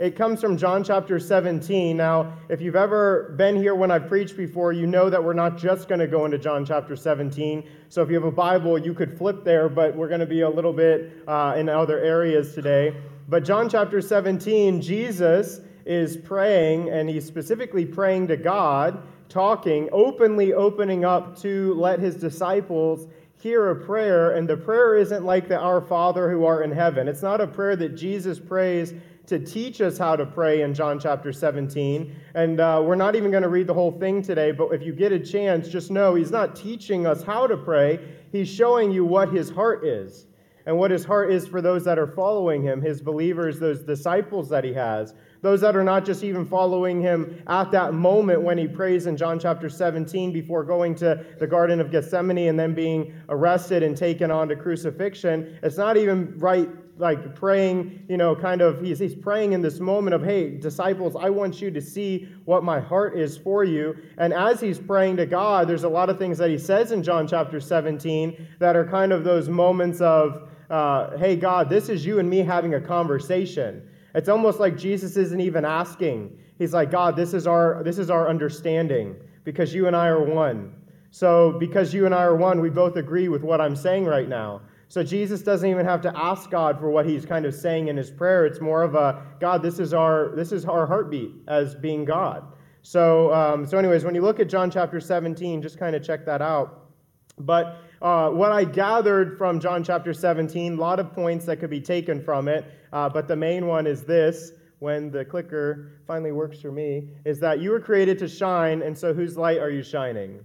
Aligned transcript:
It 0.00 0.16
comes 0.16 0.40
from 0.40 0.56
John 0.56 0.82
chapter 0.82 1.20
17. 1.20 1.94
Now, 1.94 2.32
if 2.48 2.62
you've 2.62 2.74
ever 2.74 3.34
been 3.36 3.54
here 3.54 3.74
when 3.74 3.90
I've 3.90 4.08
preached 4.08 4.34
before, 4.34 4.72
you 4.72 4.86
know 4.86 5.10
that 5.10 5.22
we're 5.22 5.34
not 5.34 5.58
just 5.58 5.88
going 5.88 5.98
to 5.98 6.06
go 6.06 6.24
into 6.24 6.38
John 6.38 6.64
chapter 6.64 6.96
17. 6.96 7.68
So 7.90 8.00
if 8.00 8.08
you 8.08 8.14
have 8.14 8.24
a 8.24 8.32
Bible, 8.32 8.78
you 8.78 8.94
could 8.94 9.12
flip 9.12 9.44
there, 9.44 9.68
but 9.68 9.94
we're 9.94 10.08
going 10.08 10.20
to 10.20 10.26
be 10.26 10.40
a 10.40 10.48
little 10.48 10.72
bit 10.72 11.22
uh, 11.28 11.52
in 11.58 11.68
other 11.68 11.98
areas 11.98 12.54
today. 12.54 12.96
But 13.28 13.44
John 13.44 13.68
chapter 13.68 14.00
17, 14.00 14.80
Jesus 14.80 15.60
is 15.84 16.16
praying, 16.16 16.88
and 16.88 17.06
he's 17.06 17.26
specifically 17.26 17.84
praying 17.84 18.28
to 18.28 18.38
God, 18.38 19.02
talking, 19.28 19.90
openly 19.92 20.54
opening 20.54 21.04
up 21.04 21.38
to 21.40 21.74
let 21.74 22.00
his 22.00 22.16
disciples 22.16 23.06
hear 23.38 23.68
a 23.68 23.76
prayer. 23.76 24.30
And 24.30 24.48
the 24.48 24.56
prayer 24.56 24.96
isn't 24.96 25.26
like 25.26 25.46
the 25.46 25.58
Our 25.58 25.82
Father 25.82 26.30
who 26.30 26.46
art 26.46 26.64
in 26.64 26.72
heaven. 26.72 27.06
It's 27.06 27.22
not 27.22 27.42
a 27.42 27.46
prayer 27.46 27.76
that 27.76 27.96
Jesus 27.96 28.38
prays 28.38 28.94
to 29.30 29.38
teach 29.38 29.80
us 29.80 29.96
how 29.96 30.16
to 30.16 30.26
pray 30.26 30.62
in 30.62 30.74
John 30.74 30.98
chapter 30.98 31.32
17. 31.32 32.12
And 32.34 32.58
uh, 32.58 32.82
we're 32.84 32.96
not 32.96 33.14
even 33.14 33.30
going 33.30 33.44
to 33.44 33.48
read 33.48 33.68
the 33.68 33.74
whole 33.74 33.92
thing 33.92 34.22
today, 34.22 34.50
but 34.50 34.70
if 34.74 34.82
you 34.82 34.92
get 34.92 35.12
a 35.12 35.20
chance, 35.20 35.68
just 35.68 35.88
know 35.88 36.16
he's 36.16 36.32
not 36.32 36.56
teaching 36.56 37.06
us 37.06 37.22
how 37.22 37.46
to 37.46 37.56
pray, 37.56 38.00
he's 38.32 38.48
showing 38.48 38.90
you 38.90 39.04
what 39.04 39.32
his 39.32 39.48
heart 39.48 39.86
is 39.86 40.26
and 40.66 40.76
what 40.76 40.90
his 40.90 41.04
heart 41.04 41.32
is 41.32 41.46
for 41.46 41.62
those 41.62 41.84
that 41.84 41.96
are 41.96 42.08
following 42.08 42.60
him, 42.60 42.82
his 42.82 43.00
believers, 43.00 43.60
those 43.60 43.80
disciples 43.82 44.48
that 44.48 44.64
he 44.64 44.72
has. 44.72 45.14
Those 45.42 45.62
that 45.62 45.74
are 45.74 45.84
not 45.84 46.04
just 46.04 46.22
even 46.22 46.44
following 46.44 47.00
him 47.00 47.42
at 47.46 47.70
that 47.70 47.94
moment 47.94 48.42
when 48.42 48.58
he 48.58 48.68
prays 48.68 49.06
in 49.06 49.16
John 49.16 49.38
chapter 49.38 49.70
17 49.70 50.32
before 50.32 50.64
going 50.64 50.94
to 50.96 51.24
the 51.38 51.46
Garden 51.46 51.80
of 51.80 51.90
Gethsemane 51.90 52.48
and 52.48 52.58
then 52.58 52.74
being 52.74 53.14
arrested 53.30 53.82
and 53.82 53.96
taken 53.96 54.30
on 54.30 54.48
to 54.48 54.56
crucifixion. 54.56 55.58
It's 55.62 55.78
not 55.78 55.96
even 55.96 56.36
right, 56.38 56.68
like 57.00 57.34
praying, 57.34 58.04
you 58.08 58.16
know, 58.16 58.36
kind 58.36 58.60
of, 58.60 58.80
he's, 58.80 58.98
he's 58.98 59.14
praying 59.14 59.52
in 59.52 59.62
this 59.62 59.80
moment 59.80 60.14
of, 60.14 60.22
hey, 60.22 60.50
disciples, 60.50 61.16
I 61.18 61.30
want 61.30 61.60
you 61.60 61.70
to 61.70 61.80
see 61.80 62.28
what 62.44 62.62
my 62.62 62.78
heart 62.78 63.18
is 63.18 63.36
for 63.36 63.64
you. 63.64 63.96
And 64.18 64.32
as 64.32 64.60
he's 64.60 64.78
praying 64.78 65.16
to 65.16 65.26
God, 65.26 65.68
there's 65.68 65.84
a 65.84 65.88
lot 65.88 66.10
of 66.10 66.18
things 66.18 66.38
that 66.38 66.50
he 66.50 66.58
says 66.58 66.92
in 66.92 67.02
John 67.02 67.26
chapter 67.26 67.60
17 67.60 68.48
that 68.58 68.76
are 68.76 68.86
kind 68.86 69.12
of 69.12 69.24
those 69.24 69.48
moments 69.48 70.00
of, 70.00 70.48
uh, 70.68 71.16
hey, 71.16 71.34
God, 71.36 71.68
this 71.68 71.88
is 71.88 72.06
you 72.06 72.18
and 72.18 72.28
me 72.28 72.38
having 72.38 72.74
a 72.74 72.80
conversation. 72.80 73.82
It's 74.14 74.28
almost 74.28 74.60
like 74.60 74.76
Jesus 74.76 75.16
isn't 75.16 75.40
even 75.40 75.64
asking. 75.64 76.38
He's 76.58 76.74
like, 76.74 76.90
God, 76.90 77.16
this 77.16 77.32
is 77.32 77.46
our 77.46 77.82
this 77.82 77.98
is 77.98 78.10
our 78.10 78.28
understanding 78.28 79.16
because 79.44 79.72
you 79.72 79.86
and 79.86 79.96
I 79.96 80.08
are 80.08 80.22
one. 80.22 80.74
So 81.10 81.56
because 81.58 81.92
you 81.94 82.06
and 82.06 82.14
I 82.14 82.22
are 82.22 82.36
one, 82.36 82.60
we 82.60 82.70
both 82.70 82.96
agree 82.96 83.28
with 83.28 83.42
what 83.42 83.60
I'm 83.60 83.74
saying 83.74 84.04
right 84.04 84.28
now. 84.28 84.62
So 84.90 85.04
Jesus 85.04 85.40
doesn't 85.42 85.70
even 85.70 85.86
have 85.86 86.00
to 86.00 86.12
ask 86.18 86.50
God 86.50 86.80
for 86.80 86.90
what 86.90 87.06
he's 87.06 87.24
kind 87.24 87.46
of 87.46 87.54
saying 87.54 87.86
in 87.86 87.96
his 87.96 88.10
prayer. 88.10 88.44
It's 88.44 88.60
more 88.60 88.82
of 88.82 88.96
a 88.96 89.22
God, 89.38 89.62
this 89.62 89.78
is 89.78 89.94
our 89.94 90.34
this 90.34 90.50
is 90.50 90.64
our 90.64 90.84
heartbeat 90.84 91.30
as 91.46 91.76
being 91.76 92.04
God. 92.04 92.42
So 92.82 93.32
um, 93.32 93.64
so 93.64 93.78
anyways, 93.78 94.04
when 94.04 94.16
you 94.16 94.20
look 94.20 94.40
at 94.40 94.48
John 94.48 94.68
chapter 94.68 94.98
17, 94.98 95.62
just 95.62 95.78
kind 95.78 95.94
of 95.94 96.02
check 96.02 96.26
that 96.26 96.42
out. 96.42 96.90
But 97.38 97.76
uh, 98.02 98.30
what 98.30 98.50
I 98.50 98.64
gathered 98.64 99.38
from 99.38 99.60
John 99.60 99.84
chapter 99.84 100.12
17, 100.12 100.72
a 100.72 100.80
lot 100.80 100.98
of 100.98 101.12
points 101.12 101.44
that 101.44 101.60
could 101.60 101.70
be 101.70 101.80
taken 101.80 102.20
from 102.20 102.48
it, 102.48 102.64
uh, 102.92 103.08
but 103.08 103.28
the 103.28 103.36
main 103.36 103.68
one 103.68 103.86
is 103.86 104.02
this 104.02 104.50
when 104.80 105.12
the 105.12 105.24
clicker 105.24 106.00
finally 106.04 106.32
works 106.32 106.60
for 106.60 106.72
me, 106.72 107.10
is 107.24 107.38
that 107.38 107.60
you 107.60 107.70
were 107.70 107.80
created 107.80 108.18
to 108.18 108.26
shine, 108.26 108.82
and 108.82 108.98
so 108.98 109.14
whose 109.14 109.36
light 109.36 109.58
are 109.58 109.70
you 109.70 109.84
shining? 109.84 110.40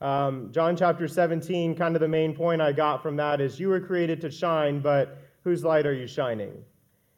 Um, 0.00 0.50
John 0.50 0.76
chapter 0.76 1.06
17, 1.06 1.74
kind 1.74 1.94
of 1.94 2.00
the 2.00 2.08
main 2.08 2.34
point 2.34 2.62
I 2.62 2.72
got 2.72 3.02
from 3.02 3.16
that 3.16 3.40
is 3.40 3.60
you 3.60 3.68
were 3.68 3.80
created 3.80 4.20
to 4.22 4.30
shine, 4.30 4.80
but 4.80 5.18
whose 5.44 5.64
light 5.64 5.86
are 5.86 5.92
you 5.92 6.06
shining? 6.06 6.52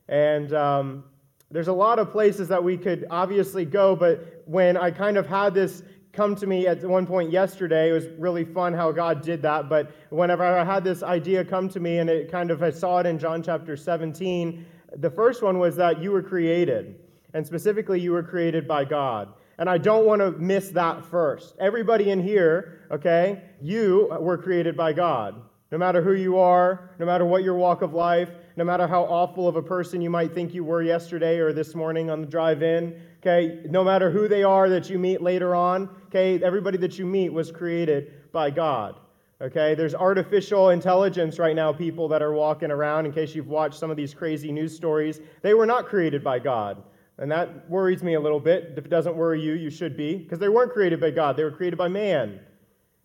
And 0.09 0.53
um, 0.53 1.05
there's 1.51 1.69
a 1.69 1.73
lot 1.73 1.99
of 1.99 2.11
places 2.11 2.49
that 2.49 2.63
we 2.63 2.77
could 2.77 3.07
obviously 3.11 3.65
go, 3.65 3.95
but 3.95 4.43
when 4.47 4.77
I 4.77 4.91
kind 4.91 5.17
of 5.17 5.27
had 5.27 5.55
this 5.55 5.83
come 6.13 6.37
to 6.37 6.47
me 6.47 6.67
at 6.67 6.85
one 6.85 7.07
point 7.07 7.31
yesterday. 7.31 7.91
It 7.91 7.93
was 7.93 8.07
really 8.19 8.45
fun 8.45 8.75
how 8.75 8.93
God 8.93 9.23
did 9.23 9.43
that. 9.43 9.69
But 9.69 9.93
whenever 10.11 10.45
I 10.45 10.65
had 10.65 10.85
this 10.85 11.03
idea 11.03 11.45
come 11.45 11.69
to 11.71 11.81
me, 11.81 11.99
and 11.99 12.11
it 12.11 12.31
kind 12.31 12.51
of, 12.51 12.63
I 12.63 12.71
saw 12.71 12.99
it 12.99 13.07
in 13.07 13.19
John 13.19 13.43
chapter 13.43 13.77
17, 13.77 14.65
the 14.97 15.11
first 15.11 15.43
one 15.43 15.59
was 15.59 15.75
that 15.77 16.03
you 16.03 16.13
were 16.13 16.23
created, 16.23 16.97
and 17.33 17.47
specifically, 17.47 17.99
you 17.99 18.13
were 18.13 18.23
created 18.23 18.69
by 18.69 18.85
God. 18.85 19.33
And 19.59 19.69
I 19.69 19.79
don't 19.79 20.07
want 20.07 20.21
to 20.21 20.33
miss 20.33 20.71
that 20.71 21.05
first. 21.05 21.55
Everybody 21.61 22.11
in 22.11 22.23
here, 22.23 22.81
okay, 22.91 23.43
you 23.61 24.09
were 24.21 24.39
created 24.39 24.77
by 24.77 24.93
God. 24.93 25.41
No 25.71 25.79
matter 25.79 26.03
who 26.03 26.13
you 26.13 26.39
are, 26.39 26.91
no 26.99 27.07
matter 27.07 27.25
what 27.25 27.43
your 27.43 27.55
walk 27.55 27.83
of 27.83 27.95
life, 27.95 28.31
no 28.57 28.65
matter 28.65 28.87
how 28.87 29.05
awful 29.05 29.49
of 29.49 29.57
a 29.57 29.63
person 29.63 30.03
you 30.03 30.11
might 30.11 30.35
think 30.35 30.53
you 30.53 30.65
were 30.65 30.83
yesterday 30.83 31.39
or 31.39 31.53
this 31.53 31.75
morning 31.75 32.11
on 32.11 32.21
the 32.21 32.27
drive 32.27 32.63
in, 32.63 33.01
okay, 33.21 33.61
no 33.71 33.83
matter 33.83 34.11
who 34.11 34.29
they 34.29 34.43
are 34.43 34.69
that 34.69 34.91
you 34.91 34.99
meet 34.99 35.23
later 35.23 35.55
on, 35.55 35.89
okay, 36.07 36.43
everybody 36.43 36.77
that 36.77 36.99
you 36.99 37.07
meet 37.07 37.33
was 37.33 37.51
created 37.51 38.13
by 38.33 38.51
God. 38.51 38.97
Okay, 39.41 39.75
there's 39.75 39.95
artificial 39.95 40.71
intelligence 40.71 41.39
right 41.41 41.57
now, 41.57 41.73
people 41.73 42.07
that 42.09 42.23
are 42.23 42.33
walking 42.33 42.71
around, 42.71 43.07
in 43.07 43.13
case 43.13 43.35
you've 43.35 43.49
watched 43.49 43.75
some 43.75 43.91
of 43.91 43.97
these 43.97 44.15
crazy 44.15 44.53
news 44.53 44.77
stories. 44.77 45.21
They 45.41 45.55
were 45.55 45.67
not 45.67 45.87
created 45.87 46.23
by 46.23 46.39
God. 46.39 46.83
And 47.23 47.31
that 47.31 47.71
worries 47.71 48.03
me 48.03 48.15
a 48.15 48.21
little 48.21 48.41
bit. 48.41 48.75
If 48.77 48.85
it 48.85 48.89
doesn't 48.89 49.15
worry 49.15 49.41
you, 49.41 49.53
you 49.53 49.71
should 49.71 49.97
be, 49.97 50.17
because 50.17 50.41
they 50.41 50.49
weren't 50.49 50.73
created 50.73 51.01
by 51.01 51.13
God, 51.13 51.37
they 51.37 51.45
were 51.45 51.53
created 51.53 51.77
by 51.77 51.87
man. 51.87 52.41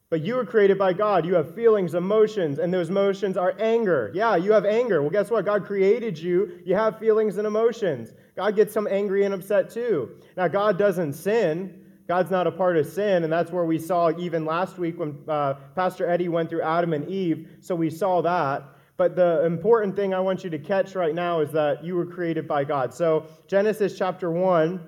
But 0.10 0.22
you 0.22 0.36
were 0.36 0.46
created 0.46 0.80
by 0.80 0.94
God. 0.94 1.24
You 1.24 1.36
have 1.36 1.54
feelings, 1.54 1.94
emotions, 1.94 2.58
and 2.58 2.74
those 2.74 2.90
emotions 2.90 3.38
are 3.38 3.54
anger. 3.60 4.10
Yeah, 4.16 4.36
you 4.36 4.54
have 4.54 4.66
anger. 4.66 5.02
Well, 5.02 5.12
guess 5.12 5.30
what? 5.30 5.46
God 5.46 5.66
created 5.66 6.18
you. 6.18 6.62
You 6.66 6.74
have 6.74 6.98
feelings 6.98 7.38
and 7.38 7.46
emotions. 7.46 8.14
God 8.36 8.56
gets 8.56 8.74
some 8.74 8.88
angry 8.88 9.24
and 9.26 9.36
upset 9.36 9.70
too. 9.70 10.12
Now, 10.36 10.48
God 10.48 10.80
doesn't 10.80 11.14
sin. 11.14 11.86
God's 12.08 12.32
not 12.32 12.48
a 12.48 12.52
part 12.52 12.78
of 12.78 12.88
sin, 12.88 13.24
and 13.24 13.32
that's 13.32 13.52
where 13.52 13.66
we 13.66 13.78
saw 13.78 14.18
even 14.18 14.46
last 14.46 14.80
week 14.80 14.98
when 14.98 15.16
uh, 15.28 15.56
Pastor 15.76 16.10
Eddie 16.10 16.30
went 16.30 16.50
through 16.50 16.62
Adam 16.62 16.94
and 16.94 17.08
Eve. 17.08 17.50
So 17.60 17.76
we 17.76 17.92
saw 17.92 18.22
that. 18.22 18.64
But 18.98 19.16
the 19.16 19.46
important 19.46 19.96
thing 19.96 20.16
I 20.16 20.20
want 20.20 20.44
you 20.44 20.50
to 20.50 20.58
catch 20.58 20.96
right 20.96 21.14
now 21.14 21.40
is 21.40 21.52
that 21.52 21.84
you 21.84 21.96
were 21.96 22.06
created 22.06 22.48
by 22.48 22.64
God. 22.64 22.92
So 22.92 23.28
Genesis 23.48 23.96
chapter 23.96 24.32
1, 24.32 24.82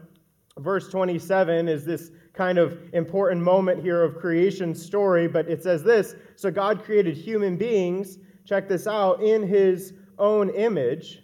verse 0.57 0.89
27 0.89 1.67
is 1.67 1.85
this 1.85 2.11
kind 2.33 2.57
of 2.57 2.79
important 2.93 3.41
moment 3.41 3.81
here 3.81 4.03
of 4.03 4.17
creation 4.17 4.73
story, 4.73 5.27
but 5.27 5.47
it 5.47 5.61
says 5.61 5.83
this 5.83 6.15
So 6.35 6.49
God 6.49 6.83
created 6.83 7.15
human 7.15 7.55
beings, 7.55 8.17
check 8.45 8.67
this 8.67 8.87
out, 8.87 9.21
in 9.21 9.47
his 9.47 9.93
own 10.17 10.49
image. 10.49 11.21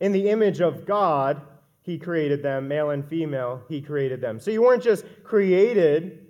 In 0.00 0.12
the 0.12 0.28
image 0.28 0.60
of 0.60 0.84
God, 0.84 1.40
he 1.80 1.98
created 1.98 2.42
them, 2.42 2.68
male 2.68 2.90
and 2.90 3.06
female, 3.06 3.62
he 3.68 3.80
created 3.80 4.20
them. 4.20 4.38
So 4.38 4.50
you 4.50 4.60
weren't 4.60 4.82
just 4.82 5.04
created 5.22 6.26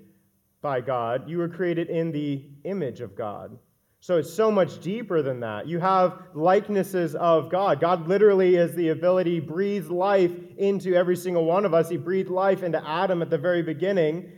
by 0.62 0.80
God, 0.80 1.28
you 1.28 1.38
were 1.38 1.48
created 1.48 1.91
in 1.91 2.12
the 2.12 2.44
image 2.64 3.00
of 3.00 3.16
God. 3.16 3.58
So 4.04 4.19
it's 4.19 4.31
so 4.31 4.50
much 4.50 4.81
deeper 4.81 5.22
than 5.22 5.41
that. 5.41 5.66
You 5.66 5.78
have 5.78 6.25
likenesses 6.34 7.15
of 7.15 7.48
God. 7.48 7.81
God 7.81 8.06
literally 8.06 8.56
is 8.56 8.75
the 8.75 8.91
ability, 8.91 9.41
breathed 9.41 9.88
life 9.88 10.31
into 10.59 10.94
every 10.94 11.16
single 11.16 11.47
one 11.47 11.65
of 11.65 11.72
us. 11.72 11.88
He 11.88 11.97
breathed 11.97 12.28
life 12.28 12.62
into 12.62 12.87
Adam 12.87 13.22
at 13.22 13.31
the 13.31 13.38
very 13.38 13.62
beginning, 13.62 14.31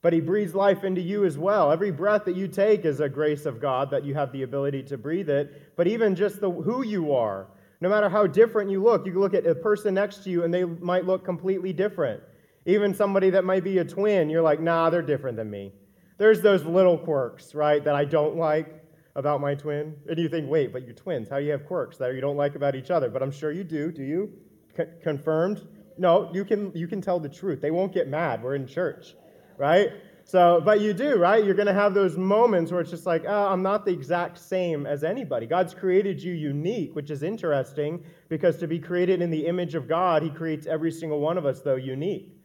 but 0.00 0.14
he 0.14 0.20
breathes 0.20 0.54
life 0.54 0.84
into 0.84 1.02
you 1.02 1.26
as 1.26 1.36
well. 1.36 1.70
Every 1.70 1.90
breath 1.90 2.24
that 2.24 2.34
you 2.34 2.48
take 2.48 2.86
is 2.86 3.00
a 3.00 3.10
grace 3.10 3.44
of 3.44 3.60
God 3.60 3.90
that 3.90 4.06
you 4.06 4.14
have 4.14 4.32
the 4.32 4.42
ability 4.42 4.84
to 4.84 4.96
breathe 4.96 5.28
it. 5.28 5.76
But 5.76 5.86
even 5.86 6.14
just 6.14 6.40
the 6.40 6.50
who 6.50 6.82
you 6.82 7.12
are, 7.12 7.46
no 7.82 7.90
matter 7.90 8.08
how 8.08 8.26
different 8.26 8.70
you 8.70 8.82
look, 8.82 9.04
you 9.04 9.12
look 9.20 9.34
at 9.34 9.46
a 9.46 9.54
person 9.54 9.92
next 9.92 10.24
to 10.24 10.30
you 10.30 10.44
and 10.44 10.54
they 10.54 10.64
might 10.64 11.04
look 11.04 11.26
completely 11.26 11.74
different. 11.74 12.22
Even 12.64 12.94
somebody 12.94 13.28
that 13.28 13.44
might 13.44 13.64
be 13.64 13.76
a 13.76 13.84
twin, 13.84 14.30
you're 14.30 14.40
like, 14.40 14.60
nah, 14.60 14.88
they're 14.88 15.02
different 15.02 15.36
than 15.36 15.50
me. 15.50 15.74
There's 16.16 16.40
those 16.40 16.64
little 16.64 16.96
quirks, 16.96 17.54
right, 17.54 17.84
that 17.84 17.94
I 17.94 18.06
don't 18.06 18.36
like 18.36 18.79
about 19.14 19.40
my 19.40 19.54
twin? 19.54 19.96
And 20.08 20.18
you 20.18 20.28
think, 20.28 20.48
wait, 20.48 20.72
but 20.72 20.84
you're 20.84 20.94
twins. 20.94 21.28
How 21.28 21.38
do 21.38 21.44
you 21.44 21.52
have 21.52 21.66
quirks 21.66 21.96
that 21.98 22.14
you 22.14 22.20
don't 22.20 22.36
like 22.36 22.54
about 22.54 22.74
each 22.74 22.90
other? 22.90 23.08
But 23.08 23.22
I'm 23.22 23.30
sure 23.30 23.52
you 23.52 23.64
do. 23.64 23.90
Do 23.90 24.02
you? 24.02 24.32
C- 24.76 24.84
confirmed? 25.02 25.66
No, 25.98 26.30
you 26.32 26.44
can, 26.44 26.72
you 26.74 26.86
can 26.88 27.00
tell 27.00 27.20
the 27.20 27.28
truth. 27.28 27.60
They 27.60 27.70
won't 27.70 27.92
get 27.92 28.08
mad. 28.08 28.42
We're 28.42 28.54
in 28.54 28.66
church, 28.66 29.14
right? 29.58 29.90
So, 30.24 30.62
but 30.64 30.80
you 30.80 30.92
do, 30.94 31.16
right? 31.16 31.44
You're 31.44 31.56
going 31.56 31.66
to 31.66 31.74
have 31.74 31.92
those 31.92 32.16
moments 32.16 32.70
where 32.70 32.80
it's 32.80 32.90
just 32.90 33.04
like, 33.04 33.24
oh, 33.26 33.46
I'm 33.48 33.62
not 33.62 33.84
the 33.84 33.92
exact 33.92 34.38
same 34.38 34.86
as 34.86 35.02
anybody. 35.02 35.46
God's 35.46 35.74
created 35.74 36.22
you 36.22 36.32
unique, 36.32 36.94
which 36.94 37.10
is 37.10 37.22
interesting 37.22 38.04
because 38.28 38.56
to 38.58 38.68
be 38.68 38.78
created 38.78 39.22
in 39.22 39.30
the 39.30 39.46
image 39.46 39.74
of 39.74 39.88
God, 39.88 40.22
He 40.22 40.30
creates 40.30 40.66
every 40.66 40.92
single 40.92 41.20
one 41.20 41.36
of 41.36 41.46
us, 41.46 41.62
though, 41.62 41.74
unique. 41.74 42.36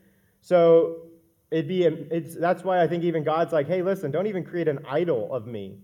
So, 0.42 1.04
it'd 1.52 1.68
be, 1.68 1.84
it's, 1.84 2.36
that's 2.36 2.64
why 2.64 2.82
I 2.82 2.88
think 2.88 3.04
even 3.04 3.24
God's 3.24 3.54
like, 3.54 3.68
hey, 3.68 3.84
listen, 3.84 4.10
don't 4.10 4.28
even 4.28 4.44
create 4.44 4.68
an 4.68 4.80
idol 4.90 5.34
of 5.34 5.46
me 5.46 5.78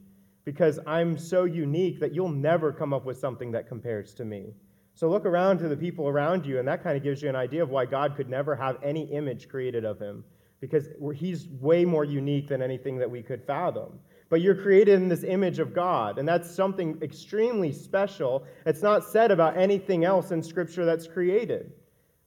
because 0.45 0.79
I'm 0.87 1.17
so 1.17 1.43
unique 1.43 1.99
that 1.99 2.13
you'll 2.13 2.29
never 2.29 2.71
come 2.71 2.93
up 2.93 3.05
with 3.05 3.17
something 3.17 3.51
that 3.51 3.67
compares 3.67 4.13
to 4.15 4.25
me. 4.25 4.53
So 4.93 5.09
look 5.09 5.25
around 5.25 5.59
to 5.59 5.67
the 5.67 5.77
people 5.77 6.07
around 6.07 6.45
you, 6.45 6.59
and 6.59 6.67
that 6.67 6.83
kind 6.83 6.97
of 6.97 7.03
gives 7.03 7.21
you 7.21 7.29
an 7.29 7.35
idea 7.35 7.63
of 7.63 7.69
why 7.69 7.85
God 7.85 8.15
could 8.15 8.29
never 8.29 8.55
have 8.55 8.77
any 8.83 9.03
image 9.11 9.47
created 9.47 9.85
of 9.85 9.99
him, 9.99 10.23
because 10.59 10.89
he's 11.15 11.47
way 11.59 11.85
more 11.85 12.05
unique 12.05 12.47
than 12.47 12.61
anything 12.61 12.97
that 12.97 13.09
we 13.09 13.21
could 13.21 13.43
fathom. 13.43 13.99
But 14.29 14.41
you're 14.41 14.55
created 14.55 14.95
in 14.95 15.09
this 15.09 15.23
image 15.23 15.59
of 15.59 15.73
God, 15.73 16.17
and 16.17 16.27
that's 16.27 16.49
something 16.49 16.97
extremely 17.01 17.71
special. 17.71 18.45
It's 18.65 18.81
not 18.81 19.03
said 19.03 19.31
about 19.31 19.57
anything 19.57 20.05
else 20.05 20.31
in 20.31 20.41
Scripture 20.41 20.85
that's 20.85 21.07
created. 21.07 21.73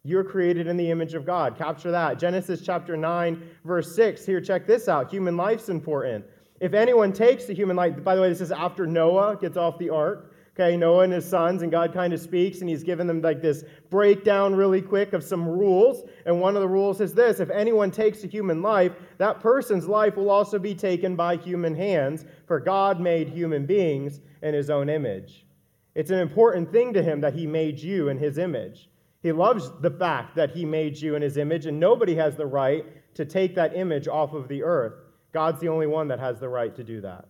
You're 0.02 0.25
created 0.25 0.66
in 0.66 0.76
the 0.76 0.90
image 0.90 1.14
of 1.14 1.25
God. 1.25 1.56
Capture 1.56 1.90
that. 1.90 2.19
Genesis 2.19 2.61
chapter 2.61 2.94
9, 2.94 3.43
verse 3.64 3.96
6. 3.96 4.26
Here, 4.26 4.40
check 4.40 4.66
this 4.66 4.87
out. 4.87 5.11
Human 5.11 5.37
life's 5.37 5.70
important. 5.70 6.26
If 6.60 6.72
anyone 6.72 7.12
takes 7.12 7.46
the 7.46 7.54
human 7.54 7.76
life, 7.76 8.02
by 8.02 8.14
the 8.14 8.22
way, 8.22 8.28
this 8.28 8.40
is 8.40 8.52
after 8.52 8.86
Noah 8.86 9.36
gets 9.36 9.56
off 9.56 9.78
the 9.78 9.90
ark. 9.90 10.32
Okay, 10.56 10.76
Noah 10.76 11.02
and 11.02 11.12
his 11.12 11.28
sons, 11.28 11.62
and 11.62 11.72
God 11.72 11.92
kind 11.92 12.12
of 12.12 12.20
speaks, 12.20 12.60
and 12.60 12.68
he's 12.68 12.84
given 12.84 13.08
them 13.08 13.20
like 13.20 13.42
this 13.42 13.64
breakdown 13.90 14.54
really 14.54 14.80
quick 14.80 15.12
of 15.12 15.24
some 15.24 15.48
rules. 15.48 16.04
And 16.26 16.40
one 16.40 16.54
of 16.54 16.62
the 16.62 16.68
rules 16.68 17.00
is 17.00 17.12
this 17.12 17.40
if 17.40 17.50
anyone 17.50 17.90
takes 17.90 18.22
a 18.22 18.28
human 18.28 18.62
life, 18.62 18.92
that 19.18 19.40
person's 19.40 19.88
life 19.88 20.14
will 20.14 20.30
also 20.30 20.60
be 20.60 20.74
taken 20.74 21.16
by 21.16 21.36
human 21.36 21.74
hands, 21.74 22.24
for 22.46 22.60
God 22.60 23.00
made 23.00 23.28
human 23.28 23.66
beings 23.66 24.20
in 24.42 24.54
his 24.54 24.70
own 24.70 24.88
image. 24.88 25.44
It's 25.96 26.10
an 26.10 26.20
important 26.20 26.70
thing 26.70 26.92
to 26.92 27.02
him 27.02 27.20
that 27.22 27.34
he 27.34 27.48
made 27.48 27.80
you 27.80 28.08
in 28.08 28.18
his 28.18 28.38
image. 28.38 28.88
He 29.24 29.32
loves 29.32 29.72
the 29.80 29.90
fact 29.90 30.36
that 30.36 30.50
he 30.50 30.64
made 30.64 30.96
you 30.96 31.16
in 31.16 31.22
his 31.22 31.36
image, 31.36 31.66
and 31.66 31.80
nobody 31.80 32.14
has 32.14 32.36
the 32.36 32.46
right 32.46 32.84
to 33.16 33.24
take 33.24 33.56
that 33.56 33.76
image 33.76 34.06
off 34.06 34.34
of 34.34 34.46
the 34.46 34.62
earth. 34.62 35.03
God's 35.34 35.60
the 35.60 35.69
only 35.69 35.88
one 35.88 36.08
that 36.08 36.20
has 36.20 36.40
the 36.40 36.48
right 36.48 36.75
to 36.76 36.84
do 36.84 37.02
that. 37.02 37.26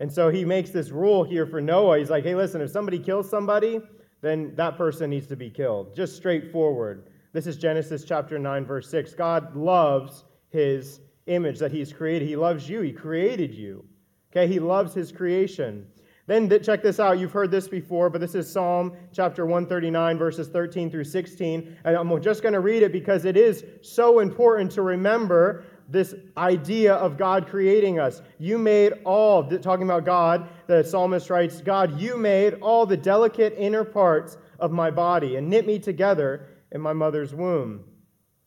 And 0.00 0.10
so 0.10 0.30
he 0.30 0.44
makes 0.44 0.70
this 0.70 0.90
rule 0.90 1.22
here 1.22 1.46
for 1.46 1.60
Noah. 1.60 1.98
He's 1.98 2.10
like, 2.10 2.24
hey, 2.24 2.34
listen, 2.34 2.60
if 2.60 2.70
somebody 2.70 2.98
kills 2.98 3.30
somebody, 3.30 3.80
then 4.22 4.54
that 4.56 4.76
person 4.76 5.10
needs 5.10 5.26
to 5.28 5.36
be 5.36 5.50
killed. 5.50 5.94
Just 5.94 6.16
straightforward. 6.16 7.10
This 7.32 7.46
is 7.46 7.56
Genesis 7.56 8.04
chapter 8.04 8.38
9, 8.38 8.64
verse 8.64 8.88
6. 8.90 9.14
God 9.14 9.54
loves 9.54 10.24
his 10.48 11.00
image 11.26 11.58
that 11.58 11.70
he's 11.70 11.92
created. 11.92 12.26
He 12.26 12.34
loves 12.34 12.68
you. 12.68 12.80
He 12.80 12.92
created 12.92 13.54
you. 13.54 13.84
Okay, 14.32 14.50
he 14.50 14.58
loves 14.58 14.94
his 14.94 15.12
creation. 15.12 15.86
Then 16.26 16.48
check 16.62 16.82
this 16.82 16.98
out. 16.98 17.18
You've 17.18 17.32
heard 17.32 17.50
this 17.50 17.68
before, 17.68 18.08
but 18.08 18.20
this 18.20 18.34
is 18.34 18.50
Psalm 18.50 18.92
chapter 19.12 19.44
139, 19.44 20.18
verses 20.18 20.48
13 20.48 20.90
through 20.90 21.04
16. 21.04 21.76
And 21.84 21.96
I'm 21.96 22.22
just 22.22 22.42
going 22.42 22.54
to 22.54 22.60
read 22.60 22.82
it 22.82 22.92
because 22.92 23.24
it 23.24 23.36
is 23.36 23.64
so 23.82 24.20
important 24.20 24.70
to 24.72 24.82
remember 24.82 25.64
this 25.88 26.14
idea 26.36 26.94
of 26.94 27.16
God 27.16 27.48
creating 27.48 27.98
us. 27.98 28.22
You 28.38 28.58
made 28.58 28.92
all, 29.04 29.44
talking 29.44 29.84
about 29.84 30.04
God, 30.04 30.48
the 30.66 30.82
psalmist 30.82 31.30
writes, 31.30 31.60
God, 31.60 32.00
you 32.00 32.16
made 32.16 32.54
all 32.54 32.86
the 32.86 32.96
delicate 32.96 33.54
inner 33.56 33.84
parts 33.84 34.36
of 34.58 34.72
my 34.72 34.90
body 34.90 35.36
and 35.36 35.48
knit 35.48 35.66
me 35.66 35.78
together 35.78 36.46
in 36.70 36.80
my 36.80 36.92
mother's 36.92 37.34
womb. 37.34 37.84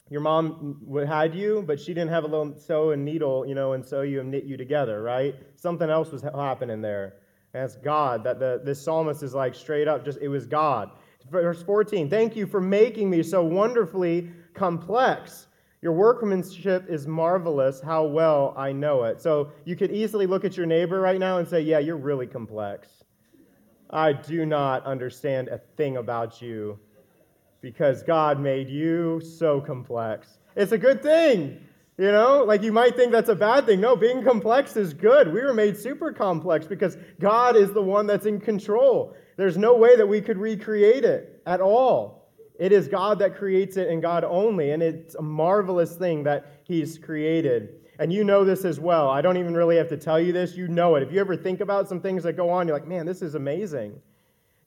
Your 0.10 0.22
mom 0.22 0.82
had 1.08 1.34
you, 1.34 1.64
but 1.66 1.80
she 1.80 1.94
didn't 1.94 2.12
have 2.12 2.24
a 2.24 2.28
little 2.28 2.58
sew 2.60 2.92
and 2.92 3.04
needle, 3.04 3.46
you 3.48 3.56
know, 3.56 3.74
and 3.74 3.84
sew 3.84 4.02
you 4.02 4.22
and 4.22 4.30
knit 4.30 4.44
you 4.44 4.56
together, 4.56 5.02
right? 5.02 5.36
Something 5.56 5.90
else 5.90 6.12
was 6.12 6.22
happening 6.22 6.82
there. 6.82 7.16
And 7.54 7.64
it's 7.64 7.76
God. 7.76 8.24
That 8.24 8.40
the, 8.40 8.62
this 8.64 8.82
psalmist 8.82 9.24
is 9.24 9.34
like 9.34 9.56
straight 9.56 9.88
up, 9.88 10.06
just 10.06 10.20
it 10.22 10.28
was 10.28 10.46
God. 10.46 10.92
Verse 11.32 11.64
14, 11.64 12.08
thank 12.08 12.36
you 12.36 12.46
for 12.46 12.62
making 12.62 13.10
me 13.10 13.24
so 13.24 13.44
wonderfully 13.44 14.30
complex. 14.54 15.45
Your 15.86 15.94
workmanship 15.94 16.90
is 16.90 17.06
marvelous, 17.06 17.80
how 17.80 18.06
well 18.06 18.56
I 18.58 18.72
know 18.72 19.04
it. 19.04 19.22
So 19.22 19.52
you 19.66 19.76
could 19.76 19.92
easily 19.92 20.26
look 20.26 20.44
at 20.44 20.58
your 20.58 20.66
neighbor 20.66 21.00
right 21.00 21.20
now 21.20 21.38
and 21.38 21.48
say, 21.48 21.62
Yeah, 21.62 21.78
you're 21.78 21.96
really 21.96 22.26
complex. 22.26 22.88
I 23.92 24.12
do 24.12 24.48
not 24.48 24.84
understand 24.84 25.48
a 25.48 25.60
thing 25.78 25.98
about 25.98 26.42
you 26.42 26.80
because 27.62 28.02
God 28.02 28.40
made 28.40 28.68
you 28.68 29.22
so 29.22 29.62
complex. 29.62 30.40
It's 30.56 30.72
a 30.72 30.78
good 30.80 31.04
thing. 31.04 31.60
You 32.00 32.12
know, 32.12 32.44
like 32.44 32.64
you 32.64 32.72
might 32.72 32.96
think 32.96 33.12
that's 33.12 33.30
a 33.30 33.36
bad 33.36 33.68
thing. 33.68 33.80
No, 33.80 33.96
being 33.96 34.24
complex 34.24 34.76
is 34.76 34.92
good. 34.92 35.32
We 35.32 35.44
were 35.44 35.54
made 35.54 35.78
super 35.78 36.12
complex 36.12 36.66
because 36.66 36.98
God 37.20 37.56
is 37.56 37.74
the 37.74 37.84
one 37.84 38.08
that's 38.08 38.26
in 38.26 38.40
control. 38.40 39.16
There's 39.38 39.56
no 39.56 39.76
way 39.76 39.96
that 39.98 40.08
we 40.08 40.20
could 40.20 40.40
recreate 40.40 41.04
it 41.04 41.44
at 41.46 41.62
all. 41.62 42.25
It 42.60 42.72
is 42.72 42.88
God 42.88 43.20
that 43.20 43.36
creates 43.36 43.78
it 43.78 43.90
and 43.90 44.02
God 44.02 44.24
only, 44.24 44.72
and 44.72 44.82
it's 44.82 45.16
a 45.16 45.22
marvelous 45.22 45.96
thing 45.96 46.24
that 46.24 46.62
He's 46.64 46.98
created. 46.98 47.82
And 48.00 48.12
you 48.12 48.24
know 48.24 48.44
this 48.44 48.66
as 48.66 48.80
well. 48.80 49.10
I 49.10 49.22
don't 49.22 49.38
even 49.38 49.56
really 49.56 49.78
have 49.78 49.90
to 49.90 49.98
tell 49.98 50.20
you 50.20 50.34
this. 50.34 50.56
You 50.56 50.68
know 50.68 50.96
it. 50.96 51.04
If 51.04 51.12
you 51.12 51.20
ever 51.20 51.36
think 51.36 51.62
about 51.62 51.88
some 51.88 52.02
things 52.02 52.24
that 52.24 52.34
go 52.34 52.50
on, 52.50 52.68
you're 52.68 52.76
like, 52.76 52.88
man, 52.88 53.06
this 53.06 53.22
is 53.22 53.36
amazing. 53.36 54.00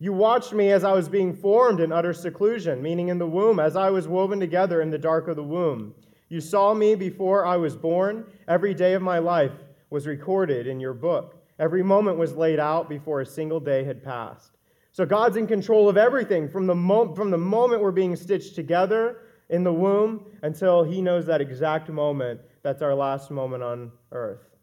You 0.00 0.12
watched 0.12 0.52
me 0.52 0.70
as 0.70 0.84
I 0.84 0.92
was 0.92 1.08
being 1.08 1.34
formed 1.34 1.80
in 1.80 1.92
utter 1.92 2.12
seclusion, 2.12 2.80
meaning 2.80 3.08
in 3.08 3.18
the 3.18 3.26
womb, 3.26 3.58
as 3.58 3.76
I 3.76 3.90
was 3.90 4.06
woven 4.06 4.38
together 4.38 4.80
in 4.80 4.90
the 4.90 4.98
dark 4.98 5.28
of 5.28 5.36
the 5.36 5.42
womb. 5.42 5.94
You 6.28 6.40
saw 6.40 6.74
me 6.74 6.94
before 6.94 7.46
I 7.46 7.56
was 7.56 7.74
born. 7.74 8.26
Every 8.46 8.74
day 8.74 8.94
of 8.94 9.02
my 9.02 9.18
life 9.18 9.52
was 9.90 10.06
recorded 10.06 10.66
in 10.66 10.78
your 10.78 10.94
book. 10.94 11.36
Every 11.58 11.82
moment 11.82 12.18
was 12.18 12.36
laid 12.36 12.60
out 12.60 12.88
before 12.88 13.22
a 13.22 13.26
single 13.26 13.60
day 13.60 13.82
had 13.82 14.04
passed. 14.04 14.57
So 14.98 15.06
God's 15.06 15.36
in 15.36 15.46
control 15.46 15.88
of 15.88 15.96
everything 15.96 16.48
from 16.48 16.66
the, 16.66 16.74
mo- 16.74 17.14
from 17.14 17.30
the 17.30 17.38
moment 17.38 17.82
we're 17.82 17.92
being 17.92 18.16
stitched 18.16 18.56
together 18.56 19.18
in 19.48 19.62
the 19.62 19.72
womb 19.72 20.26
until 20.42 20.82
He 20.82 21.00
knows 21.00 21.24
that 21.26 21.40
exact 21.40 21.88
moment 21.88 22.40
that's 22.64 22.82
our 22.82 22.96
last 22.96 23.30
moment 23.30 23.62
on 23.62 23.92
earth. 24.10 24.56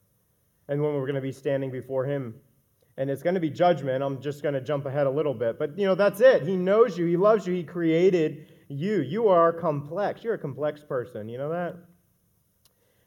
And 0.68 0.84
when 0.84 0.94
we're 0.96 1.06
going 1.06 1.16
to 1.16 1.22
be 1.22 1.32
standing 1.32 1.72
before 1.72 2.04
Him. 2.04 2.36
And 2.98 3.10
it's 3.10 3.24
going 3.24 3.36
to 3.36 3.40
be 3.40 3.50
judgment. 3.50 4.04
I'm 4.04 4.22
just 4.22 4.44
going 4.44 4.56
to 4.56 4.60
jump 4.60 4.86
ahead 4.86 5.08
a 5.08 5.10
little 5.10 5.34
bit. 5.34 5.58
But, 5.58 5.80
you 5.80 5.86
know, 5.86 5.96
that's 5.96 6.20
it. 6.20 6.44
He 6.44 6.58
knows 6.58 6.98
you, 6.98 7.06
He 7.06 7.16
loves 7.16 7.48
you, 7.48 7.54
He 7.54 7.64
created 7.64 8.52
you. 8.68 9.04
You 9.04 9.30
are 9.30 9.54
complex. 9.54 10.22
You're 10.22 10.34
a 10.34 10.38
complex 10.38 10.82
person. 10.84 11.30
You 11.30 11.38
know 11.38 11.50
that? 11.52 11.78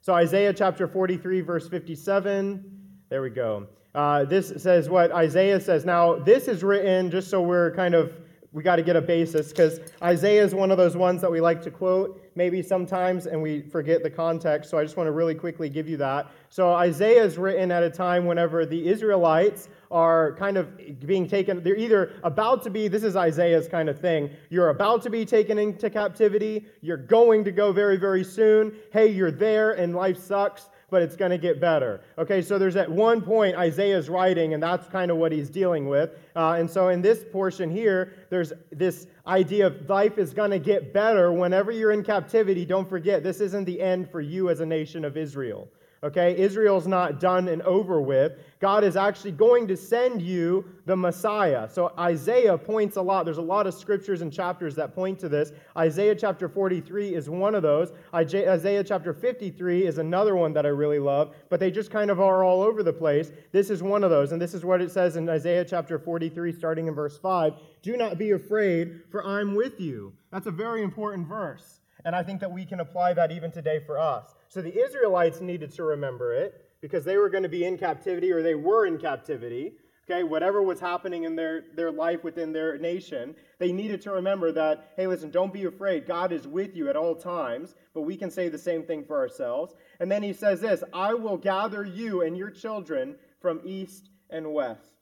So, 0.00 0.14
Isaiah 0.14 0.54
chapter 0.54 0.88
43, 0.88 1.42
verse 1.42 1.69
57. 1.69 2.64
There 3.10 3.20
we 3.20 3.28
go. 3.28 3.66
Uh, 3.94 4.25
this 4.25 4.52
says 4.56 4.88
what 4.88 5.11
Isaiah 5.12 5.61
says. 5.61 5.85
Now, 5.85 6.14
this 6.17 6.49
is 6.49 6.62
written 6.62 7.11
just 7.11 7.31
so 7.31 7.40
we're 7.40 7.75
kind 7.75 7.94
of, 7.94 8.12
we 8.52 8.62
got 8.62 8.76
to 8.76 8.82
get 8.82 8.96
a 8.96 9.00
basis 9.00 9.49
because 9.49 9.81
Isaiah 10.02 10.44
is 10.44 10.55
one 10.55 10.70
of 10.70 10.76
those 10.76 10.96
ones 10.96 11.20
that 11.23 11.31
we 11.31 11.40
like 11.40 11.62
to 11.62 11.70
quote 11.70 12.23
maybe 12.38 12.62
sometimes 12.62 13.26
and 13.26 13.43
we 13.43 13.62
forget 13.62 14.05
the 14.05 14.11
context. 14.11 14.70
So 14.70 14.79
I 14.79 14.85
just 14.85 14.96
want 14.96 15.08
to 15.08 15.12
really 15.12 15.35
quickly 15.35 15.69
give 15.69 15.88
you 15.88 15.96
that. 15.96 16.31
So 16.50 16.73
Isaiah 16.73 17.25
is 17.25 17.37
written 17.37 17.73
at 17.73 17.82
a 17.82 17.90
time 17.90 18.26
whenever 18.26 18.64
the 18.64 18.88
Israelites 18.88 19.69
are 19.91 20.37
kind 20.37 20.56
of 20.56 20.67
being 21.05 21.26
taken, 21.26 21.64
they're 21.64 21.76
either 21.76 22.12
about 22.23 22.62
to 22.62 22.70
be, 22.70 22.87
this 22.87 23.02
is 23.02 23.17
Isaiah's 23.17 23.67
kind 23.67 23.88
of 23.88 24.00
thing, 24.00 24.31
you're 24.50 24.69
about 24.69 25.02
to 25.02 25.11
be 25.11 25.25
taken 25.25 25.58
into 25.58 25.91
captivity, 25.91 26.64
you're 26.81 26.96
going 26.96 27.43
to 27.43 27.50
go 27.50 27.73
very, 27.73 27.96
very 27.96 28.23
soon, 28.23 28.73
hey, 28.93 29.08
you're 29.08 29.32
there 29.32 29.73
and 29.73 29.96
life 29.96 30.19
sucks 30.19 30.69
but 30.90 31.02
it's 31.02 31.17
going 31.17 31.31
to 31.31 31.38
get 31.38 31.61
better. 31.61 32.00
Okay, 32.17 32.40
so 32.40 32.58
there's 32.58 32.76
at 32.76 32.90
one 32.90 33.20
point 33.20 33.56
Isaiah's 33.56 34.08
writing, 34.08 34.55
and 34.55 34.62
that's 34.62 34.88
kind 34.88 35.11
of 35.11 35.17
what 35.19 35.32
he's 35.32 35.50
dealing 35.50 35.87
with. 35.87 36.11
Uh, 36.35 36.56
and 36.58 36.70
so 36.70 36.88
in 36.88 37.02
this 37.02 37.25
portion 37.31 37.70
here, 37.70 38.14
there's 38.31 38.52
this 38.73 39.06
idea 39.26 39.67
of 39.67 39.88
life 39.88 40.19
is 40.19 40.32
going 40.32 40.50
to 40.50 40.58
get 40.58 40.93
better 40.93 41.32
whenever 41.32 41.70
you're 41.70 41.93
in 41.93 42.02
captivity. 42.02 42.65
Don't 42.65 42.89
forget, 42.89 43.22
this 43.22 43.41
isn't 43.41 43.65
the 43.65 43.81
end 43.81 44.10
for 44.10 44.20
you 44.20 44.48
as 44.48 44.60
a 44.60 44.67
nation 44.67 45.05
of 45.05 45.17
Israel. 45.17 45.69
Okay, 46.05 46.38
Israel's 46.38 46.86
not 46.86 47.19
done 47.19 47.48
and 47.48 47.60
over 47.62 48.00
with. 48.00 48.38
God 48.60 48.84
is 48.84 48.96
actually 48.96 49.32
going 49.32 49.67
to 49.67 49.76
send 49.76 50.22
you 50.22 50.64
the 50.86 50.94
Messiah. 50.94 51.69
So 51.69 51.93
Isaiah 51.98 52.56
points 52.56 52.96
a 52.96 53.02
lot. 53.02 53.24
There's 53.24 53.38
a 53.38 53.43
lot 53.43 53.67
of 53.67 53.74
scriptures 53.74 54.22
and 54.22 54.32
chapters 54.32 54.76
that 54.76 54.94
point 54.94 55.19
to 55.20 55.28
this. 55.28 55.52
Isaiah 55.76 56.14
chapter 56.14 56.48
43 56.48 57.14
is 57.14 57.28
one 57.28 57.56
of 57.56 57.62
those. 57.62 57.93
Isaiah 58.14 58.84
chapter 58.84 59.12
53 59.12 59.86
is 59.86 59.98
another 59.98 60.36
one 60.36 60.52
that 60.52 60.64
I 60.64 60.70
really 60.70 61.00
love, 61.00 61.34
but 61.50 61.58
they 61.58 61.70
just 61.70 61.90
kind 61.90 62.12
of 62.12 62.20
are 62.20 62.44
all 62.44 62.62
over 62.62 62.84
the 62.84 62.93
place. 62.93 63.32
This 63.50 63.69
is 63.69 63.82
one 63.82 64.05
of 64.05 64.10
those, 64.10 64.31
and 64.31 64.40
this 64.40 64.55
is 64.55 64.64
what 64.64 64.81
it 64.81 64.93
says 64.93 65.17
in 65.17 65.28
Isaiah 65.28 65.64
chapter 65.64 65.98
43, 65.98 66.52
starting 66.52 66.86
in 66.86 66.94
verse 66.94 67.19
5 67.19 67.55
Do 67.82 67.96
not 67.96 68.19
be 68.19 68.31
afraid, 68.31 69.00
for 69.10 69.26
I'm 69.26 69.56
with 69.56 69.81
you. 69.81 70.12
That's 70.31 70.46
a 70.46 70.52
very 70.52 70.82
important 70.84 71.26
verse. 71.26 71.81
And 72.05 72.14
I 72.14 72.22
think 72.22 72.40
that 72.40 72.52
we 72.52 72.64
can 72.64 72.81
apply 72.81 73.14
that 73.14 73.32
even 73.32 73.50
today 73.50 73.81
for 73.84 73.98
us. 73.98 74.34
So 74.48 74.62
the 74.62 74.82
Israelites 74.82 75.40
needed 75.40 75.72
to 75.74 75.82
remember 75.82 76.32
it 76.32 76.64
because 76.81 77.05
they 77.05 77.17
were 77.17 77.28
going 77.28 77.43
to 77.43 77.48
be 77.48 77.64
in 77.64 77.76
captivity 77.76 78.32
or 78.32 78.43
they 78.43 78.55
were 78.55 78.86
in 78.86 78.98
captivity. 78.98 79.72
Okay, 80.10 80.22
whatever 80.22 80.62
was 80.62 80.81
happening 80.81 81.24
in 81.24 81.36
their, 81.36 81.64
their 81.74 81.93
life 81.93 82.24
within 82.24 82.50
their 82.50 82.78
nation, 82.78 83.34
they 83.58 83.72
needed 83.72 84.00
to 84.02 84.10
remember 84.10 84.50
that, 84.52 84.93
hey, 84.96 85.06
listen, 85.06 85.31
don't 85.31 85.52
be 85.52 85.64
afraid. 85.64 86.06
God 86.06 86.32
is 86.32 86.48
with 86.48 86.74
you 86.74 86.88
at 86.88 86.96
all 86.96 87.14
times, 87.14 87.74
but 87.93 88.02
we 88.02 88.17
can 88.17 88.31
say 88.31 88.48
the 88.48 88.56
same 88.56 88.84
thing 88.84 89.05
for 89.05 89.19
ourselves. 89.19 89.74
And 90.00 90.10
then 90.10 90.22
he 90.22 90.32
says 90.32 90.62
this 90.62 90.82
I 90.94 91.12
will 91.12 91.36
gather 91.36 91.84
you 91.84 92.22
and 92.22 92.38
your 92.38 92.50
children 92.50 93.17
from 93.43 93.60
east 93.64 94.08
and 94.31 94.55
west. 94.55 94.94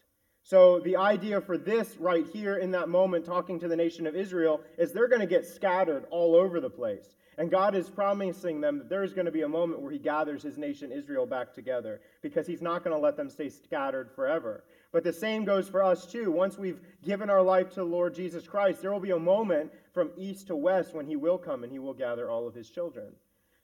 So, 0.42 0.80
the 0.80 0.96
idea 0.96 1.40
for 1.40 1.58
this 1.58 1.96
right 1.98 2.24
here 2.24 2.56
in 2.56 2.70
that 2.72 2.88
moment, 2.88 3.24
talking 3.24 3.58
to 3.60 3.68
the 3.68 3.76
nation 3.76 4.06
of 4.06 4.14
Israel, 4.14 4.60
is 4.78 4.92
they're 4.92 5.08
going 5.08 5.20
to 5.20 5.26
get 5.26 5.44
scattered 5.44 6.04
all 6.10 6.36
over 6.36 6.60
the 6.60 6.70
place. 6.70 7.15
And 7.38 7.50
God 7.50 7.74
is 7.74 7.90
promising 7.90 8.60
them 8.60 8.78
that 8.78 8.88
there 8.88 9.04
is 9.04 9.12
going 9.12 9.26
to 9.26 9.32
be 9.32 9.42
a 9.42 9.48
moment 9.48 9.82
where 9.82 9.92
He 9.92 9.98
gathers 9.98 10.42
His 10.42 10.56
nation 10.56 10.90
Israel 10.90 11.26
back 11.26 11.52
together 11.52 12.00
because 12.22 12.46
He's 12.46 12.62
not 12.62 12.82
going 12.82 12.96
to 12.96 13.02
let 13.02 13.16
them 13.16 13.28
stay 13.28 13.50
scattered 13.50 14.10
forever. 14.10 14.64
But 14.92 15.04
the 15.04 15.12
same 15.12 15.44
goes 15.44 15.68
for 15.68 15.82
us 15.82 16.06
too. 16.06 16.30
Once 16.30 16.56
we've 16.56 16.80
given 17.04 17.28
our 17.28 17.42
life 17.42 17.70
to 17.70 17.76
the 17.76 17.84
Lord 17.84 18.14
Jesus 18.14 18.46
Christ, 18.46 18.80
there 18.80 18.92
will 18.92 19.00
be 19.00 19.10
a 19.10 19.18
moment 19.18 19.70
from 19.92 20.10
east 20.16 20.46
to 20.46 20.56
west 20.56 20.94
when 20.94 21.06
He 21.06 21.16
will 21.16 21.38
come 21.38 21.62
and 21.62 21.72
He 21.72 21.78
will 21.78 21.94
gather 21.94 22.30
all 22.30 22.48
of 22.48 22.54
His 22.54 22.70
children. 22.70 23.12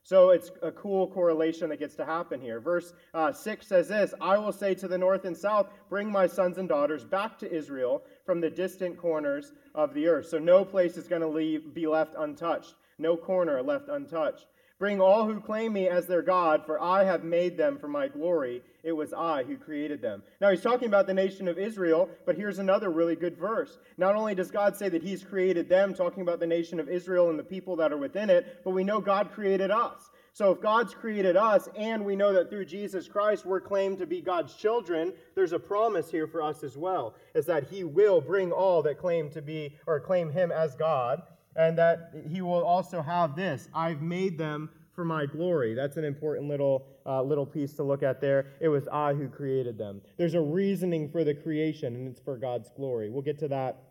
So 0.04 0.30
it's 0.30 0.50
a 0.62 0.72
cool 0.72 1.06
correlation 1.06 1.68
that 1.68 1.78
gets 1.78 1.94
to 1.94 2.04
happen 2.04 2.40
here. 2.40 2.58
Verse 2.58 2.92
uh, 3.14 3.32
6 3.32 3.66
says 3.66 3.88
this 3.88 4.12
I 4.20 4.36
will 4.36 4.52
say 4.52 4.74
to 4.74 4.88
the 4.88 4.98
north 4.98 5.24
and 5.24 5.36
south, 5.36 5.68
Bring 5.88 6.10
my 6.10 6.26
sons 6.26 6.58
and 6.58 6.68
daughters 6.68 7.04
back 7.04 7.38
to 7.38 7.52
Israel 7.52 8.02
from 8.26 8.40
the 8.40 8.50
distant 8.50 8.98
corners 8.98 9.52
of 9.74 9.94
the 9.94 10.08
earth. 10.08 10.28
So 10.28 10.38
no 10.38 10.64
place 10.64 10.96
is 10.96 11.06
going 11.06 11.22
to 11.22 11.70
be 11.70 11.86
left 11.86 12.14
untouched, 12.18 12.74
no 13.02 13.16
corner 13.16 13.62
left 13.62 13.88
untouched. 13.88 14.46
Bring 14.82 15.00
all 15.00 15.26
who 15.26 15.38
claim 15.38 15.74
me 15.74 15.88
as 15.88 16.08
their 16.08 16.22
God, 16.22 16.66
for 16.66 16.82
I 16.82 17.04
have 17.04 17.22
made 17.22 17.56
them 17.56 17.78
for 17.78 17.86
my 17.86 18.08
glory. 18.08 18.62
It 18.82 18.90
was 18.90 19.12
I 19.12 19.44
who 19.44 19.56
created 19.56 20.02
them. 20.02 20.24
Now 20.40 20.50
he's 20.50 20.60
talking 20.60 20.88
about 20.88 21.06
the 21.06 21.14
nation 21.14 21.46
of 21.46 21.56
Israel, 21.56 22.08
but 22.26 22.34
here's 22.34 22.58
another 22.58 22.90
really 22.90 23.14
good 23.14 23.38
verse. 23.38 23.78
Not 23.96 24.16
only 24.16 24.34
does 24.34 24.50
God 24.50 24.76
say 24.76 24.88
that 24.88 25.04
he's 25.04 25.22
created 25.22 25.68
them, 25.68 25.94
talking 25.94 26.22
about 26.22 26.40
the 26.40 26.48
nation 26.48 26.80
of 26.80 26.88
Israel 26.88 27.30
and 27.30 27.38
the 27.38 27.44
people 27.44 27.76
that 27.76 27.92
are 27.92 27.96
within 27.96 28.28
it, 28.28 28.62
but 28.64 28.70
we 28.70 28.82
know 28.82 29.00
God 29.00 29.30
created 29.30 29.70
us. 29.70 30.10
So 30.32 30.50
if 30.50 30.60
God's 30.60 30.94
created 30.94 31.36
us, 31.36 31.68
and 31.76 32.04
we 32.04 32.16
know 32.16 32.32
that 32.32 32.50
through 32.50 32.64
Jesus 32.64 33.06
Christ 33.06 33.46
we're 33.46 33.60
claimed 33.60 33.98
to 33.98 34.06
be 34.06 34.20
God's 34.20 34.54
children, 34.54 35.12
there's 35.36 35.52
a 35.52 35.60
promise 35.60 36.10
here 36.10 36.26
for 36.26 36.42
us 36.42 36.64
as 36.64 36.76
well, 36.76 37.14
is 37.36 37.46
that 37.46 37.68
he 37.68 37.84
will 37.84 38.20
bring 38.20 38.50
all 38.50 38.82
that 38.82 38.98
claim 38.98 39.30
to 39.30 39.42
be 39.42 39.76
or 39.86 40.00
claim 40.00 40.30
him 40.32 40.50
as 40.50 40.74
God 40.74 41.22
and 41.56 41.76
that 41.78 42.12
he 42.30 42.40
will 42.40 42.64
also 42.64 43.02
have 43.02 43.36
this 43.36 43.68
I've 43.74 44.02
made 44.02 44.38
them 44.38 44.70
for 44.94 45.04
my 45.04 45.26
glory. 45.26 45.74
That's 45.74 45.96
an 45.96 46.04
important 46.04 46.48
little, 46.48 46.86
uh, 47.06 47.22
little 47.22 47.46
piece 47.46 47.72
to 47.74 47.82
look 47.82 48.02
at 48.02 48.20
there. 48.20 48.52
It 48.60 48.68
was 48.68 48.86
I 48.88 49.14
who 49.14 49.28
created 49.28 49.78
them. 49.78 50.02
There's 50.18 50.34
a 50.34 50.40
reasoning 50.40 51.08
for 51.08 51.24
the 51.24 51.34
creation, 51.34 51.94
and 51.94 52.08
it's 52.08 52.20
for 52.20 52.36
God's 52.36 52.70
glory. 52.76 53.08
We'll 53.08 53.22
get 53.22 53.38
to 53.38 53.48
that 53.48 53.82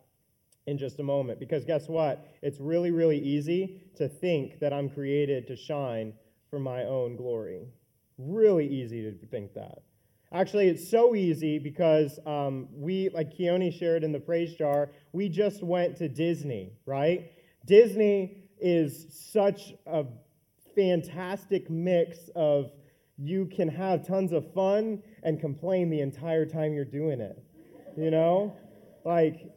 in 0.67 0.77
just 0.77 0.99
a 0.99 1.03
moment 1.03 1.39
because 1.39 1.65
guess 1.65 1.87
what? 1.87 2.27
It's 2.41 2.59
really, 2.59 2.91
really 2.91 3.17
easy 3.17 3.81
to 3.95 4.07
think 4.07 4.59
that 4.59 4.73
I'm 4.73 4.89
created 4.89 5.47
to 5.47 5.55
shine 5.55 6.13
for 6.49 6.59
my 6.59 6.83
own 6.83 7.15
glory. 7.15 7.67
Really 8.17 8.67
easy 8.67 9.01
to 9.01 9.27
think 9.27 9.53
that. 9.55 9.79
Actually, 10.33 10.69
it's 10.69 10.89
so 10.89 11.13
easy 11.13 11.59
because 11.59 12.17
um, 12.25 12.69
we, 12.73 13.09
like 13.09 13.35
Keone 13.35 13.73
shared 13.77 14.03
in 14.03 14.11
the 14.11 14.19
praise 14.19 14.53
jar, 14.53 14.89
we 15.11 15.27
just 15.27 15.61
went 15.61 15.97
to 15.97 16.07
Disney, 16.07 16.71
right? 16.85 17.31
Disney 17.65 18.37
is 18.59 19.07
such 19.31 19.73
a 19.85 20.05
fantastic 20.75 21.69
mix 21.69 22.29
of 22.35 22.71
you 23.17 23.45
can 23.45 23.67
have 23.67 24.05
tons 24.05 24.31
of 24.31 24.51
fun 24.53 25.01
and 25.23 25.39
complain 25.39 25.89
the 25.89 26.01
entire 26.01 26.45
time 26.45 26.73
you're 26.73 26.85
doing 26.85 27.21
it. 27.21 27.41
You 27.97 28.11
know? 28.11 28.55
Like, 29.05 29.51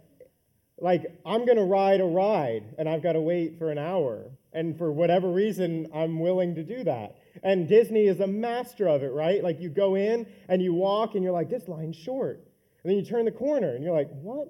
like 0.79 1.03
I'm 1.25 1.47
going 1.47 1.57
to 1.57 1.65
ride 1.65 2.01
a 2.01 2.05
ride 2.05 2.75
and 2.79 2.89
I've 2.89 3.03
got 3.03 3.13
to 3.13 3.21
wait 3.21 3.59
for 3.59 3.71
an 3.71 3.79
hour. 3.79 4.31
And 4.53 4.77
for 4.77 4.93
whatever 4.93 5.31
reason, 5.31 5.89
I'm 5.95 6.21
willing 6.21 6.55
to 6.57 6.63
do 6.63 6.85
that. 6.85 7.17
And 7.43 7.69
Disney 7.69 8.07
is 8.07 8.21
a 8.21 8.27
master 8.27 8.87
of 8.87 9.03
it, 9.03 9.13
right? 9.13 9.43
Like 9.43 9.61
you 9.61 9.69
go 9.69 9.97
in 9.97 10.27
and 10.49 10.63
you 10.63 10.75
walk 10.75 11.15
and 11.15 11.25
you're 11.25 11.33
like, 11.33 11.51
this 11.51 11.69
line's 11.69 11.97
short. 11.97 12.47
And 12.83 12.91
then 12.91 12.99
you 12.99 13.05
turn 13.05 13.25
the 13.25 13.33
corner 13.33 13.75
and 13.75 13.83
you're 13.83 13.95
like, 13.95 14.11
what? 14.11 14.49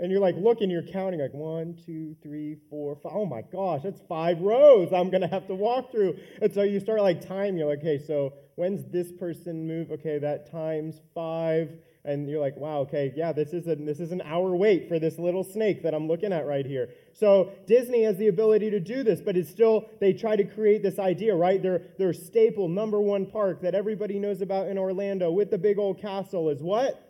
And 0.00 0.10
you're 0.10 0.20
like 0.20 0.36
looking, 0.36 0.70
you're 0.70 0.82
counting 0.82 1.20
like 1.20 1.34
one, 1.34 1.78
two, 1.84 2.16
three, 2.22 2.56
four, 2.70 2.96
five. 2.96 3.12
Oh 3.14 3.26
my 3.26 3.42
gosh, 3.52 3.82
that's 3.84 4.00
five 4.08 4.40
rows 4.40 4.92
I'm 4.92 5.10
gonna 5.10 5.28
have 5.28 5.46
to 5.48 5.54
walk 5.54 5.92
through. 5.92 6.18
And 6.40 6.52
so 6.52 6.62
you 6.62 6.80
start 6.80 7.02
like 7.02 7.26
timing. 7.26 7.58
You're 7.58 7.68
like, 7.68 7.80
okay, 7.80 7.98
so 7.98 8.32
when's 8.56 8.84
this 8.90 9.12
person 9.12 9.66
move? 9.66 9.90
Okay, 9.90 10.18
that 10.18 10.50
times 10.50 11.00
five. 11.14 11.70
And 12.02 12.30
you're 12.30 12.40
like, 12.40 12.56
wow, 12.56 12.78
okay, 12.80 13.12
yeah, 13.14 13.30
this 13.30 13.52
is 13.52 13.66
a 13.68 13.76
this 13.76 14.00
is 14.00 14.10
an 14.10 14.22
hour 14.22 14.56
wait 14.56 14.88
for 14.88 14.98
this 14.98 15.18
little 15.18 15.44
snake 15.44 15.82
that 15.82 15.92
I'm 15.92 16.08
looking 16.08 16.32
at 16.32 16.46
right 16.46 16.64
here. 16.64 16.88
So 17.12 17.52
Disney 17.66 18.04
has 18.04 18.16
the 18.16 18.28
ability 18.28 18.70
to 18.70 18.80
do 18.80 19.02
this, 19.02 19.20
but 19.20 19.36
it's 19.36 19.50
still 19.50 19.84
they 20.00 20.14
try 20.14 20.34
to 20.34 20.44
create 20.44 20.82
this 20.82 20.98
idea, 20.98 21.34
right? 21.36 21.62
Their 21.62 21.82
their 21.98 22.14
staple 22.14 22.68
number 22.68 22.98
one 22.98 23.26
park 23.26 23.60
that 23.60 23.74
everybody 23.74 24.18
knows 24.18 24.40
about 24.40 24.68
in 24.68 24.78
Orlando 24.78 25.30
with 25.30 25.50
the 25.50 25.58
big 25.58 25.78
old 25.78 26.00
castle 26.00 26.48
is 26.48 26.62
what? 26.62 27.09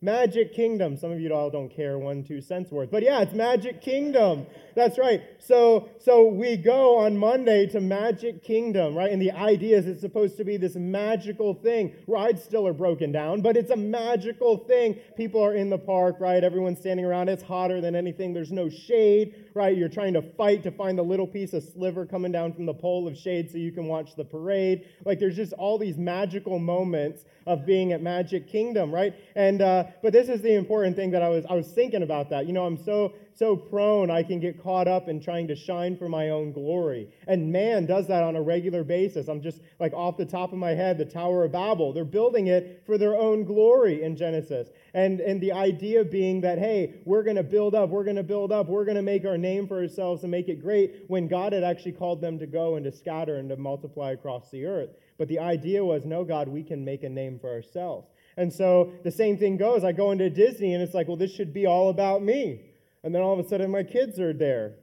Magic 0.00 0.54
Kingdom. 0.54 0.96
Some 0.96 1.10
of 1.10 1.20
you 1.20 1.34
all 1.34 1.50
don't 1.50 1.68
care 1.68 1.98
one, 1.98 2.22
two 2.22 2.40
cents 2.40 2.70
worth. 2.70 2.90
But 2.90 3.02
yeah, 3.02 3.20
it's 3.20 3.34
Magic 3.34 3.82
Kingdom. 3.82 4.46
That's 4.76 4.96
right. 4.96 5.22
So, 5.40 5.88
so 5.98 6.24
we 6.28 6.56
go 6.56 6.98
on 6.98 7.18
Monday 7.18 7.66
to 7.66 7.80
Magic 7.80 8.44
Kingdom, 8.44 8.94
right? 8.94 9.10
And 9.10 9.20
the 9.20 9.32
idea 9.32 9.76
is 9.76 9.88
it's 9.88 10.00
supposed 10.00 10.36
to 10.36 10.44
be 10.44 10.56
this 10.56 10.76
magical 10.76 11.52
thing. 11.52 11.94
Rides 12.06 12.44
still 12.44 12.64
are 12.68 12.72
broken 12.72 13.10
down, 13.10 13.40
but 13.40 13.56
it's 13.56 13.72
a 13.72 13.76
magical 13.76 14.56
thing. 14.56 15.00
People 15.16 15.42
are 15.44 15.54
in 15.54 15.68
the 15.68 15.78
park, 15.78 16.16
right? 16.20 16.44
Everyone's 16.44 16.78
standing 16.78 17.04
around. 17.04 17.28
It's 17.28 17.42
hotter 17.42 17.80
than 17.80 17.96
anything. 17.96 18.32
There's 18.32 18.52
no 18.52 18.68
shade, 18.68 19.47
right? 19.58 19.76
You're 19.76 19.88
trying 19.88 20.14
to 20.14 20.22
fight 20.22 20.62
to 20.62 20.70
find 20.70 20.96
the 20.96 21.02
little 21.02 21.26
piece 21.26 21.52
of 21.52 21.64
sliver 21.64 22.06
coming 22.06 22.30
down 22.30 22.52
from 22.52 22.64
the 22.64 22.72
pole 22.72 23.08
of 23.08 23.18
shade 23.18 23.50
so 23.50 23.58
you 23.58 23.72
can 23.72 23.86
watch 23.88 24.14
the 24.14 24.24
parade. 24.24 24.86
Like 25.04 25.18
there's 25.18 25.34
just 25.34 25.52
all 25.54 25.78
these 25.78 25.98
magical 25.98 26.60
moments 26.60 27.24
of 27.44 27.66
being 27.66 27.92
at 27.92 28.00
Magic 28.00 28.46
Kingdom, 28.46 28.94
right? 28.94 29.16
And 29.34 29.60
uh, 29.60 29.84
but 30.00 30.12
this 30.12 30.28
is 30.28 30.42
the 30.42 30.54
important 30.54 30.94
thing 30.94 31.10
that 31.10 31.22
I 31.22 31.28
was 31.28 31.44
I 31.50 31.54
was 31.54 31.66
thinking 31.66 32.04
about 32.04 32.30
that. 32.30 32.46
You 32.46 32.52
know, 32.52 32.64
I'm 32.64 32.76
so 32.76 33.14
so 33.38 33.54
prone 33.54 34.10
I 34.10 34.24
can 34.24 34.40
get 34.40 34.60
caught 34.60 34.88
up 34.88 35.08
in 35.08 35.20
trying 35.20 35.46
to 35.48 35.54
shine 35.54 35.96
for 35.96 36.08
my 36.08 36.30
own 36.30 36.50
glory. 36.50 37.08
And 37.28 37.52
man 37.52 37.86
does 37.86 38.08
that 38.08 38.24
on 38.24 38.34
a 38.34 38.42
regular 38.42 38.82
basis. 38.82 39.28
I'm 39.28 39.40
just 39.40 39.60
like 39.78 39.92
off 39.92 40.16
the 40.16 40.26
top 40.26 40.52
of 40.52 40.58
my 40.58 40.70
head, 40.70 40.98
the 40.98 41.04
Tower 41.04 41.44
of 41.44 41.52
Babel. 41.52 41.92
They're 41.92 42.04
building 42.04 42.48
it 42.48 42.82
for 42.84 42.98
their 42.98 43.14
own 43.14 43.44
glory 43.44 44.02
in 44.02 44.16
Genesis. 44.16 44.68
And 44.92 45.20
and 45.20 45.40
the 45.40 45.52
idea 45.52 46.04
being 46.04 46.40
that 46.40 46.58
hey, 46.58 47.00
we're 47.04 47.22
going 47.22 47.36
to 47.36 47.44
build 47.44 47.76
up, 47.76 47.90
we're 47.90 48.04
going 48.04 48.16
to 48.16 48.24
build 48.24 48.50
up, 48.50 48.66
we're 48.66 48.84
going 48.84 48.96
to 48.96 49.02
make 49.02 49.24
our 49.24 49.38
name 49.38 49.68
for 49.68 49.78
ourselves 49.78 50.22
and 50.24 50.32
make 50.32 50.48
it 50.48 50.60
great 50.60 51.04
when 51.06 51.28
God 51.28 51.52
had 51.52 51.62
actually 51.62 51.92
called 51.92 52.20
them 52.20 52.40
to 52.40 52.46
go 52.46 52.74
and 52.74 52.84
to 52.84 52.92
scatter 52.92 53.36
and 53.36 53.48
to 53.50 53.56
multiply 53.56 54.12
across 54.12 54.50
the 54.50 54.64
earth. 54.66 54.90
But 55.16 55.28
the 55.28 55.38
idea 55.38 55.84
was, 55.84 56.04
no, 56.04 56.24
God, 56.24 56.48
we 56.48 56.64
can 56.64 56.84
make 56.84 57.04
a 57.04 57.08
name 57.08 57.38
for 57.38 57.50
ourselves. 57.50 58.08
And 58.36 58.52
so 58.52 58.92
the 59.02 59.10
same 59.10 59.36
thing 59.36 59.56
goes. 59.56 59.84
I 59.84 59.92
go 59.92 60.12
into 60.12 60.30
Disney 60.30 60.74
and 60.74 60.82
it's 60.82 60.94
like, 60.94 61.08
well, 61.08 61.16
this 61.16 61.32
should 61.32 61.52
be 61.52 61.66
all 61.66 61.90
about 61.90 62.22
me. 62.22 62.67
And 63.08 63.14
then 63.14 63.22
all 63.22 63.32
of 63.32 63.42
a 63.42 63.48
sudden 63.48 63.70
my 63.70 63.84
kids 63.84 64.20
are 64.20 64.34
there. 64.34 64.74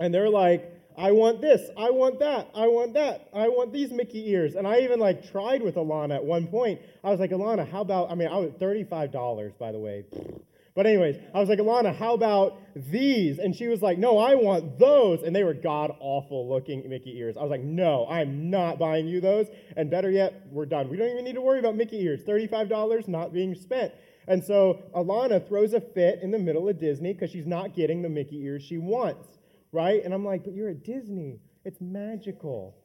And 0.00 0.12
they're 0.12 0.28
like, 0.28 0.68
I 0.98 1.12
want 1.12 1.40
this, 1.40 1.70
I 1.78 1.90
want 1.90 2.18
that, 2.18 2.50
I 2.56 2.66
want 2.66 2.94
that, 2.94 3.28
I 3.32 3.46
want 3.46 3.72
these 3.72 3.92
Mickey 3.92 4.30
ears. 4.30 4.56
And 4.56 4.66
I 4.66 4.80
even 4.80 4.98
like 4.98 5.30
tried 5.30 5.62
with 5.62 5.76
Alana 5.76 6.16
at 6.16 6.24
one 6.24 6.48
point. 6.48 6.80
I 7.04 7.10
was 7.10 7.20
like, 7.20 7.30
Alana, 7.30 7.70
how 7.70 7.82
about, 7.82 8.10
I 8.10 8.16
mean, 8.16 8.26
I 8.26 8.36
was 8.38 8.50
$35, 8.54 9.56
by 9.58 9.70
the 9.70 9.78
way. 9.78 10.06
But, 10.74 10.86
anyways, 10.86 11.18
I 11.32 11.38
was 11.38 11.48
like, 11.48 11.60
Alana, 11.60 11.94
how 11.94 12.14
about 12.14 12.58
these? 12.74 13.38
And 13.38 13.54
she 13.54 13.68
was 13.68 13.80
like, 13.80 13.96
No, 13.96 14.18
I 14.18 14.34
want 14.34 14.80
those. 14.80 15.22
And 15.22 15.34
they 15.34 15.44
were 15.44 15.54
god 15.54 15.92
awful 16.00 16.48
looking 16.48 16.88
Mickey 16.88 17.16
ears. 17.16 17.36
I 17.36 17.42
was 17.42 17.50
like, 17.50 17.62
No, 17.62 18.08
I'm 18.08 18.50
not 18.50 18.80
buying 18.80 19.06
you 19.06 19.20
those. 19.20 19.46
And 19.76 19.88
better 19.88 20.10
yet, 20.10 20.48
we're 20.50 20.66
done. 20.66 20.88
We 20.88 20.96
don't 20.96 21.10
even 21.10 21.24
need 21.24 21.34
to 21.34 21.40
worry 21.40 21.60
about 21.60 21.76
Mickey 21.76 22.00
ears. 22.00 22.22
$35 22.22 23.06
not 23.06 23.32
being 23.32 23.54
spent. 23.54 23.92
And 24.30 24.44
so 24.44 24.80
Alana 24.94 25.44
throws 25.46 25.74
a 25.74 25.80
fit 25.80 26.20
in 26.22 26.30
the 26.30 26.38
middle 26.38 26.68
of 26.68 26.78
Disney 26.78 27.12
because 27.12 27.32
she's 27.32 27.48
not 27.48 27.74
getting 27.74 28.00
the 28.00 28.08
Mickey 28.08 28.40
ears 28.44 28.62
she 28.62 28.78
wants, 28.78 29.26
right? 29.72 30.04
And 30.04 30.14
I'm 30.14 30.24
like, 30.24 30.44
But 30.44 30.54
you're 30.54 30.68
at 30.70 30.84
Disney. 30.84 31.40
It's 31.64 31.80
magical, 31.80 32.76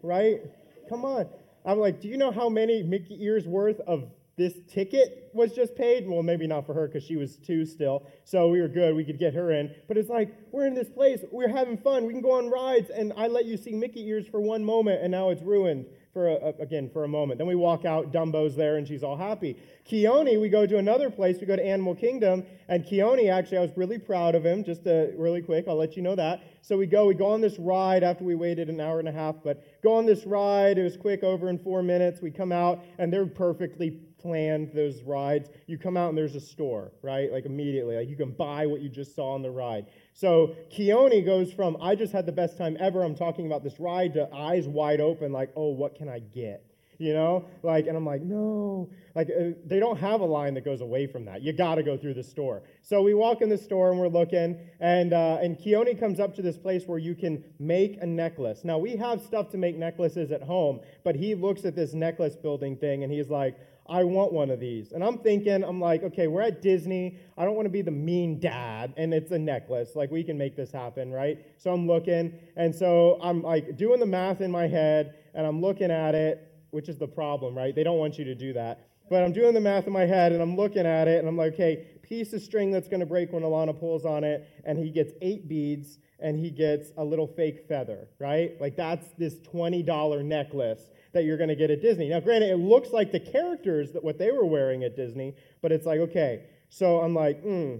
right? 0.00 0.42
Come 0.88 1.04
on. 1.04 1.28
I'm 1.66 1.80
like, 1.80 2.00
Do 2.00 2.06
you 2.06 2.16
know 2.16 2.30
how 2.30 2.48
many 2.48 2.84
Mickey 2.84 3.20
ears 3.20 3.48
worth 3.48 3.80
of 3.80 4.04
this 4.36 4.54
ticket 4.72 5.30
was 5.34 5.52
just 5.52 5.74
paid. 5.76 6.08
Well, 6.08 6.22
maybe 6.22 6.46
not 6.46 6.66
for 6.66 6.72
her 6.74 6.86
because 6.86 7.04
she 7.04 7.16
was 7.16 7.36
two 7.36 7.66
still. 7.66 8.06
So 8.24 8.48
we 8.48 8.60
were 8.60 8.68
good. 8.68 8.94
We 8.94 9.04
could 9.04 9.18
get 9.18 9.34
her 9.34 9.50
in. 9.50 9.74
But 9.88 9.98
it's 9.98 10.08
like, 10.08 10.34
we're 10.52 10.66
in 10.66 10.74
this 10.74 10.88
place. 10.88 11.20
We're 11.30 11.48
having 11.48 11.76
fun. 11.76 12.06
We 12.06 12.12
can 12.12 12.22
go 12.22 12.32
on 12.32 12.48
rides. 12.48 12.90
And 12.90 13.12
I 13.16 13.26
let 13.26 13.44
you 13.44 13.56
see 13.56 13.72
Mickey 13.72 14.06
ears 14.08 14.26
for 14.26 14.40
one 14.40 14.64
moment, 14.64 15.02
and 15.02 15.10
now 15.10 15.28
it's 15.30 15.42
ruined 15.42 15.86
for 16.12 16.28
a, 16.28 16.52
again 16.60 16.90
for 16.92 17.04
a 17.04 17.08
moment. 17.08 17.38
Then 17.38 17.46
we 17.46 17.54
walk 17.54 17.84
out, 17.84 18.12
Dumbo's 18.12 18.54
there, 18.54 18.76
and 18.76 18.86
she's 18.86 19.02
all 19.02 19.16
happy. 19.16 19.56
Keone, 19.90 20.40
we 20.40 20.48
go 20.48 20.66
to 20.66 20.76
another 20.76 21.10
place. 21.10 21.38
We 21.40 21.46
go 21.46 21.56
to 21.56 21.64
Animal 21.64 21.94
Kingdom, 21.94 22.44
and 22.68 22.84
Keone 22.84 23.30
actually, 23.30 23.58
I 23.58 23.62
was 23.62 23.70
really 23.76 23.98
proud 23.98 24.34
of 24.34 24.44
him. 24.44 24.62
Just 24.62 24.86
uh, 24.86 25.06
really 25.16 25.40
quick, 25.40 25.66
I'll 25.66 25.76
let 25.76 25.96
you 25.96 26.02
know 26.02 26.14
that. 26.14 26.42
So 26.60 26.76
we 26.76 26.86
go, 26.86 27.06
we 27.06 27.14
go 27.14 27.26
on 27.26 27.40
this 27.40 27.58
ride 27.58 28.02
after 28.02 28.24
we 28.24 28.34
waited 28.34 28.68
an 28.68 28.80
hour 28.80 28.98
and 28.98 29.08
a 29.08 29.12
half, 29.12 29.36
but 29.42 29.82
go 29.82 29.94
on 29.94 30.06
this 30.06 30.26
ride. 30.26 30.78
It 30.78 30.82
was 30.82 30.96
quick, 30.96 31.22
over 31.22 31.48
in 31.48 31.58
four 31.58 31.82
minutes. 31.82 32.20
We 32.20 32.30
come 32.30 32.52
out, 32.52 32.84
and 32.98 33.12
they're 33.12 33.26
perfectly 33.26 34.00
planned 34.22 34.72
those 34.74 35.02
rides. 35.02 35.50
You 35.66 35.78
come 35.78 35.96
out 35.96 36.08
and 36.08 36.18
there's 36.18 36.34
a 36.34 36.40
store, 36.40 36.92
right? 37.02 37.30
Like 37.32 37.44
immediately, 37.44 37.96
like 37.96 38.08
you 38.08 38.16
can 38.16 38.30
buy 38.30 38.66
what 38.66 38.80
you 38.80 38.88
just 38.88 39.14
saw 39.14 39.34
on 39.34 39.42
the 39.42 39.50
ride. 39.50 39.86
So 40.14 40.54
Keone 40.72 41.24
goes 41.24 41.52
from 41.52 41.76
I 41.80 41.94
just 41.94 42.12
had 42.12 42.26
the 42.26 42.32
best 42.32 42.56
time 42.56 42.76
ever. 42.80 43.02
I'm 43.02 43.14
talking 43.14 43.46
about 43.46 43.64
this 43.64 43.78
ride 43.78 44.14
to 44.14 44.32
eyes 44.32 44.66
wide 44.66 45.00
open, 45.00 45.32
like 45.32 45.50
oh, 45.56 45.70
what 45.70 45.94
can 45.94 46.08
I 46.08 46.20
get? 46.20 46.64
You 47.02 47.14
know, 47.14 47.46
like, 47.64 47.88
and 47.88 47.96
I'm 47.96 48.06
like, 48.06 48.22
no, 48.22 48.88
like 49.16 49.28
uh, 49.28 49.54
they 49.66 49.80
don't 49.80 49.96
have 49.96 50.20
a 50.20 50.24
line 50.24 50.54
that 50.54 50.64
goes 50.64 50.82
away 50.82 51.08
from 51.08 51.24
that. 51.24 51.42
You 51.42 51.52
got 51.52 51.74
to 51.74 51.82
go 51.82 51.96
through 51.96 52.14
the 52.14 52.22
store. 52.22 52.62
So 52.80 53.02
we 53.02 53.12
walk 53.12 53.42
in 53.42 53.48
the 53.48 53.58
store 53.58 53.90
and 53.90 53.98
we're 53.98 54.06
looking, 54.06 54.56
and 54.78 55.12
uh, 55.12 55.38
and 55.42 55.58
Keone 55.58 55.98
comes 55.98 56.20
up 56.20 56.32
to 56.36 56.42
this 56.42 56.56
place 56.56 56.84
where 56.86 56.98
you 56.98 57.16
can 57.16 57.42
make 57.58 57.98
a 58.00 58.06
necklace. 58.06 58.60
Now 58.62 58.78
we 58.78 58.94
have 58.96 59.20
stuff 59.20 59.50
to 59.50 59.58
make 59.58 59.76
necklaces 59.76 60.30
at 60.30 60.42
home, 60.42 60.78
but 61.02 61.16
he 61.16 61.34
looks 61.34 61.64
at 61.64 61.74
this 61.74 61.92
necklace 61.92 62.36
building 62.36 62.76
thing 62.76 63.02
and 63.02 63.12
he's 63.12 63.30
like, 63.30 63.56
I 63.92 64.04
want 64.04 64.32
one 64.32 64.50
of 64.50 64.58
these. 64.58 64.92
And 64.92 65.04
I'm 65.04 65.18
thinking, 65.18 65.62
I'm 65.62 65.78
like, 65.78 66.02
okay, 66.02 66.26
we're 66.26 66.40
at 66.40 66.62
Disney. 66.62 67.18
I 67.36 67.44
don't 67.44 67.54
want 67.54 67.66
to 67.66 67.70
be 67.70 67.82
the 67.82 67.90
mean 67.90 68.40
dad, 68.40 68.94
and 68.96 69.12
it's 69.12 69.32
a 69.32 69.38
necklace. 69.38 69.90
Like, 69.94 70.10
we 70.10 70.24
can 70.24 70.38
make 70.38 70.56
this 70.56 70.72
happen, 70.72 71.12
right? 71.12 71.44
So 71.58 71.70
I'm 71.74 71.86
looking, 71.86 72.32
and 72.56 72.74
so 72.74 73.18
I'm 73.22 73.42
like 73.42 73.76
doing 73.76 74.00
the 74.00 74.06
math 74.06 74.40
in 74.40 74.50
my 74.50 74.66
head, 74.66 75.16
and 75.34 75.46
I'm 75.46 75.60
looking 75.60 75.90
at 75.90 76.14
it, 76.14 76.54
which 76.70 76.88
is 76.88 76.96
the 76.96 77.06
problem, 77.06 77.54
right? 77.54 77.74
They 77.74 77.84
don't 77.84 77.98
want 77.98 78.16
you 78.16 78.24
to 78.24 78.34
do 78.34 78.54
that. 78.54 78.88
But 79.10 79.24
I'm 79.24 79.32
doing 79.34 79.52
the 79.52 79.60
math 79.60 79.86
in 79.86 79.92
my 79.92 80.06
head, 80.06 80.32
and 80.32 80.40
I'm 80.40 80.56
looking 80.56 80.86
at 80.86 81.06
it, 81.06 81.18
and 81.18 81.28
I'm 81.28 81.36
like, 81.36 81.52
okay, 81.52 81.86
piece 82.00 82.32
of 82.32 82.40
string 82.40 82.70
that's 82.70 82.88
going 82.88 83.00
to 83.00 83.06
break 83.06 83.30
when 83.30 83.42
Alana 83.42 83.78
pulls 83.78 84.06
on 84.06 84.24
it, 84.24 84.48
and 84.64 84.78
he 84.78 84.90
gets 84.90 85.12
eight 85.20 85.48
beads, 85.48 85.98
and 86.18 86.38
he 86.38 86.50
gets 86.50 86.92
a 86.96 87.04
little 87.04 87.26
fake 87.26 87.66
feather, 87.68 88.08
right? 88.18 88.58
Like, 88.58 88.74
that's 88.74 89.06
this 89.18 89.34
$20 89.40 90.24
necklace 90.24 90.80
that 91.12 91.24
you're 91.24 91.36
going 91.36 91.48
to 91.48 91.56
get 91.56 91.70
at 91.70 91.82
Disney. 91.82 92.08
Now, 92.08 92.20
granted, 92.20 92.50
it 92.50 92.56
looks 92.56 92.90
like 92.90 93.12
the 93.12 93.20
characters 93.20 93.92
that 93.92 94.02
what 94.02 94.18
they 94.18 94.30
were 94.30 94.46
wearing 94.46 94.84
at 94.84 94.96
Disney, 94.96 95.34
but 95.60 95.72
it's 95.72 95.86
like, 95.86 96.00
okay. 96.00 96.44
So 96.70 97.00
I'm 97.00 97.14
like, 97.14 97.42
hmm, 97.42 97.76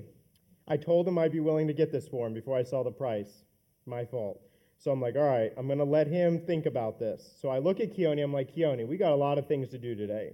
I 0.68 0.76
told 0.76 1.08
him 1.08 1.18
I'd 1.18 1.32
be 1.32 1.40
willing 1.40 1.66
to 1.68 1.72
get 1.72 1.90
this 1.90 2.08
for 2.08 2.26
him 2.26 2.34
before 2.34 2.56
I 2.56 2.62
saw 2.62 2.82
the 2.82 2.90
price. 2.90 3.44
My 3.86 4.04
fault. 4.04 4.40
So 4.78 4.90
I'm 4.90 5.00
like, 5.00 5.16
all 5.16 5.22
right, 5.22 5.52
I'm 5.56 5.66
going 5.66 5.78
to 5.78 5.84
let 5.84 6.06
him 6.06 6.40
think 6.40 6.66
about 6.66 6.98
this. 6.98 7.36
So 7.40 7.48
I 7.48 7.58
look 7.58 7.80
at 7.80 7.96
Keone. 7.96 8.22
I'm 8.22 8.32
like, 8.32 8.54
Keone, 8.54 8.86
we 8.86 8.96
got 8.96 9.12
a 9.12 9.16
lot 9.16 9.38
of 9.38 9.46
things 9.46 9.68
to 9.70 9.78
do 9.78 9.94
today. 9.94 10.32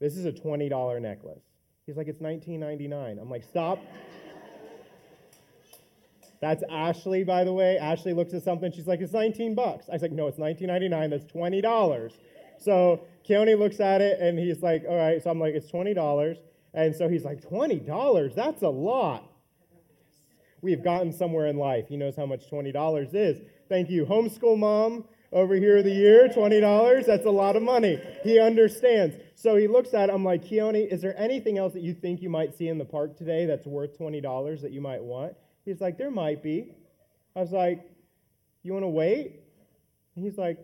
This 0.00 0.16
is 0.16 0.24
a 0.24 0.32
$20 0.32 1.00
necklace. 1.00 1.42
He's 1.86 1.96
like, 1.96 2.08
it's 2.08 2.20
$19.99. 2.20 3.20
I'm 3.20 3.30
like, 3.30 3.42
stop. 3.42 3.78
That's 6.40 6.62
Ashley, 6.70 7.22
by 7.22 7.44
the 7.44 7.52
way. 7.52 7.76
Ashley 7.76 8.14
looks 8.14 8.32
at 8.32 8.42
something. 8.42 8.72
She's 8.72 8.86
like, 8.86 9.00
it's 9.00 9.12
19 9.12 9.54
bucks. 9.54 9.88
I 9.88 9.92
was 9.92 10.02
like, 10.02 10.12
no, 10.12 10.26
it's 10.26 10.38
19.99. 10.38 11.10
That's 11.10 11.26
$20. 11.26 12.12
So 12.58 13.02
Keone 13.28 13.58
looks 13.58 13.80
at 13.80 14.00
it 14.00 14.20
and 14.20 14.38
he's 14.38 14.62
like, 14.62 14.84
all 14.88 14.96
right. 14.96 15.22
So 15.22 15.30
I'm 15.30 15.38
like, 15.38 15.54
it's 15.54 15.70
$20. 15.70 16.36
And 16.72 16.94
so 16.94 17.08
he's 17.08 17.24
like, 17.24 17.42
$20? 17.42 18.34
That's 18.34 18.62
a 18.62 18.68
lot. 18.68 19.26
We've 20.62 20.82
gotten 20.82 21.12
somewhere 21.12 21.46
in 21.46 21.56
life. 21.56 21.86
He 21.88 21.96
knows 21.96 22.16
how 22.16 22.26
much 22.26 22.50
$20 22.50 23.14
is. 23.14 23.40
Thank 23.68 23.90
you. 23.90 24.04
Homeschool 24.04 24.58
mom 24.58 25.04
over 25.32 25.54
here 25.54 25.78
of 25.78 25.84
the 25.84 25.92
year, 25.92 26.28
$20. 26.28 27.06
That's 27.06 27.24
a 27.26 27.30
lot 27.30 27.56
of 27.56 27.62
money. 27.62 28.00
He 28.22 28.38
understands. 28.38 29.16
So 29.36 29.56
he 29.56 29.68
looks 29.68 29.94
at 29.94 30.08
it. 30.10 30.12
I'm 30.12 30.24
like, 30.24 30.44
Keone, 30.44 30.86
is 30.90 31.00
there 31.00 31.18
anything 31.18 31.58
else 31.58 31.72
that 31.74 31.82
you 31.82 31.94
think 31.94 32.20
you 32.20 32.28
might 32.28 32.54
see 32.56 32.68
in 32.68 32.78
the 32.78 32.84
park 32.84 33.16
today 33.16 33.46
that's 33.46 33.66
worth 33.66 33.98
$20 33.98 34.60
that 34.62 34.72
you 34.72 34.80
might 34.80 35.02
want? 35.02 35.34
He's 35.64 35.80
like, 35.80 35.98
There 35.98 36.10
might 36.10 36.42
be. 36.42 36.74
I 37.36 37.40
was 37.40 37.52
like, 37.52 37.80
You 38.62 38.72
want 38.72 38.84
to 38.84 38.88
wait? 38.88 39.40
And 40.16 40.24
he's 40.24 40.38
like, 40.38 40.58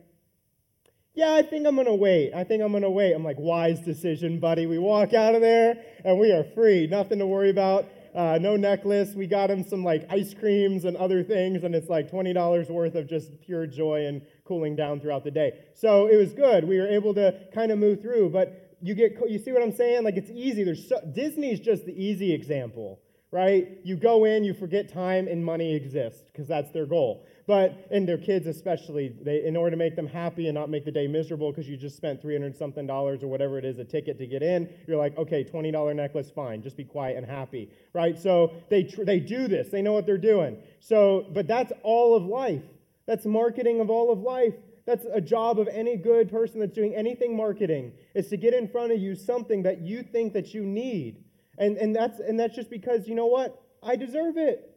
Yeah, 1.15 1.35
I 1.35 1.43
think 1.43 1.67
I'm 1.67 1.75
going 1.75 1.87
to 1.87 1.95
wait. 1.95 2.33
I 2.35 2.45
think 2.45 2.63
I'm 2.63 2.73
going 2.73 2.83
to 2.83 2.91
wait. 2.91 3.13
I'm 3.13 3.25
like, 3.25 3.39
Wise 3.39 3.81
decision, 3.81 4.41
buddy. 4.41 4.67
We 4.67 4.79
walk 4.79 5.15
out 5.15 5.35
of 5.35 5.41
there 5.41 5.77
and 6.05 6.19
we 6.19 6.33
are 6.33 6.45
free. 6.55 6.87
Nothing 6.87 7.19
to 7.19 7.27
worry 7.27 7.51
about. 7.51 7.87
Uh, 8.17 8.39
no 8.41 8.57
necklace. 8.57 9.15
We 9.15 9.27
got 9.27 9.51
him 9.51 9.63
some 9.63 9.85
like 9.85 10.07
ice 10.09 10.33
creams 10.33 10.87
and 10.87 10.97
other 10.97 11.23
things, 11.23 11.65
and 11.65 11.75
it's 11.75 11.91
like 11.91 12.11
$20 12.11 12.71
worth 12.71 12.95
of 12.95 13.07
just 13.07 13.31
pure 13.43 13.67
joy 13.67 14.07
and 14.07 14.23
cooling 14.47 14.75
down 14.75 15.01
throughout 15.01 15.23
the 15.23 15.31
day. 15.31 15.53
So 15.75 16.07
it 16.07 16.17
was 16.17 16.33
good. 16.33 16.65
We 16.67 16.79
were 16.79 16.89
able 16.89 17.13
to 17.13 17.39
kind 17.53 17.71
of 17.71 17.79
move 17.79 18.01
through, 18.01 18.31
but 18.31 18.79
you 18.81 18.95
get 18.95 19.19
you 19.29 19.39
see 19.39 19.53
what 19.53 19.63
I'm 19.63 19.75
saying? 19.75 20.03
Like 20.03 20.17
it's 20.17 20.31
easy. 20.31 20.65
There's 20.65 20.89
so, 20.89 20.99
Disney's 21.15 21.61
just 21.61 21.85
the 21.85 21.93
easy 21.93 22.33
example 22.33 23.01
right? 23.37 23.69
You 23.85 23.97
go 23.97 24.25
in, 24.25 24.45
you 24.45 24.55
forget 24.55 24.91
time 24.91 25.29
and 25.29 25.45
money 25.45 25.75
exist 25.75 26.25
because 26.33 26.49
that's 26.49 26.71
their 26.71 26.87
goal. 26.87 27.27
But, 27.47 27.87
and 27.91 28.09
their 28.09 28.17
kids 28.17 28.47
especially, 28.47 29.15
they, 29.21 29.45
in 29.45 29.57
order 29.57 29.73
to 29.73 29.77
make 29.77 29.95
them 29.95 30.07
happy 30.07 30.49
and 30.49 30.55
not 30.55 30.71
make 30.71 30.87
the 30.87 30.91
day 30.91 31.07
miserable 31.07 31.53
because 31.53 31.69
you 31.69 31.77
just 31.77 31.99
spent 31.99 32.23
300 32.23 32.57
something 32.57 32.87
dollars 32.87 33.23
or 33.23 33.27
whatever 33.27 33.59
it 33.59 33.67
is, 33.67 33.79
a 33.79 33.85
ticket 33.85 34.17
to 34.21 34.27
get 34.27 34.43
in, 34.43 34.71
you're 34.87 34.97
like, 34.97 35.19
okay, 35.19 35.45
$20 35.45 35.95
necklace, 35.95 36.31
fine, 36.31 36.63
just 36.63 36.79
be 36.79 36.85
quiet 36.85 37.19
and 37.19 37.27
happy, 37.27 37.69
right? 37.93 38.19
So 38.19 38.55
they, 38.71 38.85
tr- 38.85 39.05
they 39.05 39.21
do 39.21 39.49
this, 39.49 39.69
they 39.69 39.83
know 39.83 39.93
what 39.93 40.07
they're 40.07 40.17
doing. 40.17 40.57
So, 40.81 41.27
but 41.35 41.47
that's 41.47 41.75
all 41.83 42.17
of 42.17 42.25
life. 42.25 42.65
That's 43.05 43.27
marketing 43.27 43.81
of 43.81 43.91
all 43.91 44.11
of 44.11 44.21
life. 44.21 44.55
That's 44.87 45.05
a 45.13 45.21
job 45.21 45.61
of 45.61 45.69
any 45.69 45.99
good 45.99 46.31
person 46.31 46.59
that's 46.59 46.75
doing 46.75 46.95
anything 46.95 47.37
marketing, 47.37 47.93
is 48.15 48.29
to 48.29 48.39
get 48.39 48.55
in 48.55 48.67
front 48.67 48.93
of 48.93 48.99
you 48.99 49.15
something 49.15 49.63
that 49.65 49.83
you 49.83 50.03
think 50.03 50.33
that 50.33 50.55
you 50.55 50.63
need 50.63 51.26
and, 51.59 51.77
and, 51.77 51.95
that's, 51.95 52.21
and 52.21 52.39
that's 52.39 52.55
just 52.55 52.71
because, 52.71 53.09
you 53.09 53.15
know 53.15 53.27
what? 53.27 53.61
I 53.83 53.97
deserve 53.97 54.37
it. 54.37 54.71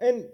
And 0.00 0.26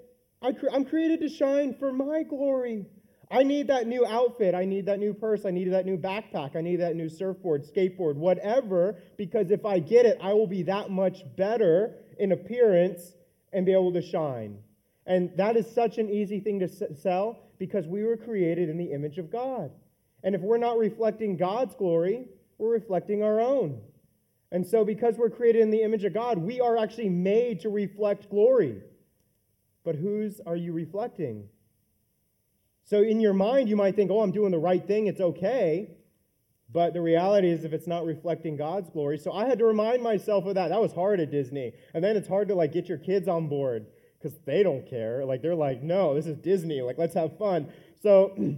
I, 0.43 0.53
I'm 0.73 0.85
created 0.85 1.21
to 1.21 1.29
shine 1.29 1.75
for 1.79 1.93
my 1.93 2.23
glory. 2.23 2.87
I 3.31 3.45
need 3.45 3.69
that 3.69 3.87
new 3.87 4.05
outfit. 4.05 4.55
I 4.55 4.65
need 4.65 4.87
that 4.87 4.99
new 4.99 5.15
purse. 5.15 5.45
I 5.47 5.51
need 5.51 5.73
that 5.73 5.87
new 5.87 5.97
backpack. 5.97 6.57
I 6.57 6.61
need 6.61 6.81
that 6.81 6.97
new 6.97 7.09
surfboard, 7.09 7.65
skateboard, 7.65 8.17
whatever, 8.17 8.97
because 9.17 9.51
if 9.51 9.65
I 9.65 9.79
get 9.79 10.05
it, 10.05 10.19
I 10.21 10.33
will 10.33 10.49
be 10.49 10.65
that 10.65 10.91
much 10.91 11.23
better 11.37 11.95
in 12.19 12.33
appearance 12.33 13.15
and 13.53 13.65
be 13.65 13.73
able 13.73 13.93
to 13.93 14.03
shine. 14.03 14.59
And 15.07 15.31
that 15.37 15.57
is 15.57 15.71
such 15.73 15.99
an 15.99 16.11
easy 16.11 16.41
thing 16.41 16.59
to 16.61 16.69
sell 16.97 17.39
because 17.59 17.87
we 17.87 18.03
were 18.03 18.17
created 18.17 18.69
in 18.69 18.79
the 18.79 18.93
image 18.93 19.19
of 19.19 19.31
God. 19.31 19.71
And 20.23 20.35
if 20.35 20.41
we're 20.41 20.59
not 20.59 20.79
reflecting 20.79 21.37
God's 21.37 21.75
glory, 21.75 22.27
we're 22.59 22.73
reflecting 22.73 23.23
our 23.23 23.41
own. 23.41 23.81
And 24.53 24.67
so, 24.67 24.85
because 24.85 25.17
we're 25.17 25.31
created 25.31 25.63
in 25.63 25.71
the 25.71 25.83
image 25.83 26.05
of 26.05 26.13
God, 26.13 26.39
we 26.39 26.61
are 26.61 26.77
actually 26.77 27.09
made 27.09 27.61
to 27.61 27.69
reflect 27.69 28.29
glory. 28.31 28.83
But 29.85 29.95
whose 29.95 30.41
are 30.45 30.57
you 30.57 30.73
reflecting? 30.73 31.49
So, 32.85 33.03
in 33.03 33.21
your 33.21 33.33
mind, 33.33 33.69
you 33.69 33.77
might 33.77 33.95
think, 33.95 34.11
oh, 34.11 34.21
I'm 34.21 34.33
doing 34.33 34.51
the 34.51 34.59
right 34.59 34.85
thing, 34.85 35.07
it's 35.07 35.21
okay. 35.21 35.91
But 36.73 36.95
the 36.95 37.01
reality 37.01 37.49
is, 37.49 37.65
if 37.65 37.73
it's 37.73 37.87
not 37.87 38.05
reflecting 38.05 38.57
God's 38.57 38.91
glory, 38.91 39.19
so 39.19 39.33
I 39.33 39.47
had 39.47 39.59
to 39.59 39.65
remind 39.65 40.03
myself 40.03 40.47
of 40.47 40.55
that. 40.55 40.69
That 40.69 40.81
was 40.81 40.93
hard 40.93 41.21
at 41.21 41.31
Disney. 41.31 41.73
And 41.95 42.03
then 42.03 42.17
it's 42.17 42.29
hard 42.29 42.49
to 42.49 42.55
like 42.55 42.73
get 42.73 42.89
your 42.89 42.99
kids 42.99 43.29
on 43.29 43.49
board 43.49 43.87
because 44.19 44.39
they 44.45 44.63
don't 44.63 44.89
care. 44.89 45.25
Like, 45.25 45.43
they're 45.43 45.55
like, 45.55 45.83
no, 45.83 46.15
this 46.15 46.27
is 46.27 46.37
Disney. 46.37 46.81
Like, 46.83 46.99
let's 46.99 47.15
have 47.15 47.39
fun. 47.39 47.73
So, 48.03 48.37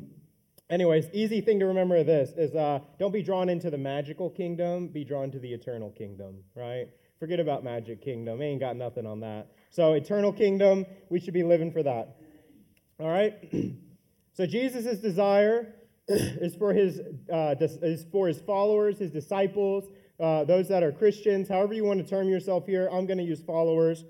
Anyways, 0.72 1.10
easy 1.12 1.42
thing 1.42 1.58
to 1.60 1.66
remember 1.66 1.96
of 1.96 2.06
this 2.06 2.30
is 2.34 2.54
uh, 2.54 2.78
don't 2.98 3.12
be 3.12 3.22
drawn 3.22 3.50
into 3.50 3.68
the 3.68 3.76
magical 3.76 4.30
kingdom, 4.30 4.88
be 4.88 5.04
drawn 5.04 5.30
to 5.30 5.38
the 5.38 5.52
eternal 5.52 5.90
kingdom, 5.90 6.36
right? 6.54 6.86
Forget 7.20 7.40
about 7.40 7.62
magic 7.62 8.00
kingdom. 8.00 8.40
ain't 8.40 8.58
got 8.58 8.76
nothing 8.76 9.04
on 9.04 9.20
that. 9.20 9.48
So 9.68 9.92
eternal 9.92 10.32
kingdom, 10.32 10.86
we 11.10 11.20
should 11.20 11.34
be 11.34 11.42
living 11.42 11.72
for 11.72 11.82
that. 11.82 12.16
All 12.98 13.10
right? 13.10 13.34
so 14.32 14.46
Jesus' 14.46 14.98
desire 14.98 15.74
is 16.08 16.54
for 16.54 16.72
his, 16.72 17.02
uh, 17.30 17.54
is 17.60 18.06
for 18.10 18.26
his 18.26 18.40
followers, 18.40 18.96
his 18.98 19.10
disciples, 19.10 19.84
uh, 20.18 20.44
those 20.44 20.68
that 20.68 20.82
are 20.82 20.90
Christians, 20.90 21.50
however 21.50 21.74
you 21.74 21.84
want 21.84 22.02
to 22.02 22.08
term 22.08 22.30
yourself 22.30 22.64
here. 22.64 22.88
I'm 22.90 23.04
going 23.04 23.18
to 23.18 23.24
use 23.24 23.42
followers. 23.42 24.04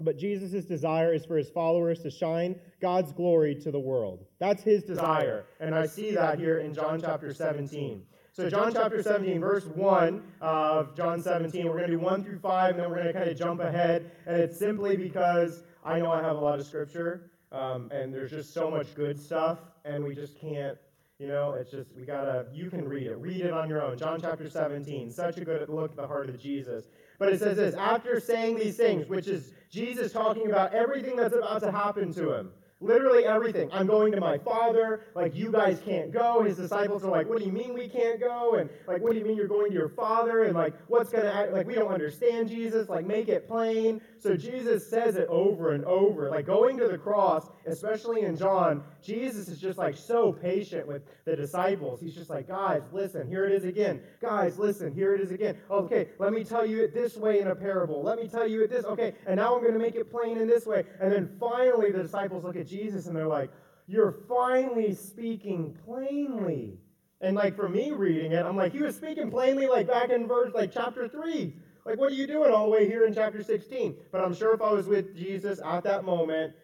But 0.00 0.18
Jesus' 0.18 0.64
desire 0.64 1.14
is 1.14 1.24
for 1.24 1.36
his 1.36 1.48
followers 1.48 2.00
to 2.00 2.10
shine 2.10 2.56
God's 2.80 3.12
glory 3.12 3.54
to 3.56 3.70
the 3.70 3.78
world. 3.78 4.24
That's 4.40 4.62
his 4.62 4.82
desire. 4.82 5.46
And 5.60 5.74
I 5.74 5.86
see 5.86 6.10
that 6.12 6.38
here 6.38 6.58
in 6.58 6.74
John 6.74 7.00
chapter 7.00 7.32
17. 7.32 8.02
So, 8.32 8.50
John 8.50 8.72
chapter 8.72 9.00
17, 9.00 9.40
verse 9.40 9.66
1 9.66 10.22
of 10.40 10.96
John 10.96 11.22
17, 11.22 11.66
we're 11.66 11.78
going 11.78 11.90
to 11.90 11.96
do 11.96 12.00
1 12.00 12.24
through 12.24 12.40
5, 12.40 12.70
and 12.70 12.80
then 12.80 12.90
we're 12.90 12.96
going 12.96 13.06
to 13.06 13.12
kind 13.12 13.28
of 13.30 13.38
jump 13.38 13.60
ahead. 13.60 14.10
And 14.26 14.36
it's 14.40 14.58
simply 14.58 14.96
because 14.96 15.62
I 15.84 16.00
know 16.00 16.10
I 16.10 16.20
have 16.20 16.36
a 16.36 16.40
lot 16.40 16.58
of 16.58 16.66
scripture, 16.66 17.30
um, 17.52 17.88
and 17.92 18.12
there's 18.12 18.32
just 18.32 18.52
so 18.52 18.68
much 18.68 18.92
good 18.96 19.20
stuff, 19.20 19.60
and 19.84 20.02
we 20.02 20.16
just 20.16 20.40
can't 20.40 20.76
you 21.18 21.28
know, 21.28 21.52
it's 21.52 21.70
just, 21.70 21.94
we 21.96 22.04
gotta, 22.04 22.46
you 22.52 22.68
can 22.68 22.88
read 22.88 23.06
it. 23.06 23.16
Read 23.18 23.40
it 23.42 23.52
on 23.52 23.68
your 23.68 23.80
own. 23.82 23.96
John 23.96 24.20
chapter 24.20 24.50
17, 24.50 25.12
such 25.12 25.38
a 25.38 25.44
good 25.44 25.68
look 25.68 25.92
at 25.92 25.96
the 25.96 26.06
heart 26.06 26.28
of 26.28 26.40
Jesus. 26.40 26.86
But 27.18 27.32
it 27.32 27.38
says 27.38 27.56
this 27.56 27.74
after 27.74 28.20
saying 28.20 28.56
these 28.56 28.76
things, 28.76 29.08
which 29.08 29.28
is 29.28 29.52
Jesus 29.70 30.12
talking 30.12 30.46
about 30.46 30.72
everything 30.72 31.16
that's 31.16 31.34
about 31.34 31.60
to 31.62 31.72
happen 31.72 32.12
to 32.14 32.32
him. 32.32 32.50
Literally 32.80 33.24
everything. 33.24 33.70
I'm 33.72 33.86
going 33.86 34.12
to 34.12 34.20
my 34.20 34.36
father. 34.36 35.06
Like, 35.14 35.34
you 35.34 35.50
guys 35.50 35.80
can't 35.82 36.12
go. 36.12 36.42
His 36.42 36.58
disciples 36.58 37.02
are 37.02 37.10
like, 37.10 37.26
what 37.26 37.38
do 37.38 37.44
you 37.46 37.52
mean 37.52 37.72
we 37.72 37.88
can't 37.88 38.20
go? 38.20 38.56
And, 38.56 38.68
like, 38.86 39.00
what 39.00 39.12
do 39.12 39.18
you 39.18 39.24
mean 39.24 39.36
you're 39.36 39.48
going 39.48 39.70
to 39.70 39.74
your 39.74 39.88
father? 39.88 40.44
And, 40.44 40.54
like, 40.54 40.74
what's 40.88 41.08
going 41.08 41.24
to, 41.24 41.50
like, 41.50 41.66
we 41.66 41.74
don't 41.74 41.90
understand 41.90 42.48
Jesus. 42.48 42.90
Like, 42.90 43.06
make 43.06 43.28
it 43.28 43.48
plain. 43.48 44.02
So 44.18 44.36
Jesus 44.36 44.86
says 44.86 45.16
it 45.16 45.28
over 45.28 45.72
and 45.72 45.84
over. 45.86 46.28
Like, 46.30 46.46
going 46.46 46.76
to 46.78 46.88
the 46.88 46.98
cross, 46.98 47.48
especially 47.64 48.22
in 48.22 48.36
John, 48.36 48.82
Jesus 49.02 49.48
is 49.48 49.58
just, 49.60 49.78
like, 49.78 49.96
so 49.96 50.32
patient 50.32 50.86
with 50.86 51.02
the 51.24 51.36
disciples. 51.36 52.02
He's 52.02 52.14
just 52.14 52.28
like, 52.28 52.48
guys, 52.48 52.82
listen, 52.92 53.26
here 53.26 53.46
it 53.46 53.52
is 53.52 53.64
again. 53.64 54.02
Guys, 54.20 54.58
listen, 54.58 54.92
here 54.92 55.14
it 55.14 55.22
is 55.22 55.30
again. 55.30 55.56
Okay, 55.70 56.08
let 56.18 56.34
me 56.34 56.44
tell 56.44 56.66
you 56.66 56.82
it 56.82 56.92
this 56.92 57.16
way 57.16 57.40
in 57.40 57.46
a 57.46 57.54
parable. 57.54 58.02
Let 58.02 58.18
me 58.18 58.28
tell 58.28 58.46
you 58.46 58.62
it 58.62 58.70
this. 58.70 58.84
Okay, 58.84 59.14
and 59.26 59.36
now 59.36 59.54
I'm 59.54 59.62
going 59.62 59.72
to 59.72 59.78
make 59.78 59.94
it 59.94 60.10
plain 60.10 60.36
in 60.36 60.46
this 60.46 60.66
way. 60.66 60.84
And 61.00 61.10
then 61.10 61.34
finally, 61.40 61.90
the 61.90 62.02
disciples 62.02 62.44
look 62.44 62.56
at 62.56 62.66
Jesus 62.66 62.73
and 62.82 63.16
they're 63.16 63.26
like, 63.26 63.50
You're 63.86 64.12
finally 64.12 64.94
speaking 64.94 65.76
plainly. 65.84 66.78
And 67.20 67.36
like 67.36 67.56
for 67.56 67.68
me 67.68 67.92
reading 67.92 68.32
it, 68.32 68.44
I'm 68.44 68.56
like, 68.56 68.72
He 68.72 68.82
was 68.82 68.96
speaking 68.96 69.30
plainly 69.30 69.66
like 69.66 69.86
back 69.86 70.10
in 70.10 70.26
verse, 70.26 70.52
like 70.54 70.72
chapter 70.72 71.08
3. 71.08 71.54
Like, 71.84 71.98
what 71.98 72.12
are 72.12 72.14
you 72.14 72.26
doing 72.26 72.50
all 72.50 72.64
the 72.64 72.70
way 72.70 72.86
here 72.86 73.06
in 73.06 73.14
chapter 73.14 73.42
16? 73.42 73.94
But 74.10 74.22
I'm 74.22 74.34
sure 74.34 74.54
if 74.54 74.62
I 74.62 74.72
was 74.72 74.86
with 74.86 75.14
Jesus 75.14 75.60
at 75.62 75.84
that 75.84 76.04
moment, 76.04 76.54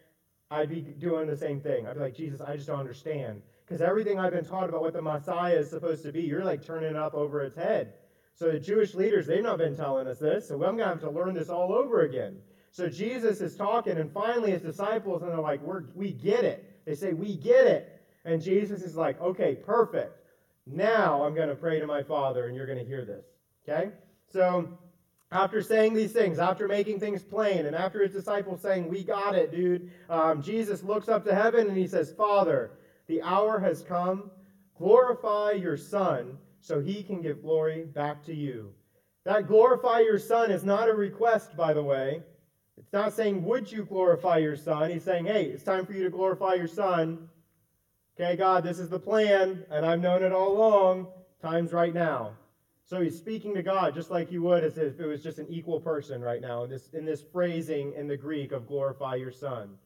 I'd 0.49 0.69
be 0.69 0.81
doing 0.81 1.27
the 1.27 1.37
same 1.37 1.61
thing. 1.61 1.85
I'd 1.85 1.93
be 1.93 1.99
like, 1.99 2.15
Jesus, 2.15 2.41
I 2.41 2.55
just 2.55 2.67
don't 2.67 2.79
understand. 2.79 3.41
Because 3.65 3.81
everything 3.81 4.19
I've 4.19 4.33
been 4.33 4.43
taught 4.43 4.67
about 4.67 4.81
what 4.81 4.93
the 4.93 5.01
Messiah 5.01 5.55
is 5.55 5.69
supposed 5.69 6.03
to 6.03 6.11
be, 6.11 6.23
you're 6.23 6.43
like 6.43 6.65
turning 6.65 6.89
it 6.89 6.95
up 6.95 7.13
over 7.13 7.41
its 7.41 7.55
head. 7.55 7.93
So 8.33 8.51
the 8.51 8.59
Jewish 8.59 8.95
leaders, 8.95 9.27
they've 9.27 9.43
not 9.43 9.59
been 9.59 9.75
telling 9.75 10.07
us 10.07 10.17
this, 10.17 10.47
so 10.47 10.55
I'm 10.55 10.75
going 10.75 10.79
to 10.79 10.85
have 10.85 10.99
to 11.01 11.09
learn 11.11 11.35
this 11.35 11.49
all 11.49 11.71
over 11.71 12.01
again. 12.01 12.37
So 12.71 12.87
Jesus 12.87 13.41
is 13.41 13.57
talking, 13.57 13.97
and 13.97 14.11
finally 14.11 14.51
his 14.51 14.61
disciples, 14.61 15.21
and 15.21 15.31
they're 15.31 15.39
like, 15.39 15.61
We're, 15.61 15.83
we 15.93 16.11
get 16.11 16.45
it. 16.45 16.81
They 16.85 16.95
say, 16.95 17.13
We 17.13 17.35
get 17.35 17.67
it. 17.67 18.01
And 18.23 18.41
Jesus 18.41 18.81
is 18.81 18.95
like, 18.95 19.21
Okay, 19.21 19.55
perfect. 19.55 20.17
Now 20.65 21.23
I'm 21.23 21.35
going 21.35 21.49
to 21.49 21.55
pray 21.55 21.79
to 21.79 21.87
my 21.87 22.01
Father, 22.01 22.47
and 22.47 22.55
you're 22.55 22.65
going 22.65 22.77
to 22.77 22.85
hear 22.85 23.03
this. 23.03 23.25
Okay? 23.67 23.91
So 24.31 24.69
after 25.31 25.61
saying 25.61 25.93
these 25.93 26.13
things, 26.13 26.39
after 26.39 26.67
making 26.67 26.99
things 26.99 27.23
plain, 27.23 27.65
and 27.65 27.75
after 27.75 28.01
his 28.01 28.13
disciples 28.13 28.61
saying, 28.61 28.87
We 28.87 29.03
got 29.03 29.35
it, 29.35 29.51
dude, 29.51 29.91
um, 30.09 30.41
Jesus 30.41 30.81
looks 30.81 31.09
up 31.09 31.25
to 31.25 31.35
heaven 31.35 31.67
and 31.67 31.77
he 31.77 31.87
says, 31.87 32.13
Father, 32.13 32.71
the 33.07 33.21
hour 33.21 33.59
has 33.59 33.81
come. 33.81 34.31
Glorify 34.77 35.51
your 35.51 35.77
Son 35.77 36.37
so 36.61 36.79
he 36.79 37.03
can 37.03 37.21
give 37.21 37.41
glory 37.41 37.83
back 37.83 38.23
to 38.25 38.33
you. 38.33 38.73
That 39.25 39.47
glorify 39.47 39.99
your 39.99 40.17
Son 40.17 40.49
is 40.49 40.63
not 40.63 40.89
a 40.89 40.93
request, 40.93 41.55
by 41.55 41.73
the 41.73 41.83
way. 41.83 42.23
It's 42.77 42.93
not 42.93 43.13
saying, 43.13 43.43
Would 43.45 43.71
you 43.71 43.85
glorify 43.85 44.37
your 44.37 44.55
Son? 44.55 44.89
He's 44.89 45.03
saying, 45.03 45.25
Hey, 45.25 45.45
it's 45.45 45.63
time 45.63 45.85
for 45.85 45.93
you 45.93 46.03
to 46.03 46.09
glorify 46.09 46.55
your 46.55 46.67
Son. 46.67 47.29
Okay, 48.19 48.35
God, 48.35 48.63
this 48.63 48.79
is 48.79 48.89
the 48.89 48.99
plan, 48.99 49.65
and 49.71 49.85
I've 49.85 50.01
known 50.01 50.23
it 50.23 50.31
all 50.31 50.55
along. 50.55 51.07
Time's 51.41 51.73
right 51.73 51.93
now. 51.93 52.33
So 52.83 53.01
he's 53.01 53.17
speaking 53.17 53.53
to 53.55 53.63
God 53.63 53.95
just 53.95 54.11
like 54.11 54.29
he 54.29 54.37
would 54.37 54.65
as 54.65 54.77
if 54.77 54.99
it 54.99 55.05
was 55.05 55.23
just 55.23 55.39
an 55.39 55.47
equal 55.49 55.79
person 55.79 56.21
right 56.21 56.41
now 56.41 56.65
in 56.65 56.69
this, 56.69 56.89
in 56.89 57.05
this 57.05 57.23
phrasing 57.31 57.93
in 57.93 58.07
the 58.07 58.17
Greek 58.17 58.51
of 58.51 58.67
glorify 58.67 59.15
your 59.15 59.31
Son. 59.31 59.77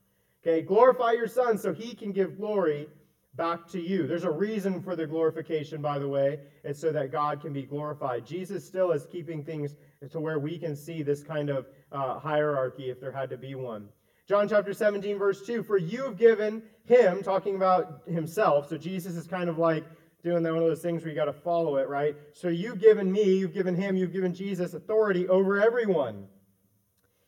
Okay, 0.42 0.62
glorify 0.62 1.12
your 1.12 1.28
Son 1.28 1.58
so 1.58 1.74
he 1.74 1.94
can 1.94 2.12
give 2.12 2.38
glory 2.38 2.88
back 3.36 3.68
to 3.68 3.80
you. 3.80 4.08
There's 4.08 4.24
a 4.24 4.32
reason 4.32 4.82
for 4.82 4.96
the 4.96 5.06
glorification, 5.06 5.82
by 5.82 6.00
the 6.00 6.08
way. 6.08 6.40
It's 6.64 6.80
so 6.80 6.92
that 6.92 7.12
God 7.12 7.42
can 7.42 7.54
be 7.54 7.64
glorified. 7.64 8.26
Jesus 8.26 8.66
still 8.66 8.92
is 8.92 9.06
keeping 9.06 9.44
things 9.44 9.76
to 10.12 10.20
where 10.20 10.40
we 10.40 10.58
can 10.58 10.76
see 10.76 11.04
this 11.04 11.24
kind 11.24 11.50
of 11.50 11.68
uh, 11.92 12.20
hierarchy 12.20 12.90
if 12.90 13.00
there 13.00 13.12
had 13.12 13.30
to 13.30 13.38
be 13.38 13.56
one. 13.56 13.90
John 14.28 14.50
chapter 14.50 14.74
17, 14.74 15.18
verse 15.18 15.46
2 15.46 15.64
For 15.64 15.78
you've 15.78 16.18
given 16.18 16.64
him, 16.86 17.22
talking 17.22 17.56
about 17.56 18.02
himself. 18.08 18.70
So 18.70 18.78
Jesus 18.78 19.16
is 19.16 19.28
kind 19.28 19.50
of 19.50 19.58
like 19.58 19.86
doing 20.24 20.44
one 20.44 20.58
of 20.58 20.64
those 20.64 20.82
things 20.82 21.04
where 21.04 21.12
you 21.12 21.16
got 21.16 21.26
to 21.26 21.34
follow 21.34 21.78
it, 21.78 21.88
right? 21.88 22.16
So 22.34 22.48
you've 22.48 22.80
given 22.80 23.12
me, 23.12 23.38
you've 23.38 23.54
given 23.54 23.76
him, 23.76 23.96
you've 23.96 24.12
given 24.12 24.34
Jesus 24.34 24.74
authority 24.74 25.28
over 25.28 25.62
everyone. 25.62 26.28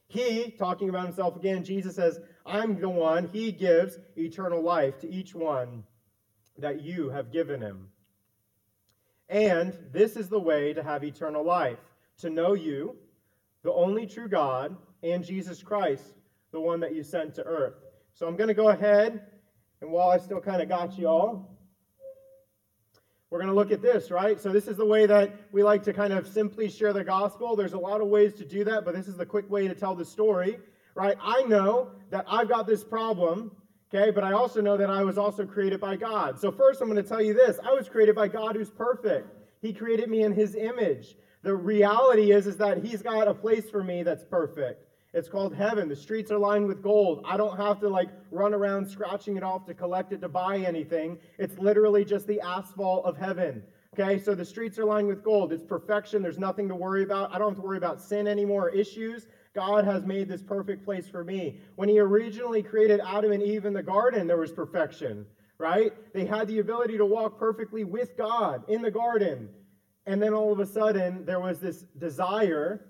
He, 0.08 0.51
talking 0.58 0.89
about 0.89 1.06
himself 1.06 1.36
again, 1.36 1.63
Jesus 1.63 1.95
says, 1.95 2.19
I'm 2.45 2.80
the 2.80 2.89
one, 2.89 3.27
he 3.27 3.51
gives 3.51 3.99
eternal 4.17 4.63
life 4.63 4.97
to 4.99 5.12
each 5.12 5.36
one 5.36 5.84
that 6.58 6.82
you 6.82 7.10
have 7.10 7.32
given 7.32 7.62
him. 7.62 7.89
And 9.30 9.77
this 9.91 10.15
is 10.15 10.30
the 10.30 10.39
way 10.39 10.73
to 10.73 10.82
have 10.82 11.03
eternal 11.03 11.43
life 11.43 11.80
to 12.19 12.30
know 12.30 12.53
you, 12.53 12.95
the 13.63 13.71
only 13.71 14.06
true 14.06 14.27
God, 14.27 14.75
and 15.03 15.23
Jesus 15.23 15.62
Christ, 15.62 16.13
the 16.51 16.60
one 16.60 16.80
that 16.80 16.95
you 16.95 17.03
sent 17.03 17.36
to 17.36 17.43
earth. 17.43 17.75
So 18.13 18.27
I'm 18.27 18.36
going 18.36 18.47
to 18.47 18.53
go 18.53 18.69
ahead, 18.69 19.21
and 19.82 19.91
while 19.91 20.10
I 20.10 20.17
still 20.17 20.39
kind 20.39 20.62
of 20.62 20.69
got 20.69 20.97
you 20.97 21.08
all, 21.08 21.58
we're 23.30 23.39
going 23.39 23.49
to 23.49 23.56
look 23.56 23.71
at 23.71 23.82
this, 23.82 24.10
right? 24.10 24.39
So, 24.39 24.53
this 24.53 24.69
is 24.69 24.77
the 24.77 24.86
way 24.86 25.06
that 25.06 25.34
we 25.51 25.62
like 25.62 25.84
to 25.84 25.93
kind 25.93 26.13
of 26.13 26.27
simply 26.27 26.69
share 26.69 26.93
the 26.93 27.03
gospel. 27.03 27.58
There's 27.58 27.73
a 27.73 27.77
lot 27.77 27.99
of 27.99 28.08
ways 28.08 28.34
to 28.36 28.45
do 28.45 28.63
that, 28.63 28.86
but 28.86 28.95
this 28.95 29.08
is 29.10 29.17
the 29.17 29.25
quick 29.25 29.49
way 29.49 29.67
to 29.67 29.75
tell 29.75 29.95
the 29.95 30.06
story, 30.06 30.60
right? 30.95 31.17
I 31.21 31.43
know 31.43 31.91
that 32.10 32.25
I've 32.30 32.47
got 32.47 32.67
this 32.67 32.86
problem 32.86 33.51
Okay, 33.93 34.12
but 34.12 34.23
I 34.23 34.34
also 34.34 34.60
know 34.60 34.75
that 34.75 34.89
I 34.89 35.03
was 35.03 35.17
also 35.17 35.45
created 35.45 35.80
by 35.80 35.95
God. 35.95 36.38
So, 36.39 36.51
first, 36.51 36.82
I'm 36.82 36.89
going 36.89 37.01
to 37.01 37.08
tell 37.08 37.21
you 37.21 37.34
this 37.34 37.58
I 37.63 37.71
was 37.71 37.88
created 37.88 38.15
by 38.15 38.27
God 38.27 38.56
who's 38.56 38.69
perfect. 38.69 39.34
He 39.62 39.73
created 39.73 40.10
me 40.10 40.23
in 40.23 40.34
His 40.34 40.56
image. 40.56 41.15
The 41.47 41.55
reality 41.55 42.33
is, 42.33 42.45
is 42.45 42.57
that 42.57 42.83
He's 42.83 43.01
got 43.01 43.29
a 43.29 43.33
place 43.33 43.69
for 43.69 43.81
me 43.81 44.03
that's 44.03 44.25
perfect. 44.25 44.86
It's 45.13 45.29
called 45.29 45.55
heaven. 45.55 45.88
The 45.88 45.95
streets 45.95 46.29
are 46.29 46.38
lined 46.38 46.67
with 46.67 46.83
gold. 46.83 47.23
I 47.25 47.38
don't 47.38 47.55
have 47.55 47.79
to 47.79 47.88
like 47.88 48.10
run 48.31 48.53
around 48.53 48.86
scratching 48.86 49.38
it 49.38 49.43
off 49.43 49.65
to 49.67 49.73
collect 49.73 50.12
it 50.12 50.19
to 50.19 50.27
buy 50.27 50.57
anything. 50.57 51.17
It's 51.39 51.57
literally 51.57 52.03
just 52.03 52.27
the 52.27 52.41
asphalt 52.41 53.05
of 53.05 53.15
heaven. 53.15 53.63
Okay, 53.93 54.21
so 54.21 54.36
the 54.36 54.43
streets 54.43 54.77
are 54.77 54.83
lined 54.83 55.07
with 55.07 55.23
gold. 55.23 55.53
It's 55.53 55.63
perfection. 55.63 56.21
There's 56.21 56.38
nothing 56.38 56.67
to 56.67 56.75
worry 56.75 57.03
about. 57.03 57.33
I 57.33 57.38
don't 57.38 57.51
have 57.51 57.62
to 57.62 57.65
worry 57.65 57.77
about 57.77 58.01
sin 58.01 58.27
anymore, 58.27 58.67
issues. 58.67 59.27
God 59.55 59.86
has 59.86 60.03
made 60.03 60.27
this 60.27 60.43
perfect 60.43 60.83
place 60.83 61.07
for 61.07 61.23
me. 61.23 61.62
When 61.77 61.88
He 61.88 61.97
originally 61.97 62.62
created 62.62 62.99
Adam 63.07 63.31
and 63.31 63.41
Eve 63.41 63.63
in 63.63 63.71
the 63.71 63.81
garden, 63.81 64.27
there 64.27 64.36
was 64.36 64.51
perfection, 64.51 65.25
right? 65.60 65.93
They 66.13 66.25
had 66.25 66.49
the 66.49 66.60
ability 66.60 66.97
to 66.97 67.05
walk 67.05 67.39
perfectly 67.39 67.86
with 67.86 68.17
God 68.17 68.69
in 68.69 68.81
the 68.81 68.91
garden. 68.91 69.47
And 70.08 70.22
then 70.22 70.34
all 70.34 70.54
of 70.54 70.60
a 70.60 70.65
sudden, 70.65 71.26
there 71.26 71.39
was 71.39 71.60
this 71.60 71.86
desire 72.00 72.86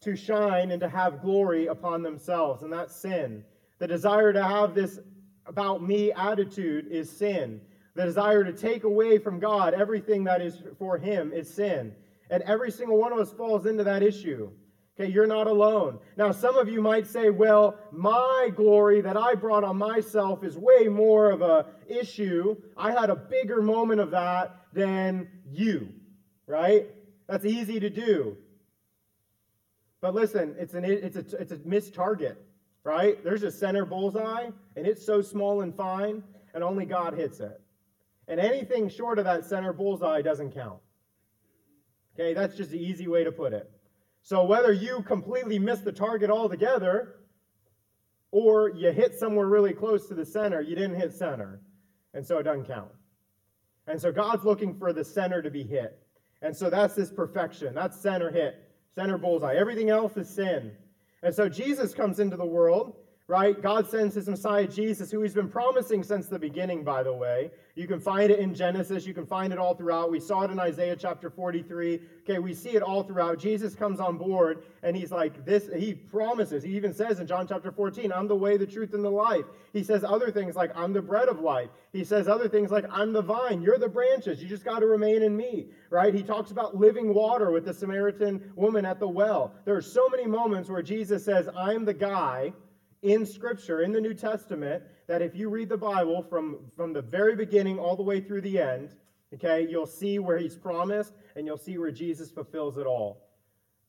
to 0.00 0.16
shine 0.16 0.72
and 0.72 0.80
to 0.80 0.88
have 0.88 1.22
glory 1.22 1.68
upon 1.68 2.02
themselves, 2.02 2.62
and 2.62 2.72
that's 2.72 2.94
sin. 2.94 3.44
The 3.78 3.86
desire 3.86 4.32
to 4.32 4.42
have 4.42 4.74
this 4.74 4.98
about 5.46 5.82
me 5.82 6.12
attitude 6.12 6.88
is 6.90 7.08
sin. 7.10 7.60
The 7.94 8.04
desire 8.04 8.44
to 8.44 8.52
take 8.52 8.84
away 8.84 9.18
from 9.18 9.38
God 9.38 9.74
everything 9.74 10.24
that 10.24 10.42
is 10.42 10.62
for 10.78 10.98
Him 10.98 11.32
is 11.32 11.52
sin. 11.52 11.94
And 12.30 12.42
every 12.42 12.70
single 12.70 12.98
one 12.98 13.12
of 13.12 13.18
us 13.18 13.32
falls 13.32 13.66
into 13.66 13.84
that 13.84 14.02
issue. 14.02 14.50
Okay, 14.98 15.10
you're 15.10 15.26
not 15.26 15.46
alone. 15.46 15.98
Now, 16.16 16.30
some 16.32 16.56
of 16.56 16.68
you 16.68 16.82
might 16.82 17.06
say, 17.06 17.30
well, 17.30 17.78
my 17.90 18.50
glory 18.54 19.00
that 19.00 19.16
I 19.16 19.34
brought 19.34 19.64
on 19.64 19.78
myself 19.78 20.44
is 20.44 20.58
way 20.58 20.88
more 20.88 21.30
of 21.30 21.42
a 21.42 21.66
issue. 21.88 22.56
I 22.76 22.92
had 22.92 23.08
a 23.08 23.16
bigger 23.16 23.62
moment 23.62 24.00
of 24.00 24.10
that 24.10 24.56
than 24.72 25.28
you, 25.50 25.88
right? 26.50 26.86
That's 27.28 27.44
easy 27.44 27.78
to 27.80 27.88
do. 27.88 28.36
But 30.00 30.14
listen, 30.14 30.56
it's 30.58 30.74
an 30.74 30.84
it's 30.84 31.16
a 31.16 31.36
it's 31.38 31.52
a 31.52 31.58
missed 31.64 31.94
target, 31.94 32.42
right? 32.84 33.22
There's 33.22 33.42
a 33.42 33.50
center 33.50 33.84
bullseye, 33.84 34.50
and 34.76 34.86
it's 34.86 35.04
so 35.04 35.22
small 35.22 35.60
and 35.60 35.74
fine, 35.74 36.22
and 36.54 36.64
only 36.64 36.86
God 36.86 37.14
hits 37.14 37.40
it. 37.40 37.60
And 38.26 38.40
anything 38.40 38.88
short 38.88 39.18
of 39.18 39.24
that 39.26 39.44
center 39.44 39.72
bullseye 39.72 40.22
doesn't 40.22 40.52
count. 40.52 40.80
Okay, 42.14 42.34
that's 42.34 42.56
just 42.56 42.70
the 42.70 42.82
easy 42.82 43.08
way 43.08 43.24
to 43.24 43.32
put 43.32 43.52
it. 43.52 43.70
So 44.22 44.44
whether 44.44 44.72
you 44.72 45.02
completely 45.02 45.58
miss 45.58 45.80
the 45.80 45.92
target 45.92 46.30
altogether 46.30 47.16
or 48.30 48.70
you 48.70 48.92
hit 48.92 49.14
somewhere 49.14 49.46
really 49.46 49.72
close 49.72 50.06
to 50.08 50.14
the 50.14 50.26
center, 50.26 50.60
you 50.60 50.76
didn't 50.76 50.96
hit 50.96 51.12
center. 51.12 51.60
And 52.14 52.26
so 52.26 52.38
it 52.38 52.42
doesn't 52.42 52.66
count. 52.66 52.90
And 53.86 54.00
so 54.00 54.12
God's 54.12 54.44
looking 54.44 54.78
for 54.78 54.92
the 54.92 55.04
center 55.04 55.42
to 55.42 55.50
be 55.50 55.62
hit. 55.62 55.98
And 56.42 56.56
so 56.56 56.70
that's 56.70 56.94
this 56.94 57.10
perfection. 57.10 57.74
That's 57.74 58.00
center 58.00 58.30
hit, 58.30 58.56
center 58.94 59.18
bullseye. 59.18 59.54
Everything 59.54 59.90
else 59.90 60.16
is 60.16 60.28
sin. 60.28 60.72
And 61.22 61.34
so 61.34 61.48
Jesus 61.48 61.92
comes 61.92 62.18
into 62.18 62.36
the 62.36 62.46
world 62.46 62.96
right? 63.30 63.62
God 63.62 63.88
sends 63.88 64.16
his 64.16 64.28
Messiah 64.28 64.66
Jesus, 64.66 65.08
who 65.08 65.22
he's 65.22 65.34
been 65.34 65.48
promising 65.48 66.02
since 66.02 66.26
the 66.26 66.36
beginning, 66.36 66.82
by 66.82 67.04
the 67.04 67.12
way. 67.12 67.52
You 67.76 67.86
can 67.86 68.00
find 68.00 68.28
it 68.28 68.40
in 68.40 68.52
Genesis, 68.52 69.06
you 69.06 69.14
can 69.14 69.24
find 69.24 69.52
it 69.52 69.58
all 69.58 69.72
throughout. 69.72 70.10
We 70.10 70.18
saw 70.18 70.42
it 70.42 70.50
in 70.50 70.58
Isaiah 70.58 70.96
chapter 70.96 71.30
43. 71.30 72.00
Okay, 72.24 72.40
we 72.40 72.52
see 72.52 72.70
it 72.70 72.82
all 72.82 73.04
throughout. 73.04 73.38
Jesus 73.38 73.76
comes 73.76 74.00
on 74.00 74.18
board 74.18 74.64
and 74.82 74.96
he's 74.96 75.12
like, 75.12 75.44
This, 75.44 75.70
he 75.72 75.94
promises, 75.94 76.64
he 76.64 76.74
even 76.74 76.92
says 76.92 77.20
in 77.20 77.28
John 77.28 77.46
chapter 77.46 77.70
14, 77.70 78.12
I'm 78.12 78.26
the 78.26 78.34
way, 78.34 78.56
the 78.56 78.66
truth, 78.66 78.94
and 78.94 79.04
the 79.04 79.10
life. 79.10 79.44
He 79.72 79.84
says 79.84 80.02
other 80.02 80.32
things 80.32 80.56
like, 80.56 80.72
I'm 80.74 80.92
the 80.92 81.00
bread 81.00 81.28
of 81.28 81.38
life. 81.38 81.70
He 81.92 82.02
says 82.02 82.26
other 82.26 82.48
things 82.48 82.72
like, 82.72 82.86
I'm 82.90 83.12
the 83.12 83.22
vine, 83.22 83.62
you're 83.62 83.78
the 83.78 83.88
branches, 83.88 84.42
you 84.42 84.48
just 84.48 84.64
got 84.64 84.80
to 84.80 84.86
remain 84.86 85.22
in 85.22 85.36
me, 85.36 85.68
right? 85.88 86.12
He 86.12 86.24
talks 86.24 86.50
about 86.50 86.74
living 86.74 87.14
water 87.14 87.52
with 87.52 87.64
the 87.64 87.74
Samaritan 87.74 88.52
woman 88.56 88.84
at 88.84 88.98
the 88.98 89.08
well. 89.08 89.54
There 89.64 89.76
are 89.76 89.80
so 89.82 90.08
many 90.08 90.26
moments 90.26 90.68
where 90.68 90.82
Jesus 90.82 91.24
says, 91.24 91.48
I'm 91.56 91.84
the 91.84 91.94
guy 91.94 92.52
in 93.02 93.24
Scripture, 93.24 93.80
in 93.80 93.92
the 93.92 94.00
New 94.00 94.14
Testament, 94.14 94.82
that 95.06 95.22
if 95.22 95.34
you 95.34 95.48
read 95.48 95.68
the 95.68 95.76
Bible 95.76 96.22
from, 96.22 96.58
from 96.76 96.92
the 96.92 97.02
very 97.02 97.34
beginning 97.34 97.78
all 97.78 97.96
the 97.96 98.02
way 98.02 98.20
through 98.20 98.42
the 98.42 98.58
end, 98.58 98.94
okay, 99.34 99.66
you'll 99.68 99.86
see 99.86 100.18
where 100.18 100.38
he's 100.38 100.56
promised 100.56 101.14
and 101.36 101.46
you'll 101.46 101.58
see 101.58 101.78
where 101.78 101.90
Jesus 101.90 102.30
fulfills 102.30 102.76
it 102.76 102.86
all. 102.86 103.26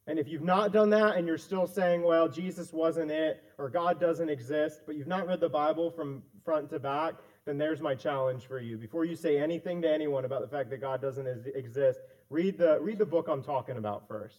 And 0.08 0.18
if 0.18 0.28
you've 0.28 0.44
not 0.44 0.74
done 0.74 0.90
that 0.92 1.16
and 1.16 1.28
you're 1.28 1.38
still 1.38 1.68
saying, 1.68 2.02
well, 2.02 2.28
Jesus 2.28 2.74
wasn't 2.74 3.12
it 3.12 3.44
or 3.58 3.70
God 3.70 4.00
doesn't 4.00 4.30
exist, 4.30 4.82
but 4.86 4.96
you've 4.96 5.08
not 5.08 5.28
read 5.28 5.40
the 5.40 5.50
Bible 5.50 5.92
from 5.92 6.24
front 6.44 6.70
to 6.72 6.80
back, 6.80 7.16
then 7.46 7.58
there's 7.58 7.82
my 7.82 7.96
challenge 7.96 8.46
for 8.46 8.60
you. 8.60 8.78
Before 8.78 9.06
you 9.06 9.16
say 9.16 9.38
anything 9.38 9.82
to 9.84 9.90
anyone 9.90 10.26
about 10.26 10.42
the 10.42 10.48
fact 10.48 10.70
that 10.72 10.82
God 10.82 11.02
doesn't 11.02 11.28
exist, 11.56 12.00
read 12.30 12.58
the, 12.58 12.80
read 12.82 12.98
the 12.98 13.06
book 13.06 13.28
I'm 13.28 13.44
talking 13.44 13.78
about 13.78 14.08
first. 14.08 14.38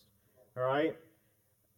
All 0.57 0.65
right? 0.65 0.97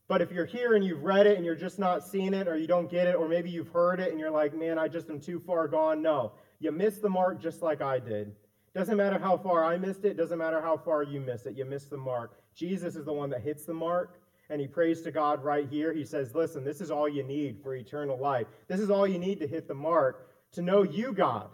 But 0.06 0.20
if 0.20 0.30
you're 0.30 0.44
here 0.44 0.74
and 0.74 0.84
you've 0.84 1.02
read 1.02 1.26
it 1.26 1.36
and 1.36 1.44
you're 1.46 1.54
just 1.54 1.78
not 1.78 2.06
seeing 2.06 2.34
it 2.34 2.46
or 2.46 2.56
you 2.56 2.66
don't 2.66 2.90
get 2.90 3.06
it, 3.06 3.14
or 3.14 3.26
maybe 3.26 3.48
you've 3.48 3.68
heard 3.68 4.00
it 4.00 4.10
and 4.10 4.20
you're 4.20 4.30
like, 4.30 4.54
man, 4.54 4.78
I 4.78 4.86
just 4.86 5.08
am 5.08 5.20
too 5.20 5.40
far 5.40 5.66
gone, 5.66 6.02
no. 6.02 6.32
You 6.60 6.72
missed 6.72 7.00
the 7.00 7.08
mark 7.08 7.40
just 7.40 7.62
like 7.62 7.80
I 7.80 7.98
did. 7.98 8.32
Doesn't 8.74 8.96
matter 8.96 9.18
how 9.18 9.36
far 9.38 9.64
I 9.64 9.76
missed 9.76 10.04
it, 10.04 10.16
doesn't 10.16 10.38
matter 10.38 10.60
how 10.60 10.76
far 10.76 11.04
you 11.04 11.20
missed 11.20 11.46
it, 11.46 11.56
you 11.56 11.64
missed 11.64 11.90
the 11.90 11.96
mark. 11.96 12.32
Jesus 12.54 12.96
is 12.96 13.04
the 13.04 13.12
one 13.12 13.30
that 13.30 13.40
hits 13.40 13.64
the 13.64 13.72
mark, 13.72 14.20
and 14.50 14.60
he 14.60 14.66
prays 14.66 15.00
to 15.02 15.10
God 15.10 15.42
right 15.42 15.68
here. 15.68 15.92
He 15.92 16.04
says, 16.04 16.34
Listen, 16.34 16.64
this 16.64 16.80
is 16.80 16.90
all 16.90 17.08
you 17.08 17.22
need 17.22 17.62
for 17.62 17.74
eternal 17.74 18.18
life. 18.18 18.46
This 18.68 18.80
is 18.80 18.90
all 18.90 19.06
you 19.06 19.18
need 19.18 19.40
to 19.40 19.46
hit 19.46 19.68
the 19.68 19.74
mark, 19.74 20.28
to 20.52 20.62
know 20.62 20.82
you, 20.82 21.12
God, 21.12 21.48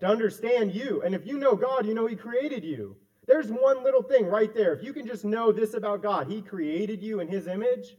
to 0.00 0.06
understand 0.06 0.74
you. 0.74 1.02
And 1.02 1.14
if 1.14 1.26
you 1.26 1.38
know 1.38 1.54
God, 1.54 1.86
you 1.86 1.94
know 1.94 2.06
He 2.06 2.16
created 2.16 2.64
you. 2.64 2.96
There's 3.26 3.48
one 3.48 3.82
little 3.82 4.02
thing 4.02 4.26
right 4.26 4.54
there. 4.54 4.72
If 4.72 4.84
you 4.84 4.92
can 4.92 5.06
just 5.06 5.24
know 5.24 5.52
this 5.52 5.74
about 5.74 6.02
God, 6.02 6.28
He 6.28 6.42
created 6.42 7.02
you 7.02 7.20
in 7.20 7.28
His 7.28 7.46
image, 7.46 7.96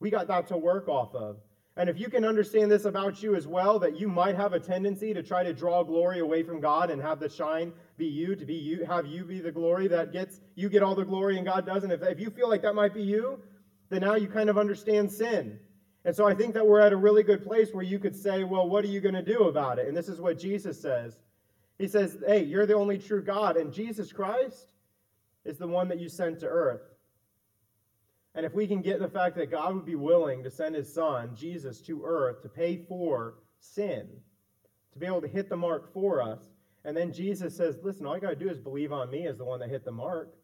we 0.00 0.10
got 0.10 0.26
that 0.28 0.46
to 0.48 0.56
work 0.56 0.88
off 0.88 1.14
of. 1.14 1.36
And 1.76 1.88
if 1.88 1.98
you 1.98 2.08
can 2.08 2.24
understand 2.24 2.70
this 2.70 2.84
about 2.84 3.22
you 3.22 3.34
as 3.34 3.46
well, 3.46 3.78
that 3.78 3.98
you 3.98 4.06
might 4.06 4.34
have 4.34 4.52
a 4.52 4.60
tendency 4.60 5.14
to 5.14 5.22
try 5.22 5.42
to 5.42 5.54
draw 5.54 5.82
glory 5.82 6.18
away 6.18 6.42
from 6.42 6.60
God 6.60 6.90
and 6.90 7.00
have 7.00 7.18
the 7.18 7.30
shine 7.30 7.72
be 7.96 8.04
you, 8.04 8.36
to 8.36 8.44
be 8.44 8.54
you, 8.54 8.84
have 8.84 9.06
you 9.06 9.24
be 9.24 9.40
the 9.40 9.52
glory 9.52 9.88
that 9.88 10.12
gets, 10.12 10.40
you 10.54 10.68
get 10.68 10.82
all 10.82 10.94
the 10.94 11.04
glory 11.04 11.38
and 11.38 11.46
God 11.46 11.64
doesn't. 11.64 11.90
If, 11.90 12.02
if 12.02 12.20
you 12.20 12.28
feel 12.28 12.50
like 12.50 12.60
that 12.62 12.74
might 12.74 12.92
be 12.92 13.02
you, 13.02 13.40
then 13.88 14.02
now 14.02 14.16
you 14.16 14.26
kind 14.26 14.50
of 14.50 14.58
understand 14.58 15.10
sin. 15.10 15.58
And 16.04 16.14
so 16.14 16.26
I 16.26 16.34
think 16.34 16.52
that 16.54 16.66
we're 16.66 16.80
at 16.80 16.92
a 16.92 16.96
really 16.96 17.22
good 17.22 17.42
place 17.42 17.70
where 17.72 17.84
you 17.84 17.98
could 17.98 18.16
say, 18.16 18.44
well, 18.44 18.68
what 18.68 18.84
are 18.84 18.88
you 18.88 19.00
going 19.00 19.14
to 19.14 19.22
do 19.22 19.44
about 19.44 19.78
it? 19.78 19.88
And 19.88 19.96
this 19.96 20.08
is 20.08 20.20
what 20.20 20.38
Jesus 20.38 20.80
says. 20.80 21.18
He 21.78 21.88
says, 21.88 22.16
hey, 22.26 22.44
you're 22.44 22.66
the 22.66 22.74
only 22.74 22.98
true 22.98 23.22
God, 23.22 23.56
and 23.56 23.72
Jesus 23.72 24.12
Christ 24.12 24.66
is 25.44 25.58
the 25.58 25.66
one 25.66 25.88
that 25.88 25.98
you 25.98 26.08
sent 26.08 26.40
to 26.40 26.46
earth. 26.46 26.82
And 28.34 28.46
if 28.46 28.54
we 28.54 28.66
can 28.66 28.80
get 28.80 28.98
the 28.98 29.08
fact 29.08 29.36
that 29.36 29.50
God 29.50 29.74
would 29.74 29.84
be 29.84 29.94
willing 29.94 30.44
to 30.44 30.50
send 30.50 30.74
his 30.74 30.92
son, 30.92 31.34
Jesus, 31.34 31.80
to 31.82 32.04
earth 32.04 32.42
to 32.42 32.48
pay 32.48 32.76
for 32.88 33.34
sin, 33.58 34.08
to 34.92 34.98
be 34.98 35.06
able 35.06 35.20
to 35.20 35.28
hit 35.28 35.48
the 35.48 35.56
mark 35.56 35.92
for 35.92 36.22
us, 36.22 36.40
and 36.84 36.96
then 36.96 37.12
Jesus 37.12 37.56
says, 37.56 37.78
listen, 37.82 38.06
all 38.06 38.14
you 38.14 38.20
got 38.20 38.30
to 38.30 38.36
do 38.36 38.48
is 38.48 38.58
believe 38.58 38.92
on 38.92 39.10
me 39.10 39.26
as 39.26 39.38
the 39.38 39.44
one 39.44 39.60
that 39.60 39.70
hit 39.70 39.84
the 39.84 39.92
mark. 39.92 40.34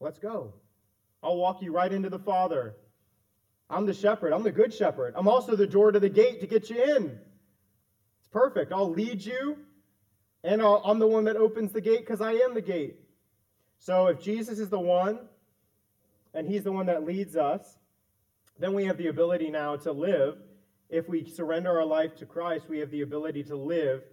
Let's 0.00 0.18
go. 0.18 0.54
I'll 1.22 1.36
walk 1.36 1.62
you 1.62 1.72
right 1.72 1.92
into 1.92 2.10
the 2.10 2.18
Father. 2.18 2.76
I'm 3.68 3.86
the 3.86 3.94
shepherd. 3.94 4.32
I'm 4.32 4.42
the 4.42 4.52
good 4.52 4.72
shepherd. 4.72 5.14
I'm 5.16 5.28
also 5.28 5.56
the 5.56 5.66
door 5.66 5.92
to 5.92 6.00
the 6.00 6.08
gate 6.08 6.40
to 6.40 6.46
get 6.46 6.70
you 6.70 6.82
in. 6.82 7.18
It's 8.20 8.28
perfect. 8.30 8.72
I'll 8.72 8.90
lead 8.90 9.24
you, 9.24 9.56
and 10.46 10.62
i 10.62 10.90
am 10.90 11.00
the 11.00 11.06
one 11.06 11.24
that 11.24 11.36
opens 11.36 11.72
the 11.72 11.80
gate 11.80 12.00
because 12.00 12.20
I 12.20 12.32
am 12.32 12.54
the 12.54 12.62
gate. 12.62 12.96
So 13.80 14.06
if 14.06 14.22
Jesus 14.22 14.60
is 14.60 14.70
the 14.70 14.78
one 14.78 15.18
and 16.34 16.46
He's 16.46 16.62
the 16.62 16.72
one 16.72 16.86
that 16.86 17.04
leads 17.04 17.36
us, 17.36 17.78
then 18.58 18.72
we 18.72 18.84
have 18.84 18.96
the 18.96 19.08
ability 19.08 19.50
now 19.50 19.76
to 19.76 19.90
live. 19.90 20.38
If 20.88 21.08
we 21.08 21.28
surrender 21.28 21.78
our 21.78 21.84
life 21.84 22.14
to 22.18 22.26
Christ, 22.26 22.68
we 22.68 22.78
have 22.78 22.92
the 22.92 23.02
ability 23.02 23.42
to 23.44 23.56
live 23.56 24.04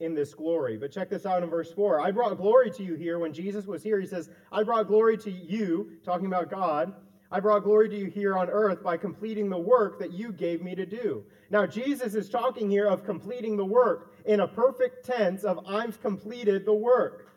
in 0.00 0.12
this 0.12 0.34
glory. 0.34 0.76
But 0.76 0.90
check 0.90 1.08
this 1.08 1.24
out 1.24 1.44
in 1.44 1.48
verse 1.48 1.72
4. 1.72 2.00
I 2.00 2.10
brought 2.10 2.36
glory 2.36 2.70
to 2.72 2.82
you 2.82 2.96
here. 2.96 3.20
When 3.20 3.32
Jesus 3.32 3.64
was 3.64 3.82
here, 3.82 4.00
he 4.00 4.06
says, 4.06 4.28
I 4.50 4.64
brought 4.64 4.88
glory 4.88 5.16
to 5.18 5.30
you, 5.30 5.92
talking 6.04 6.26
about 6.26 6.50
God. 6.50 6.92
I 7.30 7.40
brought 7.40 7.64
glory 7.64 7.88
to 7.88 7.96
you 7.96 8.06
here 8.06 8.36
on 8.36 8.50
earth 8.50 8.82
by 8.82 8.96
completing 8.96 9.48
the 9.48 9.58
work 9.58 9.98
that 10.00 10.12
you 10.12 10.32
gave 10.32 10.62
me 10.62 10.74
to 10.74 10.84
do. 10.84 11.24
Now, 11.50 11.64
Jesus 11.64 12.14
is 12.14 12.28
talking 12.28 12.68
here 12.68 12.86
of 12.86 13.04
completing 13.04 13.56
the 13.56 13.64
work 13.64 14.15
in 14.26 14.40
a 14.40 14.48
perfect 14.48 15.06
tense 15.06 15.44
of 15.44 15.66
I've 15.66 16.00
completed 16.02 16.66
the 16.66 16.74
work. 16.74 17.30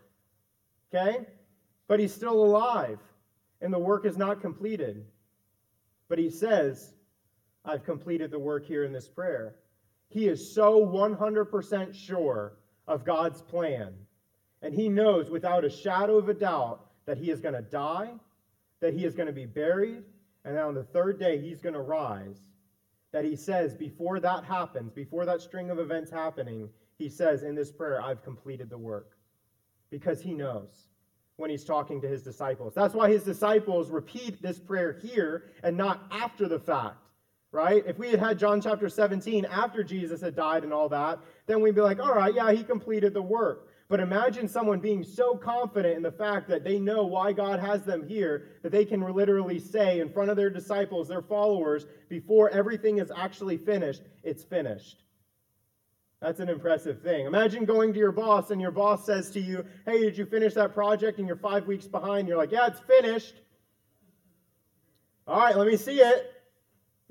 Okay? 0.93 1.25
But 1.87 1.99
he's 1.99 2.13
still 2.13 2.43
alive 2.43 2.99
and 3.61 3.73
the 3.73 3.79
work 3.79 4.05
is 4.05 4.17
not 4.17 4.41
completed. 4.41 5.05
But 6.07 6.19
he 6.19 6.29
says, 6.29 6.93
I've 7.65 7.83
completed 7.83 8.31
the 8.31 8.39
work 8.39 8.65
here 8.65 8.83
in 8.83 8.93
this 8.93 9.07
prayer. 9.07 9.55
He 10.09 10.27
is 10.27 10.53
so 10.53 10.85
100% 10.85 11.93
sure 11.93 12.53
of 12.87 13.05
God's 13.05 13.41
plan. 13.41 13.93
And 14.61 14.73
he 14.73 14.89
knows 14.89 15.29
without 15.29 15.65
a 15.65 15.69
shadow 15.69 16.17
of 16.17 16.29
a 16.29 16.33
doubt 16.33 16.85
that 17.05 17.17
he 17.17 17.29
is 17.31 17.41
going 17.41 17.53
to 17.53 17.61
die, 17.61 18.11
that 18.81 18.93
he 18.93 19.05
is 19.05 19.15
going 19.15 19.27
to 19.27 19.33
be 19.33 19.45
buried, 19.45 20.03
and 20.45 20.57
on 20.57 20.73
the 20.73 20.83
third 20.83 21.19
day 21.19 21.39
he's 21.39 21.61
going 21.61 21.75
to 21.75 21.81
rise. 21.81 22.39
That 23.11 23.25
he 23.25 23.35
says, 23.35 23.73
before 23.73 24.19
that 24.19 24.43
happens, 24.43 24.91
before 24.91 25.25
that 25.25 25.41
string 25.41 25.69
of 25.69 25.79
events 25.79 26.11
happening, 26.11 26.69
he 26.99 27.09
says 27.09 27.43
in 27.43 27.55
this 27.55 27.71
prayer, 27.71 28.01
I've 28.01 28.23
completed 28.23 28.69
the 28.69 28.77
work. 28.77 29.15
Because 29.89 30.21
he 30.21 30.35
knows 30.35 30.89
when 31.37 31.49
he's 31.49 31.63
talking 31.63 32.01
to 32.01 32.07
his 32.07 32.21
disciples. 32.21 32.73
That's 32.75 32.93
why 32.93 33.09
his 33.09 33.23
disciples 33.23 33.89
repeat 33.89 34.39
this 34.41 34.59
prayer 34.59 34.99
here 35.01 35.45
and 35.63 35.75
not 35.75 36.03
after 36.11 36.47
the 36.47 36.59
fact, 36.59 37.07
right? 37.51 37.81
If 37.87 37.97
we 37.97 38.09
had 38.11 38.19
had 38.19 38.37
John 38.37 38.61
chapter 38.61 38.89
17 38.89 39.45
after 39.45 39.81
Jesus 39.81 40.21
had 40.21 40.35
died 40.35 40.63
and 40.63 40.73
all 40.73 40.89
that, 40.89 41.19
then 41.47 41.61
we'd 41.61 41.73
be 41.73 41.81
like, 41.81 41.99
all 41.99 42.13
right, 42.13 42.35
yeah, 42.35 42.51
he 42.51 42.63
completed 42.63 43.13
the 43.13 43.21
work. 43.21 43.69
But 43.87 44.01
imagine 44.01 44.47
someone 44.47 44.79
being 44.79 45.03
so 45.03 45.35
confident 45.35 45.95
in 45.95 46.03
the 46.03 46.11
fact 46.11 46.47
that 46.49 46.63
they 46.63 46.77
know 46.77 47.05
why 47.05 47.31
God 47.31 47.59
has 47.59 47.83
them 47.83 48.07
here 48.07 48.49
that 48.61 48.71
they 48.71 48.85
can 48.85 49.01
literally 49.01 49.59
say 49.59 50.01
in 50.01 50.09
front 50.09 50.29
of 50.29 50.35
their 50.35 50.51
disciples, 50.51 51.07
their 51.07 51.23
followers, 51.23 51.87
before 52.09 52.49
everything 52.49 52.99
is 52.99 53.11
actually 53.15 53.57
finished, 53.57 54.03
it's 54.21 54.43
finished. 54.43 55.03
That's 56.21 56.41
an 56.41 56.49
impressive 56.49 57.01
thing. 57.01 57.25
Imagine 57.25 57.63
going 57.63 57.93
to 57.93 57.99
your 57.99 58.11
boss 58.11 58.51
and 58.51 58.59
your 58.59 58.71
boss 58.71 59.05
says 59.05 59.31
to 59.31 59.39
you, 59.39 59.63
Hey, 59.85 60.01
did 60.01 60.17
you 60.17 60.25
finish 60.25 60.53
that 60.55 60.73
project? 60.73 61.17
And 61.17 61.27
you're 61.27 61.37
five 61.37 61.65
weeks 61.65 61.87
behind. 61.87 62.27
You're 62.27 62.37
like, 62.37 62.51
Yeah, 62.51 62.67
it's 62.67 62.79
finished. 62.79 63.35
All 65.25 65.39
right, 65.39 65.55
let 65.55 65.67
me 65.67 65.77
see 65.77 65.99
it. 65.99 66.33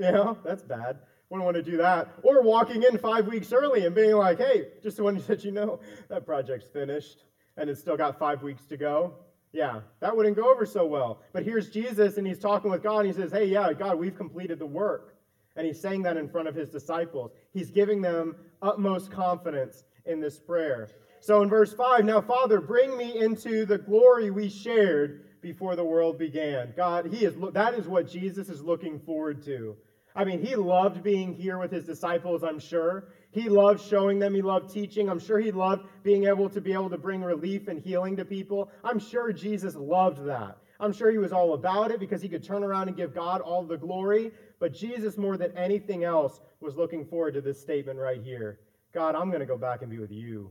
You 0.01 0.13
know, 0.13 0.39
that's 0.45 0.63
bad. 0.63 1.01
Wouldn't 1.29 1.45
want 1.45 1.57
to 1.57 1.63
do 1.63 1.77
that. 1.79 2.09
Or 2.23 2.41
walking 2.41 2.85
in 2.85 2.99
five 2.99 3.27
weeks 3.27 3.53
early 3.53 3.85
and 3.85 3.97
being 3.97 4.15
like, 4.15 4.39
Hey, 4.39 4.69
just 4.81 5.01
want 5.01 5.21
to 5.21 5.29
let 5.33 5.43
you 5.43 5.51
know 5.51 5.81
that 6.09 6.25
project's 6.25 6.69
finished 6.69 7.25
and 7.57 7.69
it's 7.69 7.81
still 7.81 7.97
got 7.97 8.17
five 8.17 8.43
weeks 8.43 8.65
to 8.67 8.77
go. 8.77 9.15
Yeah, 9.53 9.81
that 10.01 10.17
wouldn't 10.17 10.37
go 10.37 10.53
over 10.53 10.67
so 10.67 10.87
well. 10.87 11.23
But 11.33 11.43
here's 11.43 11.71
Jesus 11.71 12.19
and 12.19 12.27
he's 12.27 12.39
talking 12.39 12.71
with 12.71 12.83
God 12.83 13.07
and 13.07 13.07
he 13.09 13.13
says, 13.13 13.33
Hey, 13.33 13.47
yeah, 13.47 13.73
God, 13.73 13.99
we've 13.99 14.15
completed 14.17 14.59
the 14.59 14.67
work. 14.67 15.18
And 15.59 15.67
he's 15.67 15.81
saying 15.81 16.05
that 16.05 16.17
in 16.17 16.29
front 16.29 16.47
of 16.47 16.55
his 16.55 16.71
disciples. 16.71 17.33
He's 17.53 17.71
giving 17.71 18.01
them 18.01 18.37
utmost 18.63 19.11
confidence 19.11 19.83
in 20.07 20.21
this 20.21 20.39
prayer. 20.39 20.89
So 21.21 21.43
in 21.43 21.49
verse 21.49 21.75
5, 21.75 22.05
now, 22.05 22.21
Father, 22.21 22.61
bring 22.61 22.97
me 22.97 23.19
into 23.19 23.67
the 23.67 23.77
glory 23.77 24.31
we 24.31 24.49
shared 24.49 25.25
before 25.43 25.75
the 25.75 25.85
world 25.85 26.17
began. 26.17 26.73
God, 26.77 27.13
he 27.13 27.25
is 27.25 27.35
that 27.55 27.75
is 27.75 27.89
what 27.89 28.09
Jesus 28.09 28.49
is 28.49 28.63
looking 28.63 29.01
forward 29.01 29.43
to. 29.47 29.77
I 30.15 30.25
mean, 30.25 30.45
he 30.45 30.55
loved 30.55 31.03
being 31.03 31.35
here 31.35 31.59
with 31.59 31.73
his 31.73 31.85
disciples, 31.85 32.45
I'm 32.45 32.61
sure. 32.61 33.09
He 33.33 33.49
loved 33.49 33.81
showing 33.81 34.21
them, 34.21 34.35
he 34.35 34.43
loved 34.43 34.73
teaching. 34.73 35.09
I'm 35.09 35.19
sure 35.19 35.41
he 35.41 35.51
loved 35.51 35.87
being 36.05 36.27
able 36.27 36.49
to 36.51 36.61
be 36.61 36.73
able 36.73 36.91
to 36.91 36.99
bring 36.99 37.23
relief 37.23 37.67
and 37.67 37.81
healing 37.81 38.17
to 38.17 38.25
people. 38.25 38.71
I'm 38.85 39.01
sure 39.01 39.33
Jesus 39.33 39.75
loved 39.75 40.25
that. 40.27 40.59
I'm 40.81 40.93
sure 40.93 41.11
he 41.11 41.19
was 41.19 41.33
all 41.33 41.55
about 41.55 41.91
it 41.91 41.99
because 41.99 42.23
he 42.23 42.29
could 42.29 42.45
turn 42.45 42.63
around 42.63 42.89
and 42.89 42.97
give 42.97 43.15
God 43.15 43.41
all 43.41 43.65
the 43.65 43.77
glory. 43.77 44.31
But 44.61 44.75
Jesus, 44.75 45.17
more 45.17 45.37
than 45.37 45.57
anything 45.57 46.05
else, 46.05 46.41
was 46.61 46.77
looking 46.77 47.05
forward 47.05 47.35
to 47.35 47.41
this 47.41 47.61
statement 47.61 47.99
right 47.99 48.23
here 48.23 48.61
God, 48.95 49.15
I'm 49.15 49.29
going 49.29 49.41
to 49.41 49.47
go 49.47 49.59
back 49.59 49.83
and 49.83 49.91
be 49.91 49.99
with 49.99 50.11
you. 50.11 50.51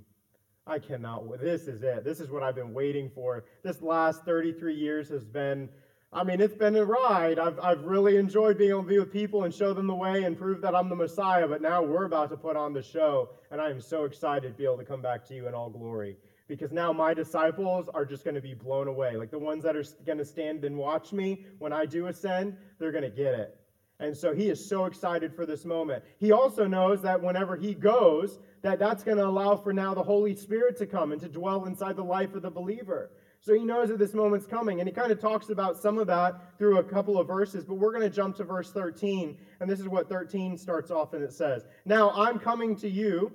I 0.67 0.80
cannot. 0.80 1.41
This 1.41 1.67
is 1.67 1.82
it. 1.82 2.04
This 2.04 2.20
is 2.20 2.30
what 2.30 2.43
I've 2.43 2.56
been 2.56 2.74
waiting 2.74 3.10
for. 3.10 3.46
This 3.63 3.82
last 3.82 4.24
33 4.26 4.76
years 4.76 5.10
has 5.10 5.26
been, 5.26 5.70
I 6.13 6.24
mean, 6.24 6.39
it's 6.39 6.54
been 6.54 6.76
a 6.76 6.86
ride. 6.86 7.39
I've, 7.39 7.60
I've 7.60 7.84
really 7.84 8.17
enjoyed 8.17 8.58
being 8.58 8.72
able 8.72 8.84
to 8.84 8.88
be 8.88 9.00
with 9.00 9.12
people 9.12 9.46
and 9.46 9.54
show 9.54 9.74
them 9.74 9.88
the 9.88 9.96
way 9.96 10.24
and 10.24 10.38
prove 10.38 10.62
that 10.62 10.76
I'm 10.76 10.89
the 10.89 10.96
Messiah. 10.96 11.48
But 11.48 11.62
now 11.62 11.82
we're 11.82 12.06
about 12.06 12.30
to 12.30 12.38
put 12.38 12.56
on 12.56 12.74
the 12.74 12.84
show. 12.84 13.30
And 13.50 13.60
I 13.60 13.70
am 13.70 13.82
so 13.82 14.04
excited 14.04 14.52
to 14.52 14.58
be 14.58 14.65
able 14.65 14.78
to 14.78 14.86
come 14.86 15.02
back 15.02 15.26
to 15.28 15.34
you 15.34 15.48
in 15.48 15.54
all 15.54 15.70
glory 15.70 16.17
because 16.48 16.72
now 16.72 16.93
my 16.93 17.13
disciples 17.13 17.89
are 17.93 18.06
just 18.06 18.24
going 18.24 18.36
to 18.36 18.41
be 18.41 18.54
blown 18.54 18.88
away. 18.88 19.15
Like 19.15 19.32
the 19.32 19.39
ones 19.39 19.63
that 19.63 19.76
are 19.76 19.84
going 20.06 20.17
to 20.17 20.26
stand 20.26 20.63
and 20.63 20.78
watch 20.78 21.12
me 21.12 21.46
when 21.60 21.74
I 21.74 21.86
do 21.86 22.08
ascend, 22.08 22.56
they're 22.78 22.91
going 22.91 23.04
to 23.04 23.10
get 23.10 23.34
it. 23.34 23.58
And 23.99 24.15
so 24.15 24.33
he 24.33 24.49
is 24.49 24.63
so 24.63 24.86
excited 24.86 25.33
for 25.33 25.45
this 25.45 25.65
moment. 25.65 26.03
He 26.19 26.31
also 26.31 26.67
knows 26.67 27.01
that 27.01 27.21
whenever 27.21 27.55
he 27.55 27.73
goes, 27.73 28.38
that 28.62 28.77
that's 28.77 29.03
going 29.03 29.17
to 29.17 29.25
allow 29.25 29.55
for 29.55 29.73
now 29.73 29.93
the 29.95 30.03
Holy 30.03 30.36
Spirit 30.36 30.77
to 30.77 30.86
come 30.86 31.12
and 31.12 31.21
to 31.21 31.27
dwell 31.27 31.65
inside 31.65 31.95
the 31.95 32.03
life 32.03 32.36
of 32.36 32.43
the 32.43 32.51
believer. 32.51 33.12
So 33.39 33.53
he 33.53 33.63
knows 33.63 33.89
that 33.89 33.97
this 33.97 34.13
moment's 34.13 34.45
coming. 34.45 34.79
And 34.79 34.88
he 34.88 34.93
kind 34.93 35.12
of 35.12 35.19
talks 35.19 35.49
about 35.49 35.77
some 35.77 35.97
of 35.97 36.05
that 36.07 36.57
through 36.60 36.77
a 36.77 36.83
couple 36.83 37.19
of 37.19 37.27
verses, 37.27 37.63
but 37.63 37.75
we're 37.75 37.91
going 37.91 38.03
to 38.03 38.15
jump 38.15 38.36
to 38.38 38.43
verse 38.43 38.71
13. 38.71 39.36
And 39.60 39.69
this 39.69 39.79
is 39.79 39.88
what 39.88 40.10
13 40.10 40.57
starts 40.57 40.91
off 40.91 41.13
and 41.13 41.23
it 41.23 41.33
says 41.33 41.65
Now 41.86 42.12
I'm 42.12 42.39
coming 42.39 42.75
to 42.77 42.89
you 42.89 43.31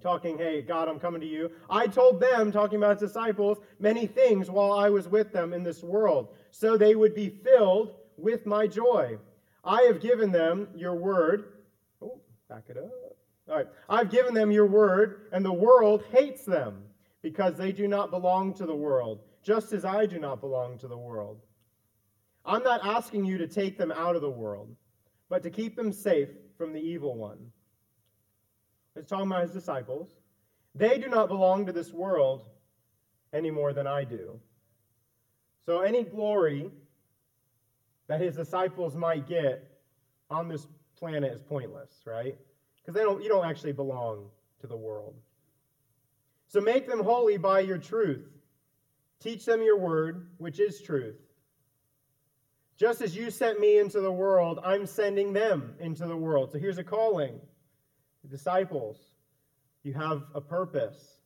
talking, 0.00 0.38
Hey, 0.38 0.62
God, 0.62 0.88
I'm 0.88 1.00
coming 1.00 1.20
to 1.20 1.26
you. 1.26 1.50
I 1.68 1.86
told 1.86 2.20
them, 2.20 2.52
talking 2.52 2.76
about 2.76 3.00
his 3.00 3.10
disciples, 3.10 3.58
many 3.78 4.06
things 4.06 4.50
while 4.50 4.72
I 4.72 4.88
was 4.88 5.08
with 5.08 5.32
them 5.32 5.52
in 5.52 5.62
this 5.62 5.82
world, 5.82 6.28
so 6.50 6.76
they 6.76 6.94
would 6.94 7.14
be 7.14 7.28
filled 7.28 7.94
with 8.16 8.46
my 8.46 8.66
joy. 8.66 9.18
I 9.64 9.82
have 9.82 10.00
given 10.00 10.32
them 10.32 10.68
your 10.74 10.94
word. 10.94 11.52
Oh, 12.02 12.20
back 12.48 12.64
it 12.68 12.76
up. 12.76 12.90
All 13.48 13.56
right. 13.56 13.66
I've 13.88 14.10
given 14.10 14.34
them 14.34 14.50
your 14.50 14.66
word, 14.66 15.28
and 15.32 15.44
the 15.44 15.52
world 15.52 16.04
hates 16.12 16.44
them 16.44 16.82
because 17.22 17.56
they 17.56 17.72
do 17.72 17.88
not 17.88 18.10
belong 18.10 18.54
to 18.54 18.66
the 18.66 18.74
world, 18.74 19.20
just 19.42 19.72
as 19.72 19.84
I 19.84 20.06
do 20.06 20.18
not 20.18 20.40
belong 20.40 20.78
to 20.78 20.88
the 20.88 20.96
world. 20.96 21.40
I'm 22.44 22.62
not 22.62 22.80
asking 22.84 23.26
you 23.26 23.38
to 23.38 23.46
take 23.46 23.76
them 23.76 23.92
out 23.92 24.16
of 24.16 24.22
the 24.22 24.30
world, 24.30 24.74
but 25.28 25.42
to 25.42 25.50
keep 25.50 25.76
them 25.76 25.92
safe 25.92 26.28
from 26.56 26.72
the 26.72 26.80
evil 26.80 27.16
one. 27.16 27.38
It's 28.96 29.08
talking 29.08 29.26
about 29.26 29.42
his 29.42 29.52
disciples. 29.52 30.16
They 30.74 30.98
do 30.98 31.08
not 31.08 31.28
belong 31.28 31.66
to 31.66 31.72
this 31.72 31.92
world 31.92 32.46
any 33.32 33.50
more 33.50 33.72
than 33.72 33.86
I 33.86 34.04
do. 34.04 34.40
So 35.66 35.80
any 35.80 36.02
glory 36.02 36.70
that 38.10 38.20
his 38.20 38.34
disciples 38.34 38.96
might 38.96 39.28
get 39.28 39.70
on 40.30 40.48
this 40.48 40.66
planet 40.98 41.32
is 41.32 41.40
pointless, 41.40 42.02
right? 42.04 42.36
Because 42.76 42.92
they 42.92 43.02
don't 43.02 43.22
you 43.22 43.28
don't 43.28 43.46
actually 43.46 43.70
belong 43.70 44.26
to 44.60 44.66
the 44.66 44.76
world. 44.76 45.14
So 46.48 46.60
make 46.60 46.88
them 46.88 47.04
holy 47.04 47.36
by 47.36 47.60
your 47.60 47.78
truth. 47.78 48.26
Teach 49.20 49.44
them 49.44 49.62
your 49.62 49.78
word, 49.78 50.26
which 50.38 50.58
is 50.58 50.82
truth. 50.82 51.14
Just 52.76 53.00
as 53.00 53.14
you 53.14 53.30
sent 53.30 53.60
me 53.60 53.78
into 53.78 54.00
the 54.00 54.10
world, 54.10 54.58
I'm 54.64 54.86
sending 54.86 55.32
them 55.32 55.74
into 55.78 56.04
the 56.04 56.16
world. 56.16 56.50
So 56.50 56.58
here's 56.58 56.78
a 56.78 56.84
calling. 56.84 57.38
Disciples, 58.28 58.98
you 59.84 59.94
have 59.94 60.24
a 60.34 60.40
purpose, 60.40 61.20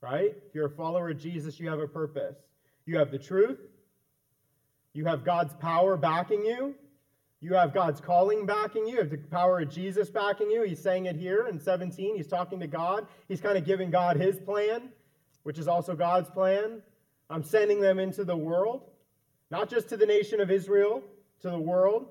right? 0.00 0.36
If 0.46 0.54
you're 0.54 0.66
a 0.66 0.70
follower 0.70 1.10
of 1.10 1.18
Jesus, 1.18 1.58
you 1.58 1.68
have 1.68 1.80
a 1.80 1.88
purpose. 1.88 2.36
You 2.86 2.96
have 2.96 3.10
the 3.10 3.18
truth, 3.18 3.58
you 4.98 5.04
have 5.04 5.24
God's 5.24 5.54
power 5.54 5.96
backing 5.96 6.44
you, 6.44 6.74
you 7.40 7.54
have 7.54 7.72
God's 7.72 8.00
calling 8.00 8.44
backing 8.44 8.84
you, 8.84 8.94
you 8.94 8.98
have 8.98 9.10
the 9.10 9.16
power 9.16 9.60
of 9.60 9.70
Jesus 9.70 10.10
backing 10.10 10.50
you. 10.50 10.64
He's 10.64 10.82
saying 10.82 11.06
it 11.06 11.14
here 11.14 11.46
in 11.46 11.60
17. 11.60 12.16
He's 12.16 12.26
talking 12.26 12.58
to 12.58 12.66
God. 12.66 13.06
He's 13.28 13.40
kind 13.40 13.56
of 13.56 13.64
giving 13.64 13.92
God 13.92 14.16
his 14.16 14.40
plan, 14.40 14.88
which 15.44 15.56
is 15.56 15.68
also 15.68 15.94
God's 15.94 16.28
plan. 16.30 16.82
I'm 17.30 17.44
sending 17.44 17.80
them 17.80 18.00
into 18.00 18.24
the 18.24 18.36
world, 18.36 18.90
not 19.52 19.70
just 19.70 19.88
to 19.90 19.96
the 19.96 20.04
nation 20.04 20.40
of 20.40 20.50
Israel, 20.50 21.04
to 21.42 21.50
the 21.50 21.60
world. 21.60 22.08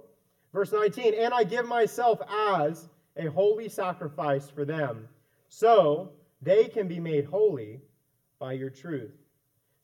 Verse 0.53 0.71
19, 0.71 1.13
and 1.13 1.33
I 1.33 1.43
give 1.43 1.67
myself 1.67 2.21
as 2.55 2.87
a 3.17 3.25
holy 3.25 3.67
sacrifice 3.67 4.49
for 4.49 4.63
them, 4.63 5.09
so 5.49 6.13
they 6.41 6.69
can 6.69 6.87
be 6.87 7.01
made 7.01 7.25
holy 7.25 7.81
by 8.39 8.53
your 8.53 8.69
truth. 8.69 9.11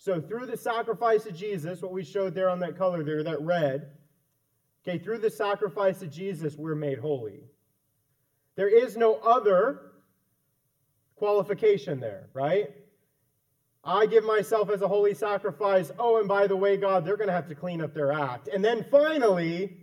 So, 0.03 0.19
through 0.19 0.47
the 0.47 0.57
sacrifice 0.57 1.25
of 1.27 1.33
Jesus, 1.33 1.81
what 1.81 1.93
we 1.93 2.03
showed 2.03 2.35
there 2.35 2.49
on 2.49 2.59
that 2.59 2.77
color 2.77 3.05
there, 3.05 3.23
that 3.23 3.41
red, 3.41 3.91
okay, 4.85 5.01
through 5.01 5.19
the 5.19 5.31
sacrifice 5.31 6.01
of 6.01 6.11
Jesus, 6.11 6.57
we're 6.57 6.75
made 6.75 6.99
holy. 6.99 7.45
There 8.57 8.67
is 8.67 8.97
no 8.97 9.15
other 9.15 9.93
qualification 11.15 12.01
there, 12.01 12.27
right? 12.33 12.71
I 13.81 14.05
give 14.07 14.25
myself 14.25 14.69
as 14.69 14.81
a 14.81 14.89
holy 14.89 15.13
sacrifice. 15.13 15.89
Oh, 15.97 16.19
and 16.19 16.27
by 16.27 16.47
the 16.47 16.57
way, 16.57 16.75
God, 16.75 17.05
they're 17.05 17.15
going 17.15 17.29
to 17.29 17.33
have 17.33 17.47
to 17.47 17.55
clean 17.55 17.79
up 17.79 17.93
their 17.93 18.11
act. 18.11 18.49
And 18.49 18.61
then 18.61 18.85
finally, 18.91 19.77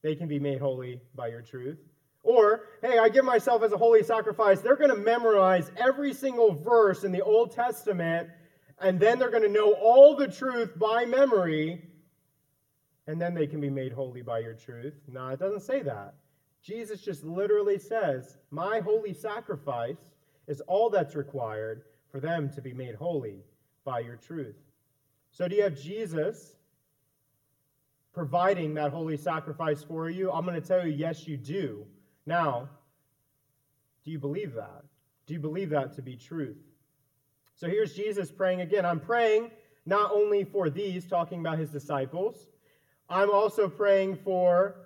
they 0.00 0.14
can 0.14 0.26
be 0.26 0.38
made 0.38 0.58
holy 0.58 1.02
by 1.14 1.26
your 1.26 1.42
truth. 1.42 1.76
Or, 2.22 2.62
hey, 2.80 2.96
I 2.96 3.10
give 3.10 3.26
myself 3.26 3.62
as 3.62 3.72
a 3.72 3.76
holy 3.76 4.02
sacrifice. 4.02 4.62
They're 4.62 4.74
going 4.74 4.88
to 4.88 4.96
memorize 4.96 5.70
every 5.76 6.14
single 6.14 6.54
verse 6.54 7.04
in 7.04 7.12
the 7.12 7.20
Old 7.20 7.52
Testament, 7.54 8.30
and 8.80 8.98
then 8.98 9.18
they're 9.18 9.30
going 9.30 9.42
to 9.42 9.48
know 9.48 9.72
all 9.72 10.16
the 10.16 10.28
truth 10.28 10.78
by 10.78 11.04
memory, 11.04 11.82
and 13.06 13.20
then 13.20 13.34
they 13.34 13.46
can 13.46 13.60
be 13.60 13.70
made 13.70 13.92
holy 13.92 14.22
by 14.22 14.38
your 14.38 14.54
truth. 14.54 14.94
No, 15.08 15.28
it 15.28 15.38
doesn't 15.38 15.62
say 15.62 15.82
that. 15.82 16.14
Jesus 16.62 17.00
just 17.00 17.24
literally 17.24 17.78
says, 17.78 18.38
My 18.50 18.80
holy 18.80 19.14
sacrifice 19.14 19.98
is 20.46 20.60
all 20.62 20.90
that's 20.90 21.14
required 21.14 21.82
for 22.10 22.20
them 22.20 22.50
to 22.54 22.60
be 22.60 22.72
made 22.72 22.94
holy 22.94 23.44
by 23.84 24.00
your 24.00 24.16
truth. 24.16 24.56
So, 25.32 25.48
do 25.48 25.56
you 25.56 25.62
have 25.62 25.80
Jesus 25.80 26.54
providing 28.12 28.74
that 28.74 28.90
holy 28.90 29.16
sacrifice 29.16 29.82
for 29.82 30.10
you? 30.10 30.30
I'm 30.30 30.44
going 30.44 30.60
to 30.60 30.66
tell 30.66 30.86
you, 30.86 30.92
yes, 30.92 31.26
you 31.26 31.36
do. 31.36 31.86
Now, 32.26 32.68
do 34.04 34.10
you 34.10 34.18
believe 34.18 34.54
that? 34.54 34.84
Do 35.26 35.34
you 35.34 35.40
believe 35.40 35.70
that 35.70 35.94
to 35.96 36.02
be 36.02 36.16
truth? 36.16 36.58
So, 37.60 37.68
here's 37.68 37.92
Jesus 37.92 38.30
praying 38.30 38.62
again. 38.62 38.86
I'm 38.86 39.00
praying 39.00 39.50
not 39.84 40.12
only 40.12 40.44
for 40.44 40.70
these, 40.70 41.06
talking 41.06 41.40
about 41.40 41.58
his 41.58 41.68
disciples, 41.68 42.46
I'm 43.10 43.30
also 43.30 43.68
praying 43.68 44.16
for 44.24 44.76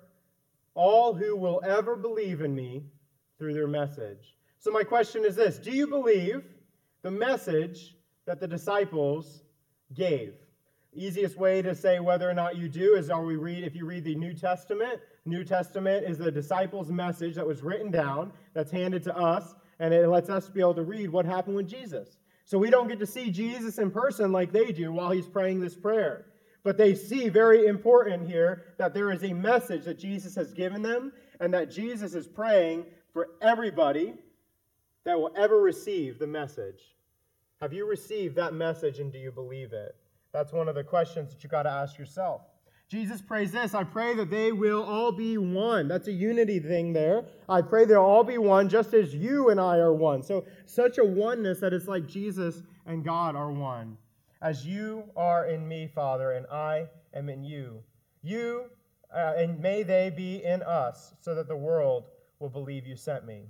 all 0.73 1.13
who 1.13 1.37
will 1.37 1.61
ever 1.65 1.95
believe 1.95 2.41
in 2.41 2.53
me 2.53 2.83
through 3.39 3.53
their 3.53 3.69
message. 3.69 4.35
So, 4.59 4.71
my 4.71 4.83
question 4.83 5.23
is 5.23 5.37
this 5.37 5.57
Do 5.57 5.71
you 5.71 5.87
believe 5.87 6.43
the 7.01 7.11
message 7.11 7.95
that 8.25 8.41
the 8.41 8.47
disciples 8.47 9.43
gave. 9.93 10.33
Easiest 10.93 11.37
way 11.37 11.61
to 11.61 11.73
say 11.73 12.01
whether 12.01 12.29
or 12.29 12.33
not 12.33 12.57
you 12.57 12.67
do 12.67 12.95
is 12.95 13.09
are 13.09 13.23
we 13.23 13.37
read 13.37 13.63
if 13.63 13.73
you 13.73 13.85
read 13.85 14.03
the 14.03 14.15
New 14.15 14.33
Testament, 14.33 14.99
New 15.23 15.45
Testament 15.45 16.05
is 16.05 16.17
the 16.17 16.31
disciples' 16.31 16.91
message 16.91 17.35
that 17.35 17.47
was 17.47 17.63
written 17.63 17.89
down, 17.89 18.33
that's 18.53 18.71
handed 18.71 19.01
to 19.03 19.15
us, 19.15 19.55
and 19.79 19.93
it 19.93 20.09
lets 20.09 20.29
us 20.29 20.49
be 20.49 20.59
able 20.59 20.73
to 20.73 20.83
read 20.83 21.09
what 21.09 21.25
happened 21.25 21.55
with 21.55 21.69
Jesus. 21.69 22.17
So 22.45 22.59
we 22.59 22.69
don't 22.69 22.87
get 22.87 22.99
to 22.99 23.07
see 23.07 23.31
Jesus 23.31 23.79
in 23.79 23.89
person 23.91 24.31
like 24.31 24.51
they 24.51 24.71
do 24.71 24.91
while 24.91 25.09
he's 25.09 25.27
praying 25.27 25.59
this 25.59 25.75
prayer. 25.75 26.27
But 26.63 26.77
they 26.77 26.95
see 26.95 27.29
very 27.29 27.67
important 27.67 28.27
here 28.27 28.75
that 28.77 28.93
there 28.93 29.11
is 29.11 29.23
a 29.23 29.33
message 29.33 29.83
that 29.85 29.99
Jesus 29.99 30.35
has 30.35 30.53
given 30.53 30.81
them 30.81 31.11
and 31.39 31.53
that 31.53 31.71
Jesus 31.71 32.13
is 32.15 32.27
praying 32.27 32.85
for 33.13 33.29
everybody 33.41 34.13
that 35.03 35.17
will 35.17 35.31
ever 35.35 35.59
receive 35.59 36.17
the 36.17 36.27
message. 36.27 36.95
Have 37.61 37.73
you 37.73 37.87
received 37.87 38.35
that 38.35 38.53
message 38.53 38.99
and 38.99 39.11
do 39.11 39.17
you 39.17 39.31
believe 39.31 39.73
it? 39.73 39.95
That's 40.33 40.51
one 40.51 40.67
of 40.67 40.75
the 40.75 40.83
questions 40.83 41.31
that 41.31 41.43
you 41.43 41.49
got 41.49 41.63
to 41.63 41.71
ask 41.71 41.97
yourself. 41.97 42.41
Jesus 42.87 43.21
prays 43.21 43.51
this 43.51 43.73
I 43.73 43.83
pray 43.83 44.13
that 44.15 44.29
they 44.29 44.51
will 44.51 44.83
all 44.83 45.11
be 45.11 45.37
one. 45.37 45.87
That's 45.87 46.07
a 46.07 46.11
unity 46.11 46.59
thing 46.59 46.93
there. 46.93 47.25
I 47.49 47.61
pray 47.61 47.85
they'll 47.85 48.01
all 48.01 48.23
be 48.23 48.37
one, 48.37 48.69
just 48.69 48.93
as 48.93 49.13
you 49.13 49.49
and 49.49 49.59
I 49.59 49.77
are 49.77 49.93
one. 49.93 50.21
So, 50.21 50.45
such 50.65 50.97
a 50.97 51.03
oneness 51.03 51.59
that 51.59 51.73
it's 51.73 51.87
like 51.87 52.07
Jesus 52.07 52.61
and 52.85 53.03
God 53.03 53.35
are 53.35 53.51
one. 53.51 53.97
As 54.41 54.65
you 54.65 55.03
are 55.15 55.47
in 55.47 55.67
me, 55.67 55.89
Father, 55.93 56.33
and 56.33 56.45
I 56.47 56.87
am 57.13 57.29
in 57.29 57.43
you. 57.43 57.81
You, 58.21 58.65
uh, 59.15 59.33
and 59.37 59.59
may 59.59 59.83
they 59.83 60.11
be 60.15 60.43
in 60.43 60.61
us, 60.61 61.13
so 61.21 61.33
that 61.35 61.47
the 61.47 61.55
world 61.55 62.05
will 62.39 62.49
believe 62.49 62.85
you 62.85 62.95
sent 62.95 63.25
me. 63.25 63.45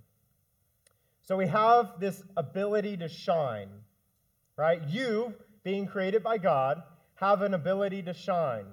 So, 1.23 1.35
we 1.35 1.47
have 1.47 1.99
this 1.99 2.23
ability 2.37 2.97
to 2.97 3.09
shine 3.09 3.69
right? 4.57 4.81
You, 4.87 5.33
being 5.63 5.87
created 5.87 6.23
by 6.23 6.37
God, 6.37 6.81
have 7.15 7.41
an 7.41 7.53
ability 7.53 8.03
to 8.03 8.13
shine. 8.13 8.65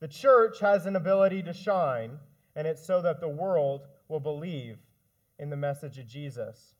The 0.00 0.08
church 0.08 0.60
has 0.60 0.86
an 0.86 0.96
ability 0.96 1.42
to 1.42 1.52
shine, 1.52 2.18
and 2.56 2.66
it's 2.66 2.84
so 2.84 3.02
that 3.02 3.20
the 3.20 3.28
world 3.28 3.82
will 4.08 4.20
believe 4.20 4.78
in 5.38 5.50
the 5.50 5.56
message 5.56 5.98
of 5.98 6.06
Jesus. 6.06 6.74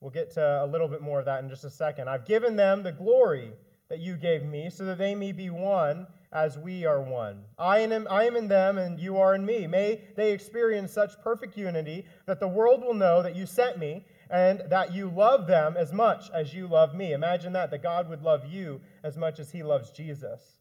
We'll 0.00 0.10
get 0.10 0.32
to 0.34 0.62
a 0.62 0.66
little 0.66 0.88
bit 0.88 1.00
more 1.00 1.18
of 1.18 1.24
that 1.24 1.42
in 1.42 1.48
just 1.48 1.64
a 1.64 1.70
second. 1.70 2.08
I've 2.08 2.26
given 2.26 2.56
them 2.56 2.82
the 2.82 2.92
glory 2.92 3.52
that 3.88 4.00
you 4.00 4.16
gave 4.16 4.44
me, 4.44 4.68
so 4.68 4.84
that 4.84 4.98
they 4.98 5.14
may 5.14 5.32
be 5.32 5.48
one 5.48 6.06
as 6.32 6.58
we 6.58 6.84
are 6.84 7.00
one. 7.00 7.44
I 7.58 7.78
am, 7.78 8.06
I 8.10 8.24
am 8.24 8.36
in 8.36 8.48
them, 8.48 8.76
and 8.76 8.98
you 8.98 9.16
are 9.16 9.34
in 9.34 9.46
me. 9.46 9.66
May 9.66 10.02
they 10.16 10.32
experience 10.32 10.92
such 10.92 11.18
perfect 11.22 11.56
unity 11.56 12.04
that 12.26 12.40
the 12.40 12.48
world 12.48 12.82
will 12.82 12.94
know 12.94 13.22
that 13.22 13.36
you 13.36 13.46
sent 13.46 13.78
me 13.78 14.04
and 14.30 14.62
that 14.68 14.92
you 14.92 15.08
love 15.08 15.46
them 15.46 15.76
as 15.78 15.92
much 15.92 16.30
as 16.30 16.52
you 16.52 16.66
love 16.66 16.94
me. 16.94 17.12
Imagine 17.12 17.52
that, 17.52 17.70
that 17.70 17.82
God 17.82 18.08
would 18.08 18.22
love 18.22 18.46
you 18.46 18.80
as 19.02 19.16
much 19.16 19.38
as 19.38 19.52
he 19.52 19.62
loves 19.62 19.90
Jesus. 19.90 20.58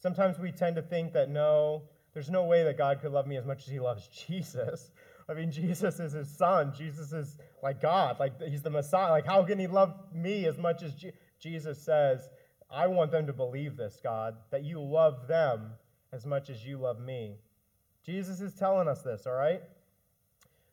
Sometimes 0.00 0.38
we 0.38 0.50
tend 0.50 0.76
to 0.76 0.82
think 0.82 1.12
that 1.12 1.30
no, 1.30 1.82
there's 2.14 2.30
no 2.30 2.44
way 2.44 2.64
that 2.64 2.76
God 2.78 3.00
could 3.00 3.12
love 3.12 3.26
me 3.26 3.36
as 3.36 3.44
much 3.44 3.64
as 3.64 3.68
he 3.68 3.78
loves 3.78 4.08
Jesus. 4.26 4.90
I 5.28 5.34
mean, 5.34 5.52
Jesus 5.52 6.00
is 6.00 6.12
his 6.12 6.28
son. 6.28 6.72
Jesus 6.76 7.12
is 7.12 7.38
like 7.62 7.80
God. 7.80 8.18
Like, 8.18 8.40
he's 8.42 8.62
the 8.62 8.70
Messiah. 8.70 9.10
Like, 9.10 9.26
how 9.26 9.44
can 9.44 9.58
he 9.58 9.68
love 9.68 9.94
me 10.12 10.46
as 10.46 10.58
much 10.58 10.82
as 10.82 10.92
Je- 10.94 11.12
Jesus 11.38 11.78
says, 11.78 12.28
I 12.70 12.86
want 12.86 13.12
them 13.12 13.26
to 13.26 13.32
believe 13.32 13.76
this, 13.76 14.00
God, 14.02 14.36
that 14.50 14.64
you 14.64 14.80
love 14.80 15.28
them 15.28 15.72
as 16.12 16.26
much 16.26 16.50
as 16.50 16.64
you 16.64 16.78
love 16.78 17.00
me. 17.00 17.36
Jesus 18.04 18.40
is 18.40 18.54
telling 18.54 18.88
us 18.88 19.02
this, 19.02 19.26
all 19.26 19.34
right? 19.34 19.62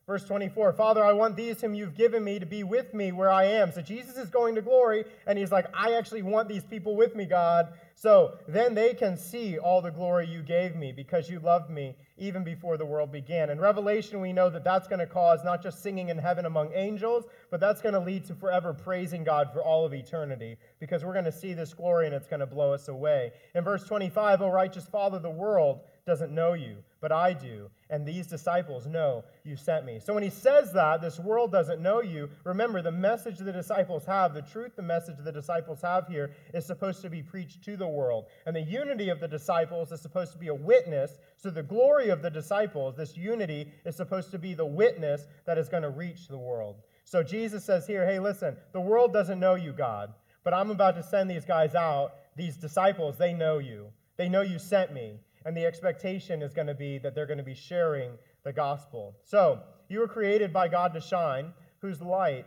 Verse 0.07 0.23
24, 0.23 0.71
Father, 0.73 1.03
I 1.03 1.11
want 1.11 1.35
these 1.35 1.59
whom 1.59 1.73
you've 1.73 1.93
given 1.93 2.23
me 2.23 2.39
to 2.39 2.45
be 2.45 2.63
with 2.63 2.93
me 2.93 3.11
where 3.11 3.29
I 3.29 3.43
am. 3.43 3.73
So 3.73 3.81
Jesus 3.81 4.15
is 4.15 4.29
going 4.29 4.55
to 4.55 4.61
glory, 4.61 5.03
and 5.25 5.37
he's 5.37 5.51
like, 5.51 5.65
I 5.73 5.95
actually 5.95 6.21
want 6.21 6.47
these 6.47 6.63
people 6.63 6.95
with 6.95 7.13
me, 7.13 7.25
God. 7.25 7.73
So 7.99 8.37
then 8.47 8.75
they 8.75 8.93
can 8.93 9.17
see 9.17 9.57
all 9.57 9.81
the 9.81 9.89
glory 9.89 10.27
you 10.27 10.43
gave 10.43 10.75
me 10.75 10.91
because 10.91 11.31
you 11.31 11.39
loved 11.39 11.71
me 11.71 11.95
even 12.15 12.43
before 12.43 12.77
the 12.77 12.85
world 12.85 13.11
began. 13.11 13.49
In 13.49 13.59
Revelation, 13.59 14.21
we 14.21 14.31
know 14.31 14.51
that 14.51 14.63
that's 14.63 14.87
going 14.87 14.99
to 14.99 15.07
cause 15.07 15.43
not 15.43 15.63
just 15.63 15.81
singing 15.81 16.09
in 16.09 16.17
heaven 16.19 16.45
among 16.45 16.71
angels, 16.75 17.25
but 17.49 17.59
that's 17.59 17.81
going 17.81 17.95
to 17.95 17.99
lead 17.99 18.23
to 18.25 18.35
forever 18.35 18.71
praising 18.71 19.23
God 19.23 19.49
for 19.51 19.63
all 19.63 19.83
of 19.83 19.95
eternity 19.95 20.57
because 20.79 21.03
we're 21.03 21.13
going 21.13 21.25
to 21.25 21.31
see 21.31 21.55
this 21.55 21.73
glory 21.73 22.05
and 22.05 22.13
it's 22.13 22.27
going 22.27 22.39
to 22.39 22.45
blow 22.45 22.71
us 22.71 22.87
away. 22.87 23.31
In 23.55 23.63
verse 23.63 23.83
25, 23.85 24.43
O 24.43 24.49
righteous 24.49 24.85
Father, 24.85 25.17
the 25.17 25.31
world 25.31 25.79
doesn't 26.05 26.31
know 26.31 26.53
you, 26.53 26.77
but 26.99 27.11
I 27.11 27.33
do, 27.33 27.69
and 27.89 28.05
these 28.05 28.27
disciples 28.27 28.87
know 28.87 29.23
you 29.43 29.55
sent 29.55 29.85
me. 29.85 29.99
So 29.99 30.13
when 30.13 30.23
he 30.23 30.29
says 30.29 30.73
that, 30.73 31.01
this 31.01 31.19
world 31.19 31.51
doesn't 31.51 31.81
know 31.81 32.01
you, 32.01 32.29
remember 32.43 32.81
the 32.81 32.91
message 32.91 33.37
the 33.37 33.51
disciples 33.51 34.05
have, 34.05 34.33
the 34.33 34.41
truth 34.41 34.75
the 34.75 34.81
message 34.81 35.17
the 35.23 35.31
disciples 35.31 35.81
have 35.81 36.07
here 36.07 36.31
is 36.53 36.65
supposed 36.65 37.01
to 37.03 37.09
be 37.09 37.21
preached 37.21 37.63
to 37.65 37.77
the 37.77 37.87
world. 37.87 38.25
And 38.45 38.55
the 38.55 38.61
unity 38.61 39.09
of 39.09 39.19
the 39.19 39.27
disciples 39.27 39.91
is 39.91 40.01
supposed 40.01 40.31
to 40.33 40.37
be 40.37 40.47
a 40.47 40.55
witness. 40.55 41.19
So 41.37 41.49
the 41.49 41.63
glory 41.63 42.09
of 42.09 42.21
the 42.21 42.31
disciples, 42.31 42.95
this 42.95 43.15
unity, 43.15 43.71
is 43.85 43.95
supposed 43.95 44.31
to 44.31 44.39
be 44.39 44.53
the 44.53 44.65
witness 44.65 45.27
that 45.45 45.57
is 45.57 45.69
going 45.69 45.83
to 45.83 45.89
reach 45.89 46.27
the 46.27 46.37
world. 46.37 46.77
So 47.03 47.23
Jesus 47.23 47.63
says 47.63 47.87
here, 47.87 48.05
hey, 48.05 48.19
listen, 48.19 48.57
the 48.73 48.81
world 48.81 49.13
doesn't 49.13 49.39
know 49.39 49.55
you, 49.55 49.71
God, 49.71 50.13
but 50.43 50.53
I'm 50.53 50.71
about 50.71 50.95
to 50.95 51.03
send 51.03 51.29
these 51.29 51.45
guys 51.45 51.75
out. 51.75 52.13
These 52.35 52.57
disciples, 52.57 53.17
they 53.17 53.33
know 53.33 53.59
you. 53.59 53.87
They 54.17 54.29
know 54.29 54.41
you 54.41 54.59
sent 54.59 54.93
me. 54.93 55.19
And 55.45 55.55
the 55.55 55.65
expectation 55.65 56.41
is 56.41 56.53
going 56.53 56.67
to 56.67 56.73
be 56.73 56.97
that 56.99 57.15
they're 57.15 57.25
going 57.25 57.37
to 57.37 57.43
be 57.43 57.55
sharing 57.55 58.11
the 58.43 58.53
gospel. 58.53 59.15
So, 59.23 59.61
you 59.89 59.99
were 59.99 60.07
created 60.07 60.51
by 60.51 60.67
God 60.67 60.93
to 60.93 61.01
shine, 61.01 61.53
whose 61.79 62.01
light 62.01 62.45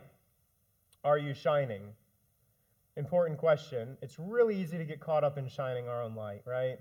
are 1.03 1.17
you 1.17 1.33
shining? 1.33 1.81
Important 2.97 3.39
question. 3.39 3.97
It's 4.01 4.19
really 4.19 4.59
easy 4.61 4.77
to 4.77 4.85
get 4.85 4.99
caught 4.99 5.23
up 5.23 5.37
in 5.37 5.47
shining 5.47 5.87
our 5.87 6.03
own 6.03 6.15
light, 6.15 6.41
right? 6.45 6.77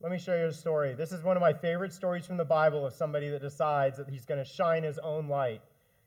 Let 0.00 0.12
me 0.12 0.18
show 0.18 0.34
you 0.36 0.46
a 0.46 0.52
story. 0.52 0.94
This 0.94 1.12
is 1.12 1.22
one 1.22 1.36
of 1.36 1.40
my 1.40 1.54
favorite 1.54 1.92
stories 1.92 2.26
from 2.26 2.36
the 2.36 2.44
Bible 2.44 2.84
of 2.84 2.92
somebody 2.92 3.30
that 3.30 3.40
decides 3.40 3.96
that 3.96 4.10
he's 4.10 4.26
going 4.26 4.42
to 4.42 4.44
shine 4.44 4.82
his 4.82 4.98
own 4.98 5.28
light. 5.28 5.62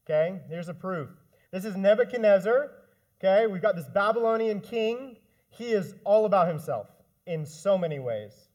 Okay? 0.06 0.40
Here's 0.48 0.70
a 0.70 0.74
proof. 0.76 1.10
This 1.52 1.66
is 1.66 1.76
Nebuchadnezzar. 1.76 2.72
Okay? 3.20 3.48
We've 3.48 3.62
got 3.62 3.76
this 3.76 3.90
Babylonian 3.90 4.60
king. 4.60 5.18
He 5.50 5.72
is 5.72 5.96
all 6.04 6.26
about 6.26 6.48
himself 6.48 6.88
in 7.26 7.46
so 7.46 7.78
many 7.78 7.98
ways. 7.98 8.49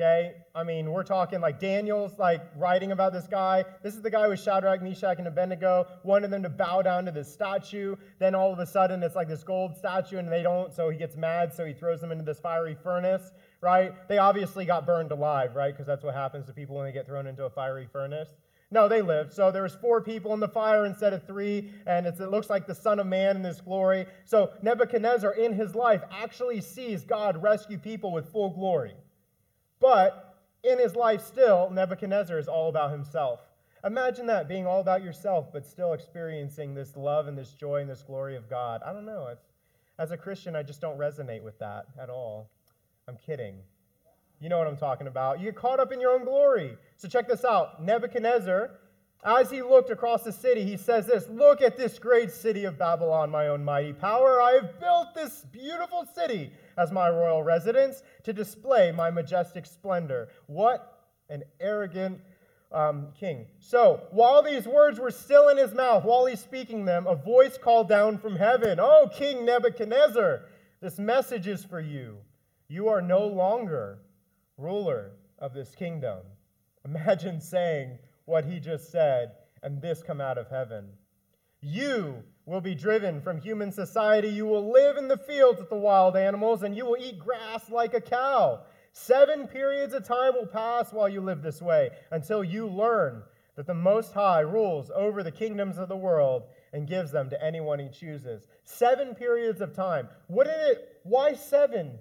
Okay? 0.00 0.32
I 0.54 0.64
mean, 0.64 0.90
we're 0.90 1.02
talking 1.02 1.42
like 1.42 1.60
Daniel's 1.60 2.18
like 2.18 2.40
writing 2.56 2.92
about 2.92 3.12
this 3.12 3.26
guy. 3.26 3.64
This 3.82 3.94
is 3.94 4.00
the 4.00 4.10
guy 4.10 4.28
with 4.28 4.40
Shadrach, 4.40 4.82
Meshach, 4.82 5.18
and 5.18 5.28
Abednego, 5.28 5.86
wanted 6.04 6.30
them 6.30 6.42
to 6.42 6.48
bow 6.48 6.80
down 6.80 7.04
to 7.04 7.12
this 7.12 7.30
statue. 7.30 7.96
Then 8.18 8.34
all 8.34 8.50
of 8.50 8.58
a 8.58 8.66
sudden 8.66 9.02
it's 9.02 9.14
like 9.14 9.28
this 9.28 9.42
gold 9.42 9.76
statue 9.76 10.16
and 10.16 10.32
they 10.32 10.42
don't, 10.42 10.72
so 10.72 10.88
he 10.88 10.96
gets 10.96 11.16
mad, 11.16 11.52
so 11.52 11.66
he 11.66 11.74
throws 11.74 12.00
them 12.00 12.12
into 12.12 12.24
this 12.24 12.40
fiery 12.40 12.78
furnace, 12.82 13.30
right? 13.60 13.92
They 14.08 14.16
obviously 14.16 14.64
got 14.64 14.86
burned 14.86 15.12
alive, 15.12 15.54
right? 15.54 15.72
Because 15.72 15.86
that's 15.86 16.02
what 16.02 16.14
happens 16.14 16.46
to 16.46 16.54
people 16.54 16.76
when 16.76 16.86
they 16.86 16.92
get 16.92 17.06
thrown 17.06 17.26
into 17.26 17.44
a 17.44 17.50
fiery 17.50 17.86
furnace. 17.92 18.30
No, 18.70 18.88
they 18.88 19.02
lived. 19.02 19.34
So 19.34 19.50
there 19.50 19.64
was 19.64 19.74
four 19.74 20.00
people 20.00 20.32
in 20.32 20.40
the 20.40 20.48
fire 20.48 20.86
instead 20.86 21.12
of 21.12 21.26
three, 21.26 21.72
and 21.86 22.06
it 22.06 22.18
looks 22.20 22.48
like 22.48 22.66
the 22.66 22.74
Son 22.74 23.00
of 23.00 23.06
Man 23.06 23.36
in 23.36 23.44
his 23.44 23.60
glory. 23.60 24.06
So 24.24 24.52
Nebuchadnezzar 24.62 25.34
in 25.34 25.52
his 25.52 25.74
life 25.74 26.02
actually 26.10 26.62
sees 26.62 27.04
God 27.04 27.42
rescue 27.42 27.78
people 27.78 28.12
with 28.12 28.30
full 28.32 28.50
glory. 28.50 28.94
But 29.80 30.36
in 30.62 30.78
his 30.78 30.94
life, 30.94 31.24
still, 31.24 31.70
Nebuchadnezzar 31.70 32.38
is 32.38 32.48
all 32.48 32.68
about 32.68 32.90
himself. 32.92 33.40
Imagine 33.84 34.26
that, 34.26 34.46
being 34.46 34.66
all 34.66 34.80
about 34.80 35.02
yourself, 35.02 35.50
but 35.52 35.66
still 35.66 35.94
experiencing 35.94 36.74
this 36.74 36.96
love 36.96 37.28
and 37.28 37.36
this 37.36 37.52
joy 37.52 37.80
and 37.80 37.88
this 37.88 38.02
glory 38.02 38.36
of 38.36 38.48
God. 38.48 38.82
I 38.84 38.92
don't 38.92 39.06
know. 39.06 39.34
As 39.98 40.10
a 40.10 40.16
Christian, 40.16 40.54
I 40.54 40.62
just 40.62 40.80
don't 40.80 40.98
resonate 40.98 41.42
with 41.42 41.58
that 41.60 41.86
at 41.98 42.10
all. 42.10 42.50
I'm 43.08 43.16
kidding. 43.16 43.56
You 44.38 44.50
know 44.50 44.58
what 44.58 44.66
I'm 44.66 44.76
talking 44.76 45.06
about. 45.06 45.40
You 45.40 45.46
get 45.46 45.56
caught 45.56 45.80
up 45.80 45.92
in 45.92 46.00
your 46.00 46.12
own 46.12 46.24
glory. 46.24 46.76
So 46.96 47.08
check 47.08 47.26
this 47.26 47.44
out 47.44 47.82
Nebuchadnezzar 47.82 48.70
as 49.24 49.50
he 49.50 49.60
looked 49.60 49.90
across 49.90 50.22
the 50.22 50.32
city, 50.32 50.64
he 50.64 50.76
says 50.76 51.06
this 51.06 51.28
Look 51.28 51.60
at 51.60 51.76
this 51.76 51.98
great 51.98 52.30
city 52.30 52.64
of 52.64 52.78
Babylon, 52.78 53.30
my 53.30 53.48
own 53.48 53.64
mighty 53.64 53.92
power. 53.92 54.40
I 54.40 54.52
have 54.52 54.80
built 54.80 55.14
this 55.14 55.44
beautiful 55.52 56.06
city 56.14 56.52
as 56.80 56.90
my 56.90 57.08
royal 57.08 57.42
residence 57.42 58.02
to 58.24 58.32
display 58.32 58.90
my 58.90 59.10
majestic 59.10 59.66
splendor. 59.66 60.28
What 60.46 61.04
an 61.28 61.44
arrogant 61.60 62.20
um, 62.72 63.08
king. 63.18 63.46
So, 63.58 64.02
while 64.10 64.42
these 64.42 64.66
words 64.66 64.98
were 64.98 65.10
still 65.10 65.48
in 65.48 65.56
his 65.56 65.74
mouth, 65.74 66.04
while 66.04 66.26
he's 66.26 66.40
speaking 66.40 66.84
them, 66.84 67.06
a 67.06 67.14
voice 67.14 67.58
called 67.58 67.88
down 67.88 68.18
from 68.18 68.36
heaven 68.36 68.78
Oh, 68.80 69.08
King 69.12 69.44
Nebuchadnezzar, 69.44 70.42
this 70.80 70.98
message 70.98 71.46
is 71.46 71.64
for 71.64 71.80
you. 71.80 72.18
You 72.68 72.88
are 72.88 73.02
no 73.02 73.26
longer 73.26 73.98
ruler 74.56 75.10
of 75.38 75.52
this 75.52 75.74
kingdom. 75.74 76.20
Imagine 76.84 77.40
saying, 77.40 77.98
what 78.30 78.44
he 78.44 78.60
just 78.60 78.92
said 78.92 79.32
and 79.62 79.82
this 79.82 80.02
come 80.02 80.20
out 80.20 80.38
of 80.38 80.48
heaven. 80.48 80.86
You 81.60 82.22
will 82.50 82.60
be 82.60 82.74
driven 82.74 83.20
from 83.20 83.40
human 83.40 83.70
society. 83.70 84.28
You 84.28 84.44
will 84.44 84.72
live 84.72 84.96
in 84.96 85.06
the 85.06 85.16
fields 85.16 85.60
with 85.60 85.70
the 85.70 85.76
wild 85.76 86.16
animals, 86.16 86.64
and 86.64 86.76
you 86.76 86.84
will 86.84 86.96
eat 86.98 87.20
grass 87.20 87.70
like 87.70 87.94
a 87.94 88.00
cow. 88.00 88.62
Seven 88.92 89.46
periods 89.46 89.94
of 89.94 90.04
time 90.04 90.32
will 90.34 90.46
pass 90.46 90.92
while 90.92 91.08
you 91.08 91.20
live 91.20 91.42
this 91.42 91.62
way 91.62 91.90
until 92.10 92.42
you 92.42 92.66
learn 92.66 93.22
that 93.54 93.68
the 93.68 93.74
Most 93.74 94.12
High 94.12 94.40
rules 94.40 94.90
over 94.96 95.22
the 95.22 95.30
kingdoms 95.30 95.78
of 95.78 95.88
the 95.88 95.96
world 95.96 96.42
and 96.72 96.88
gives 96.88 97.12
them 97.12 97.30
to 97.30 97.44
anyone 97.44 97.78
he 97.78 97.88
chooses. 97.88 98.48
Seven 98.64 99.14
periods 99.14 99.60
of 99.60 99.72
time. 99.72 100.08
Wouldn't 100.26 100.56
it, 100.56 100.98
why 101.04 101.34
seven? 101.34 102.00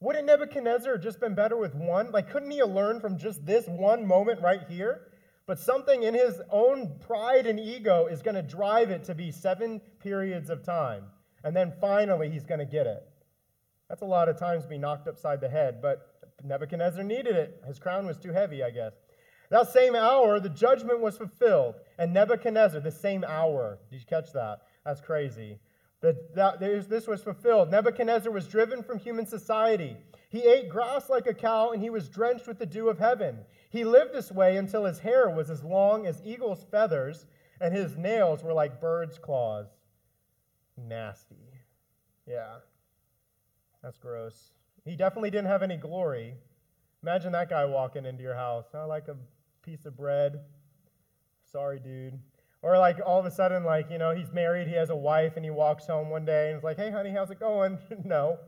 Wouldn't 0.00 0.26
Nebuchadnezzar 0.26 0.94
have 0.94 1.02
just 1.02 1.20
been 1.20 1.36
better 1.36 1.56
with 1.56 1.76
one? 1.76 2.10
Like, 2.10 2.32
couldn't 2.32 2.50
he 2.50 2.58
have 2.58 2.70
learned 2.70 3.02
from 3.02 3.18
just 3.18 3.46
this 3.46 3.68
one 3.68 4.04
moment 4.04 4.42
right 4.42 4.62
here? 4.68 5.12
But 5.46 5.60
something 5.60 6.02
in 6.02 6.14
his 6.14 6.40
own 6.50 6.98
pride 7.00 7.46
and 7.46 7.60
ego 7.60 8.06
is 8.06 8.20
going 8.20 8.34
to 8.34 8.42
drive 8.42 8.90
it 8.90 9.04
to 9.04 9.14
be 9.14 9.30
seven 9.30 9.80
periods 10.00 10.50
of 10.50 10.64
time. 10.64 11.04
And 11.44 11.54
then 11.54 11.72
finally, 11.80 12.28
he's 12.28 12.44
going 12.44 12.58
to 12.58 12.66
get 12.66 12.86
it. 12.86 13.06
That's 13.88 14.02
a 14.02 14.06
lot 14.06 14.28
of 14.28 14.36
times 14.36 14.66
be 14.66 14.78
knocked 14.78 15.06
upside 15.06 15.40
the 15.40 15.48
head, 15.48 15.80
but 15.80 16.16
Nebuchadnezzar 16.42 17.04
needed 17.04 17.36
it. 17.36 17.62
His 17.66 17.78
crown 17.78 18.06
was 18.06 18.18
too 18.18 18.32
heavy, 18.32 18.64
I 18.64 18.70
guess. 18.70 18.94
That 19.50 19.72
same 19.72 19.94
hour, 19.94 20.40
the 20.40 20.48
judgment 20.48 21.00
was 21.00 21.16
fulfilled. 21.16 21.76
And 21.98 22.12
Nebuchadnezzar, 22.12 22.80
the 22.80 22.90
same 22.90 23.24
hour, 23.24 23.78
did 23.90 24.00
you 24.00 24.06
catch 24.06 24.32
that? 24.32 24.62
That's 24.84 25.00
crazy. 25.00 25.60
The, 26.00 26.16
that, 26.34 26.58
this 26.60 27.06
was 27.06 27.22
fulfilled. 27.22 27.70
Nebuchadnezzar 27.70 28.32
was 28.32 28.48
driven 28.48 28.82
from 28.82 28.98
human 28.98 29.26
society. 29.26 29.96
He 30.28 30.42
ate 30.42 30.68
grass 30.68 31.08
like 31.08 31.28
a 31.28 31.34
cow, 31.34 31.70
and 31.70 31.80
he 31.80 31.90
was 31.90 32.08
drenched 32.08 32.48
with 32.48 32.58
the 32.58 32.66
dew 32.66 32.88
of 32.88 32.98
heaven. 32.98 33.38
He 33.70 33.84
lived 33.84 34.14
this 34.14 34.30
way 34.30 34.56
until 34.56 34.84
his 34.84 35.00
hair 35.00 35.28
was 35.28 35.50
as 35.50 35.64
long 35.64 36.06
as 36.06 36.22
eagle's 36.24 36.64
feathers, 36.70 37.26
and 37.60 37.74
his 37.74 37.96
nails 37.96 38.42
were 38.42 38.52
like 38.52 38.80
bird's 38.80 39.18
claws. 39.18 39.66
Nasty. 40.76 41.36
Yeah. 42.26 42.56
That's 43.82 43.98
gross. 43.98 44.50
He 44.84 44.96
definitely 44.96 45.30
didn't 45.30 45.48
have 45.48 45.62
any 45.62 45.76
glory. 45.76 46.34
Imagine 47.02 47.32
that 47.32 47.50
guy 47.50 47.64
walking 47.64 48.04
into 48.04 48.22
your 48.22 48.34
house. 48.34 48.66
I 48.74 48.84
like 48.84 49.08
a 49.08 49.16
piece 49.62 49.86
of 49.86 49.96
bread. 49.96 50.40
Sorry, 51.50 51.78
dude. 51.78 52.18
Or 52.62 52.78
like 52.78 52.98
all 53.04 53.20
of 53.20 53.26
a 53.26 53.30
sudden, 53.30 53.64
like, 53.64 53.90
you 53.90 53.98
know, 53.98 54.14
he's 54.14 54.32
married, 54.32 54.66
he 54.66 54.74
has 54.74 54.90
a 54.90 54.96
wife, 54.96 55.34
and 55.36 55.44
he 55.44 55.50
walks 55.50 55.86
home 55.86 56.10
one 56.10 56.24
day 56.24 56.48
and 56.48 56.58
is 56.58 56.64
like, 56.64 56.76
hey, 56.76 56.90
honey, 56.90 57.10
how's 57.10 57.30
it 57.30 57.40
going? 57.40 57.78
no. 58.04 58.38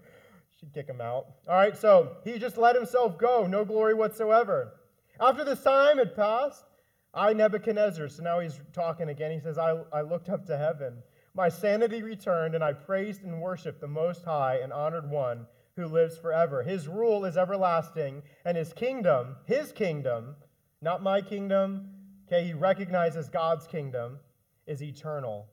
She'd 0.59 0.73
kick 0.73 0.89
him 0.89 1.01
out. 1.01 1.27
All 1.49 1.55
right, 1.55 1.77
so 1.77 2.17
he 2.25 2.39
just 2.39 2.59
let 2.59 2.75
himself 2.75 3.17
go, 3.17 3.47
no 3.47 3.65
glory 3.65 3.95
whatsoever. 3.95 4.73
After 5.21 5.45
this 5.45 5.63
time 5.63 5.99
had 5.99 6.15
passed, 6.15 6.65
I, 7.13 7.33
Nebuchadnezzar, 7.33 8.09
so 8.09 8.23
now 8.23 8.39
he's 8.39 8.61
talking 8.73 9.09
again. 9.09 9.33
He 9.33 9.41
says, 9.41 9.59
I, 9.59 9.81
I 9.93 10.03
looked 10.03 10.29
up 10.29 10.47
to 10.47 10.57
heaven. 10.57 11.03
My 11.35 11.49
sanity 11.49 12.03
returned, 12.03 12.55
and 12.55 12.63
I 12.63 12.73
praised 12.73 13.25
and 13.25 13.41
worshiped 13.41 13.81
the 13.81 13.89
Most 13.89 14.25
High 14.25 14.61
and 14.63 14.73
honored 14.73 15.11
one 15.11 15.47
who 15.77 15.87
lives 15.87 16.19
forever. 16.19 16.63
His 16.63 16.89
rule 16.89 17.25
is 17.25 17.37
everlasting, 17.37 18.23
and 18.45 18.57
his 18.57 18.73
kingdom, 18.73 19.37
his 19.47 19.73
kingdom, 19.73 20.37
not 20.81 21.03
my 21.03 21.21
kingdom, 21.21 21.89
okay, 22.27 22.45
he 22.45 22.53
recognizes 22.53 23.29
God's 23.29 23.67
kingdom, 23.67 24.19
is 24.67 24.83
eternal. 24.83 25.47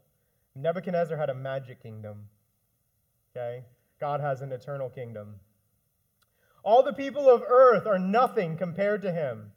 Nebuchadnezzar 0.55 1.17
had 1.17 1.29
a 1.29 1.35
magic 1.35 1.81
kingdom, 1.81 2.27
okay? 3.35 3.63
God 3.99 4.19
has 4.19 4.41
an 4.41 4.51
eternal 4.51 4.89
kingdom. 4.89 5.35
All 6.63 6.83
the 6.83 6.93
people 6.93 7.29
of 7.29 7.43
earth 7.47 7.85
are 7.85 7.99
nothing 7.99 8.57
compared 8.57 9.01
to 9.03 9.11
him. 9.11 9.51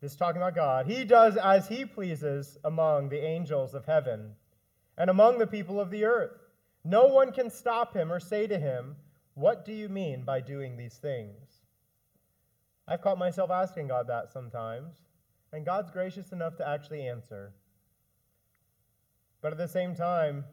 This 0.00 0.12
is 0.12 0.16
talking 0.16 0.42
about 0.42 0.54
God. 0.54 0.86
He 0.86 1.04
does 1.04 1.36
as 1.36 1.68
he 1.68 1.84
pleases 1.84 2.58
among 2.64 3.08
the 3.08 3.24
angels 3.24 3.74
of 3.74 3.86
heaven 3.86 4.34
and 4.98 5.08
among 5.08 5.38
the 5.38 5.46
people 5.46 5.80
of 5.80 5.90
the 5.90 6.04
earth. 6.04 6.38
No 6.84 7.06
one 7.06 7.32
can 7.32 7.50
stop 7.50 7.94
him 7.94 8.12
or 8.12 8.20
say 8.20 8.46
to 8.46 8.58
him, 8.58 8.96
What 9.34 9.64
do 9.64 9.72
you 9.72 9.88
mean 9.88 10.24
by 10.24 10.40
doing 10.40 10.76
these 10.76 10.94
things? 10.94 11.62
I've 12.86 13.02
caught 13.02 13.18
myself 13.18 13.50
asking 13.50 13.88
God 13.88 14.06
that 14.08 14.32
sometimes, 14.32 14.94
and 15.52 15.64
God's 15.64 15.90
gracious 15.90 16.30
enough 16.30 16.56
to 16.56 16.68
actually 16.68 17.06
answer. 17.06 17.52
But 19.42 19.52
at 19.52 19.58
the 19.58 19.68
same 19.68 19.94
time, 19.94 20.44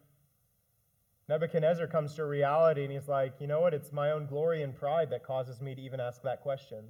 Nebuchadnezzar 1.30 1.88
comes 1.88 2.16
to 2.16 2.26
reality 2.26 2.84
and 2.84 2.92
he's 2.92 3.08
like, 3.08 3.40
you 3.40 3.48
know 3.48 3.62
what? 3.62 3.74
It's 3.74 3.92
my 3.92 4.12
own 4.12 4.26
glory 4.26 4.62
and 4.64 4.76
pride 4.76 5.10
that 5.12 5.24
causes 5.24 5.62
me 5.62 5.76
to 5.76 5.82
even 5.82 6.00
ask 6.00 6.22
that 6.24 6.42
question. 6.42 6.84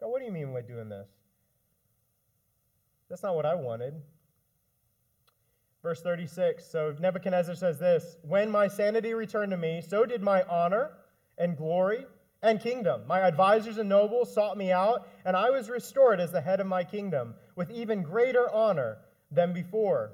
God, 0.00 0.08
what 0.08 0.20
do 0.20 0.26
you 0.26 0.32
mean 0.32 0.52
by 0.52 0.62
doing 0.62 0.88
this? 0.88 1.08
That's 3.08 3.22
not 3.22 3.36
what 3.36 3.46
I 3.46 3.54
wanted. 3.54 3.94
Verse 5.82 6.02
36 6.02 6.64
So 6.64 6.94
Nebuchadnezzar 6.98 7.54
says 7.54 7.78
this 7.78 8.16
When 8.22 8.50
my 8.50 8.68
sanity 8.68 9.14
returned 9.14 9.52
to 9.52 9.56
me, 9.56 9.82
so 9.86 10.04
did 10.04 10.22
my 10.22 10.42
honor 10.44 10.90
and 11.38 11.56
glory 11.56 12.06
and 12.42 12.60
kingdom. 12.60 13.02
My 13.06 13.20
advisors 13.20 13.78
and 13.78 13.88
nobles 13.88 14.32
sought 14.32 14.56
me 14.56 14.72
out, 14.72 15.08
and 15.24 15.36
I 15.36 15.50
was 15.50 15.70
restored 15.70 16.20
as 16.20 16.32
the 16.32 16.40
head 16.40 16.60
of 16.60 16.66
my 16.66 16.84
kingdom 16.84 17.34
with 17.54 17.70
even 17.70 18.02
greater 18.02 18.52
honor 18.52 18.98
than 19.30 19.52
before. 19.52 20.12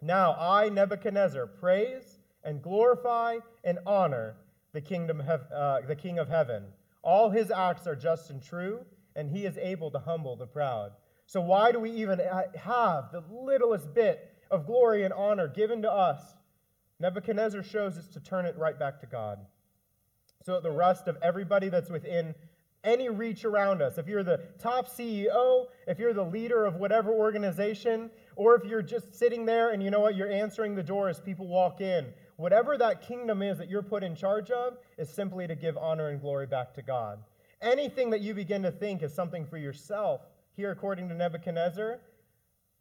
Now 0.00 0.34
I, 0.38 0.68
Nebuchadnezzar, 0.68 1.46
praise 1.46 2.18
and 2.44 2.62
glorify 2.62 3.38
and 3.64 3.78
honor 3.86 4.36
the 4.72 4.80
kingdom, 4.80 5.22
uh, 5.26 5.80
the 5.86 5.96
King 5.96 6.18
of 6.18 6.28
heaven. 6.28 6.64
All 7.02 7.30
his 7.30 7.50
acts 7.50 7.86
are 7.86 7.96
just 7.96 8.30
and 8.30 8.42
true, 8.42 8.84
and 9.16 9.30
he 9.30 9.44
is 9.44 9.58
able 9.58 9.90
to 9.90 9.98
humble 9.98 10.36
the 10.36 10.46
proud. 10.46 10.92
So, 11.28 11.42
why 11.42 11.72
do 11.72 11.78
we 11.78 11.90
even 11.90 12.18
have 12.58 13.12
the 13.12 13.22
littlest 13.30 13.92
bit 13.92 14.34
of 14.50 14.66
glory 14.66 15.04
and 15.04 15.12
honor 15.12 15.46
given 15.46 15.82
to 15.82 15.92
us? 15.92 16.20
Nebuchadnezzar 17.00 17.62
shows 17.62 17.98
us 17.98 18.08
to 18.08 18.20
turn 18.20 18.46
it 18.46 18.56
right 18.56 18.78
back 18.78 18.98
to 19.00 19.06
God. 19.06 19.38
So 20.42 20.58
the 20.58 20.70
rest 20.70 21.06
of 21.06 21.18
everybody 21.22 21.68
that's 21.68 21.90
within 21.90 22.34
any 22.82 23.10
reach 23.10 23.44
around 23.44 23.82
us, 23.82 23.98
if 23.98 24.08
you're 24.08 24.22
the 24.22 24.40
top 24.58 24.88
CEO, 24.88 25.66
if 25.86 25.98
you're 25.98 26.14
the 26.14 26.24
leader 26.24 26.64
of 26.64 26.76
whatever 26.76 27.12
organization, 27.12 28.10
or 28.34 28.54
if 28.54 28.64
you're 28.64 28.80
just 28.80 29.14
sitting 29.14 29.44
there 29.44 29.70
and 29.72 29.82
you 29.82 29.90
know 29.90 30.00
what, 30.00 30.16
you're 30.16 30.32
answering 30.32 30.74
the 30.74 30.82
door 30.82 31.10
as 31.10 31.20
people 31.20 31.46
walk 31.46 31.82
in, 31.82 32.06
whatever 32.36 32.78
that 32.78 33.02
kingdom 33.02 33.42
is 33.42 33.58
that 33.58 33.68
you're 33.68 33.82
put 33.82 34.02
in 34.02 34.16
charge 34.16 34.50
of 34.50 34.78
is 34.96 35.10
simply 35.10 35.46
to 35.46 35.54
give 35.54 35.76
honor 35.76 36.08
and 36.08 36.22
glory 36.22 36.46
back 36.46 36.72
to 36.72 36.80
God. 36.80 37.18
Anything 37.60 38.08
that 38.10 38.22
you 38.22 38.32
begin 38.32 38.62
to 38.62 38.70
think 38.70 39.02
is 39.02 39.12
something 39.12 39.44
for 39.44 39.58
yourself, 39.58 40.22
here 40.58 40.72
according 40.72 41.08
to 41.08 41.14
Nebuchadnezzar, 41.14 42.00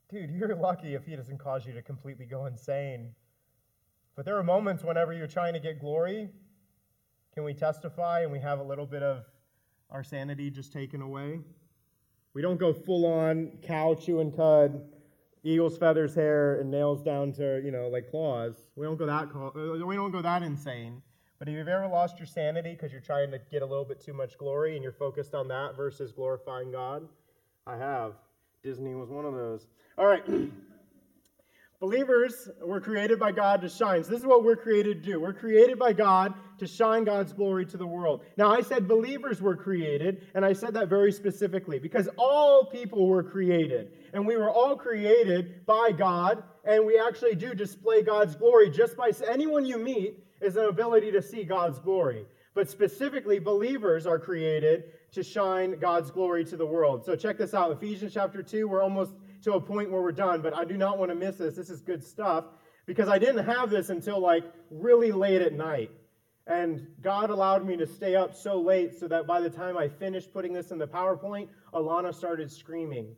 dude, 0.09 0.31
you're 0.31 0.55
lucky 0.55 0.95
if 0.95 1.05
he 1.05 1.15
doesn't 1.15 1.37
cause 1.37 1.63
you 1.63 1.73
to 1.73 1.83
completely 1.83 2.25
go 2.25 2.47
insane. 2.47 3.13
But 4.15 4.25
there 4.25 4.35
are 4.35 4.43
moments 4.43 4.83
whenever 4.83 5.13
you're 5.13 5.27
trying 5.27 5.53
to 5.53 5.59
get 5.59 5.79
glory, 5.79 6.27
can 7.35 7.43
we 7.43 7.53
testify 7.53 8.21
and 8.23 8.31
we 8.31 8.39
have 8.39 8.57
a 8.57 8.63
little 8.63 8.87
bit 8.87 9.03
of 9.03 9.25
our 9.91 10.03
sanity 10.03 10.49
just 10.49 10.73
taken 10.73 11.03
away? 11.03 11.39
We 12.33 12.41
don't 12.41 12.59
go 12.59 12.73
full 12.73 13.05
on 13.05 13.59
cow 13.61 13.93
chewing 13.93 14.31
cud, 14.31 14.81
eagle's 15.43 15.77
feathers 15.77 16.15
hair, 16.15 16.59
and 16.59 16.71
nails 16.71 17.03
down 17.03 17.31
to, 17.33 17.61
you 17.63 17.69
know, 17.69 17.89
like 17.89 18.09
claws. 18.09 18.55
We 18.75 18.87
don't 18.87 18.97
go 18.97 19.05
that, 19.05 19.27
we 19.85 19.95
don't 19.95 20.09
go 20.09 20.23
that 20.23 20.41
insane. 20.41 21.03
But 21.37 21.47
if 21.47 21.53
you've 21.53 21.67
ever 21.67 21.87
lost 21.87 22.17
your 22.17 22.25
sanity 22.25 22.71
because 22.71 22.91
you're 22.91 23.01
trying 23.01 23.29
to 23.29 23.39
get 23.51 23.61
a 23.61 23.67
little 23.67 23.85
bit 23.85 24.01
too 24.01 24.13
much 24.13 24.35
glory 24.39 24.73
and 24.73 24.81
you're 24.81 24.93
focused 24.93 25.35
on 25.35 25.47
that 25.49 25.77
versus 25.77 26.11
glorifying 26.11 26.71
God, 26.71 27.07
I 27.67 27.75
have. 27.75 28.13
Disney 28.63 28.95
was 28.95 29.09
one 29.09 29.25
of 29.25 29.33
those. 29.33 29.67
All 29.97 30.05
right. 30.05 30.23
Believers 31.79 32.49
were 32.63 32.81
created 32.81 33.19
by 33.19 33.31
God 33.31 33.61
to 33.61 33.69
shine. 33.69 34.03
So, 34.03 34.09
this 34.09 34.21
is 34.21 34.25
what 34.25 34.43
we're 34.43 34.55
created 34.55 35.03
to 35.03 35.11
do. 35.11 35.19
We're 35.19 35.33
created 35.33 35.77
by 35.77 35.93
God 35.93 36.33
to 36.57 36.65
shine 36.65 37.03
God's 37.03 37.33
glory 37.33 37.67
to 37.67 37.77
the 37.77 37.85
world. 37.85 38.21
Now, 38.35 38.51
I 38.51 38.61
said 38.61 38.87
believers 38.87 39.43
were 39.43 39.55
created, 39.55 40.25
and 40.33 40.43
I 40.43 40.53
said 40.53 40.73
that 40.73 40.87
very 40.87 41.11
specifically 41.11 41.77
because 41.77 42.09
all 42.17 42.65
people 42.65 43.07
were 43.07 43.21
created. 43.21 43.91
And 44.13 44.25
we 44.25 44.37
were 44.37 44.49
all 44.49 44.75
created 44.75 45.67
by 45.67 45.91
God, 45.91 46.41
and 46.65 46.83
we 46.83 46.99
actually 46.99 47.35
do 47.35 47.53
display 47.53 48.01
God's 48.01 48.35
glory 48.35 48.71
just 48.71 48.97
by 48.97 49.11
anyone 49.29 49.65
you 49.65 49.77
meet 49.77 50.23
is 50.41 50.55
an 50.55 50.65
ability 50.65 51.11
to 51.11 51.21
see 51.21 51.43
God's 51.43 51.77
glory. 51.77 52.25
But 52.55 52.71
specifically, 52.71 53.37
believers 53.37 54.07
are 54.07 54.17
created 54.17 54.85
to 55.17 55.23
shine 55.23 55.79
God's 55.79 56.11
glory 56.11 56.45
to 56.45 56.55
the 56.55 56.65
world. 56.65 57.03
So, 57.03 57.15
check 57.15 57.39
this 57.39 57.55
out 57.55 57.71
Ephesians 57.71 58.13
chapter 58.13 58.43
2, 58.43 58.67
we're 58.67 58.83
almost 58.83 59.11
to 59.41 59.53
a 59.53 59.59
point 59.59 59.91
where 59.91 60.01
we're 60.01 60.11
done, 60.11 60.41
but 60.43 60.55
I 60.55 60.63
do 60.63 60.77
not 60.77 60.99
want 60.99 61.09
to 61.09 61.15
miss 61.15 61.37
this. 61.37 61.55
This 61.55 61.71
is 61.71 61.81
good 61.81 62.03
stuff 62.03 62.45
because 62.85 63.09
I 63.09 63.17
didn't 63.17 63.43
have 63.45 63.71
this 63.71 63.89
until 63.89 64.19
like 64.19 64.43
really 64.69 65.11
late 65.11 65.41
at 65.41 65.53
night. 65.53 65.89
And 66.45 66.85
God 67.01 67.31
allowed 67.31 67.65
me 67.65 67.77
to 67.77 67.87
stay 67.87 68.15
up 68.15 68.35
so 68.35 68.61
late 68.61 68.99
so 68.99 69.07
that 69.07 69.25
by 69.25 69.41
the 69.41 69.49
time 69.49 69.75
I 69.75 69.89
finished 69.89 70.31
putting 70.31 70.53
this 70.53 70.69
in 70.69 70.77
the 70.77 70.87
PowerPoint, 70.87 71.47
Alana 71.73 72.13
started 72.13 72.51
screaming. 72.51 73.15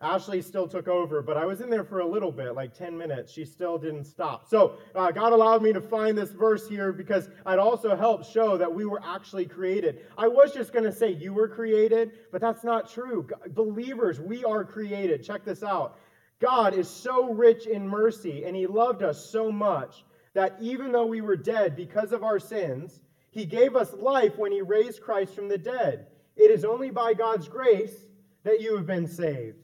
Ashley 0.00 0.42
still 0.42 0.68
took 0.68 0.88
over, 0.88 1.22
but 1.22 1.36
I 1.36 1.46
was 1.46 1.60
in 1.60 1.70
there 1.70 1.84
for 1.84 2.00
a 2.00 2.06
little 2.06 2.32
bit, 2.32 2.54
like 2.54 2.74
10 2.74 2.96
minutes. 2.96 3.32
She 3.32 3.44
still 3.44 3.78
didn't 3.78 4.04
stop. 4.04 4.46
So 4.48 4.76
uh, 4.94 5.10
God 5.12 5.32
allowed 5.32 5.62
me 5.62 5.72
to 5.72 5.80
find 5.80 6.18
this 6.18 6.30
verse 6.32 6.68
here 6.68 6.92
because 6.92 7.28
it 7.46 7.58
also 7.58 7.96
helped 7.96 8.30
show 8.30 8.56
that 8.58 8.72
we 8.72 8.84
were 8.84 9.00
actually 9.04 9.46
created. 9.46 10.04
I 10.18 10.28
was 10.28 10.52
just 10.52 10.72
going 10.72 10.84
to 10.84 10.92
say 10.92 11.12
you 11.12 11.32
were 11.32 11.48
created, 11.48 12.12
but 12.32 12.40
that's 12.40 12.64
not 12.64 12.90
true. 12.90 13.26
Believers, 13.50 14.20
we 14.20 14.44
are 14.44 14.64
created. 14.64 15.22
Check 15.22 15.44
this 15.44 15.62
out. 15.62 15.98
God 16.40 16.74
is 16.74 16.88
so 16.88 17.32
rich 17.32 17.66
in 17.66 17.88
mercy, 17.88 18.44
and 18.44 18.54
He 18.54 18.66
loved 18.66 19.02
us 19.02 19.30
so 19.30 19.50
much 19.50 20.04
that 20.34 20.56
even 20.60 20.92
though 20.92 21.06
we 21.06 21.20
were 21.20 21.36
dead 21.36 21.76
because 21.76 22.12
of 22.12 22.24
our 22.24 22.40
sins, 22.40 23.00
He 23.30 23.46
gave 23.46 23.76
us 23.76 23.94
life 23.94 24.36
when 24.36 24.52
He 24.52 24.60
raised 24.60 25.00
Christ 25.00 25.34
from 25.34 25.48
the 25.48 25.56
dead. 25.56 26.08
It 26.36 26.50
is 26.50 26.64
only 26.64 26.90
by 26.90 27.14
God's 27.14 27.48
grace 27.48 27.94
that 28.42 28.60
you 28.60 28.76
have 28.76 28.86
been 28.86 29.06
saved. 29.06 29.63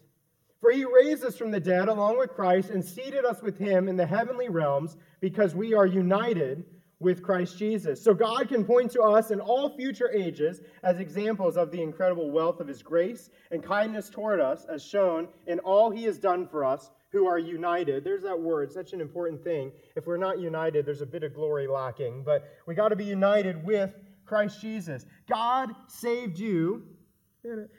For 0.61 0.71
he 0.71 0.85
raised 0.85 1.25
us 1.25 1.37
from 1.37 1.51
the 1.51 1.61
dead 1.61 1.89
along 1.89 2.19
with 2.19 2.31
Christ 2.31 2.71
and 2.71 2.85
seated 2.85 3.25
us 3.25 3.41
with 3.43 3.59
him 3.59 3.89
in 3.89 3.97
the 3.97 4.07
heavenly 4.07 4.49
realms 4.49 4.97
because 5.21 5.55
we 5.55 5.75
are 5.75 5.87
united 5.87 6.65
with 6.99 7.23
Christ 7.23 7.57
Jesus. 7.57 8.03
So 8.03 8.13
God 8.13 8.49
can 8.49 8.65
point 8.65 8.91
to 8.93 9.01
us 9.01 9.31
in 9.31 9.41
all 9.41 9.75
future 9.75 10.11
ages 10.13 10.61
as 10.83 11.01
examples 11.01 11.57
of 11.57 11.71
the 11.71 11.83
incredible 11.83 12.31
wealth 12.31 12.61
of 12.61 12.69
his 12.69 12.83
grace 12.83 13.31
and 13.51 13.63
kindness 13.63 14.11
toward 14.11 14.39
us, 14.39 14.67
as 14.67 14.85
shown 14.85 15.27
in 15.47 15.59
all 15.61 15.91
he 15.91 16.05
has 16.05 16.19
done 16.19 16.47
for 16.47 16.63
us 16.63 16.91
who 17.11 17.27
are 17.27 17.39
united. 17.39 18.05
There's 18.05 18.23
that 18.23 18.39
word, 18.39 18.71
such 18.71 18.93
an 18.93 19.01
important 19.01 19.43
thing. 19.43 19.73
If 19.97 20.07
we're 20.07 20.19
not 20.19 20.39
united, 20.39 20.85
there's 20.85 21.01
a 21.01 21.07
bit 21.07 21.25
of 21.25 21.35
glory 21.35 21.67
lacking. 21.67 22.23
But 22.23 22.45
we 22.67 22.75
got 22.75 22.91
to 22.91 22.97
be 22.97 23.05
united 23.05 23.65
with 23.65 23.91
Christ 24.27 24.61
Jesus. 24.61 25.07
God 25.29 25.71
saved 25.89 26.39
you 26.39 26.83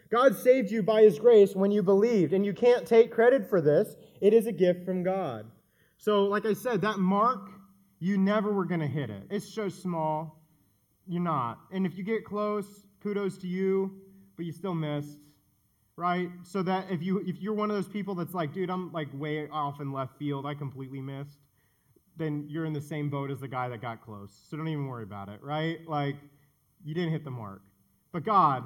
God 0.10 0.36
saved 0.36 0.72
you 0.72 0.82
by 0.82 1.04
his 1.04 1.20
grace 1.20 1.56
when 1.56 1.72
you 1.72 1.84
believed, 1.84 2.34
and 2.34 2.46
you 2.46 2.54
can't 2.54 2.86
take 2.86 3.12
credit 3.12 3.50
for 3.50 3.62
this. 3.62 3.96
It 4.20 4.34
is 4.34 4.48
a 4.48 4.52
gift 4.52 4.86
from 4.86 5.04
God. 5.04 5.46
So, 5.98 6.24
like 6.24 6.46
I 6.46 6.54
said, 6.54 6.82
that 6.82 6.98
mark, 6.98 7.50
you 8.00 8.18
never 8.18 8.52
were 8.52 8.66
going 8.66 8.80
to 8.80 8.88
hit 8.88 9.10
it. 9.10 9.24
It's 9.30 9.48
so 9.48 9.70
small. 9.70 10.42
You're 11.08 11.22
not. 11.22 11.60
And 11.72 11.86
if 11.86 11.96
you 11.98 12.04
get 12.04 12.26
close, 12.26 12.66
kudos 13.04 13.38
to 13.40 13.48
you, 13.48 14.02
but 14.36 14.46
you 14.46 14.52
still 14.52 14.74
missed. 14.74 15.20
Right? 15.96 16.30
So 16.44 16.64
that 16.64 16.90
if 16.90 17.04
you 17.04 17.20
if 17.28 17.40
you're 17.42 17.54
one 17.54 17.70
of 17.70 17.76
those 17.76 17.88
people 17.88 18.16
that's 18.16 18.34
like, 18.34 18.54
dude, 18.54 18.72
I'm 18.72 18.92
like 18.92 19.10
way 19.14 19.48
off 19.50 19.82
in 19.82 19.92
left 19.92 20.18
field, 20.18 20.48
I 20.48 20.56
completely 20.56 21.02
missed, 21.02 21.38
then 22.18 22.46
you're 22.50 22.66
in 22.66 22.74
the 22.74 22.82
same 22.82 23.10
boat 23.10 23.30
as 23.30 23.40
the 23.40 23.48
guy 23.48 23.70
that 23.70 23.82
got 23.82 24.02
close. 24.02 24.32
So 24.50 24.58
don't 24.58 24.68
even 24.68 24.88
worry 24.88 25.04
about 25.04 25.30
it, 25.30 25.44
right? 25.44 25.80
Like 25.88 26.16
you 26.84 26.96
didn't 26.96 27.12
hit 27.12 27.24
the 27.24 27.30
mark. 27.30 27.62
But 28.12 28.24
God, 28.24 28.64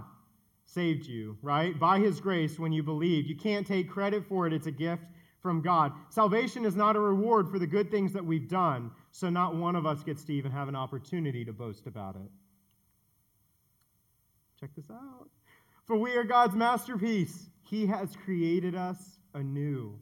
saved 0.66 1.06
you, 1.06 1.38
right? 1.42 1.80
By 1.80 2.00
his 2.00 2.20
grace 2.20 2.60
when 2.60 2.72
you 2.72 2.84
believe. 2.84 3.28
You 3.28 3.36
can't 3.36 3.66
take 3.66 3.90
credit 3.90 4.26
for 4.28 4.48
it, 4.48 4.54
it's 4.54 4.68
a 4.68 4.72
gift 4.72 5.04
from 5.42 5.62
God. 5.62 5.94
Salvation 6.10 6.66
is 6.66 6.76
not 6.76 6.96
a 6.96 7.00
reward 7.00 7.50
for 7.50 7.60
the 7.60 7.68
good 7.68 7.92
things 7.92 8.14
that 8.14 8.26
we've 8.26 8.50
done, 8.50 8.92
so 9.12 9.30
not 9.30 9.56
one 9.56 9.76
of 9.76 9.86
us 9.86 10.04
gets 10.04 10.24
to 10.26 10.34
even 10.34 10.52
have 10.52 10.68
an 10.68 10.76
opportunity 10.76 11.46
to 11.46 11.54
boast 11.54 11.86
about 11.86 12.16
it. 12.16 12.32
Check 14.60 14.72
this 14.76 14.90
out. 14.90 15.30
For 15.86 15.96
we 15.96 16.16
are 16.16 16.24
God's 16.24 16.56
masterpiece. 16.56 17.50
He 17.64 17.86
has 17.86 18.16
created 18.26 18.76
us 18.76 19.20
anew. 19.36 20.00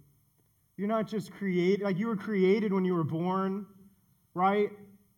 You're 0.78 0.88
not 0.88 1.07
just 1.07 1.32
created, 1.34 1.82
like 1.82 1.99
you 1.99 2.07
were 2.07 2.16
created 2.16 2.72
when 2.72 2.86
you 2.86 2.93
were 2.93 3.03
born, 3.03 3.66
right? 4.34 4.70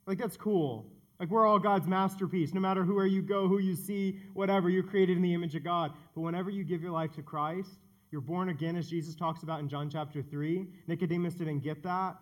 Like 0.07 0.17
that's 0.17 0.37
cool. 0.37 0.87
Like 1.19 1.29
we're 1.29 1.45
all 1.45 1.59
God's 1.59 1.87
masterpiece. 1.87 2.53
No 2.53 2.59
matter 2.59 2.83
where 2.83 3.05
you 3.05 3.21
go, 3.21 3.47
who 3.47 3.59
you 3.59 3.75
see, 3.75 4.19
whatever, 4.33 4.69
you're 4.69 4.83
created 4.83 5.15
in 5.15 5.23
the 5.23 5.33
image 5.33 5.55
of 5.55 5.63
God. 5.63 5.91
But 6.13 6.21
whenever 6.21 6.49
you 6.49 6.63
give 6.63 6.81
your 6.81 6.91
life 6.91 7.13
to 7.13 7.21
Christ, 7.21 7.69
you're 8.11 8.21
born 8.21 8.49
again, 8.49 8.75
as 8.75 8.89
Jesus 8.89 9.15
talks 9.15 9.43
about 9.43 9.59
in 9.59 9.69
John 9.69 9.89
chapter 9.89 10.21
3. 10.21 10.67
Nicodemus 10.87 11.35
didn't 11.35 11.59
get 11.59 11.83
that. 11.83 12.15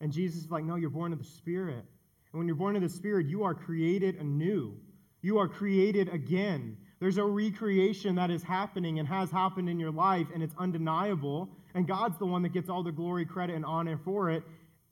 And 0.00 0.12
Jesus 0.12 0.44
is 0.44 0.50
like, 0.50 0.64
no, 0.64 0.76
you're 0.76 0.90
born 0.90 1.12
of 1.12 1.18
the 1.18 1.24
Spirit. 1.24 1.84
And 2.32 2.38
when 2.38 2.46
you're 2.46 2.56
born 2.56 2.76
of 2.76 2.82
the 2.82 2.88
Spirit, 2.88 3.26
you 3.26 3.44
are 3.44 3.54
created 3.54 4.16
anew. 4.16 4.74
You 5.22 5.38
are 5.38 5.48
created 5.48 6.08
again. 6.08 6.76
There's 7.00 7.18
a 7.18 7.24
recreation 7.24 8.14
that 8.16 8.30
is 8.30 8.42
happening 8.42 8.98
and 8.98 9.08
has 9.08 9.30
happened 9.30 9.68
in 9.68 9.78
your 9.78 9.90
life, 9.90 10.26
and 10.32 10.42
it's 10.42 10.54
undeniable. 10.58 11.48
And 11.74 11.86
God's 11.86 12.18
the 12.18 12.26
one 12.26 12.42
that 12.42 12.52
gets 12.52 12.68
all 12.68 12.82
the 12.82 12.92
glory, 12.92 13.24
credit, 13.24 13.56
and 13.56 13.64
honor 13.64 13.98
for 14.04 14.30
it. 14.30 14.42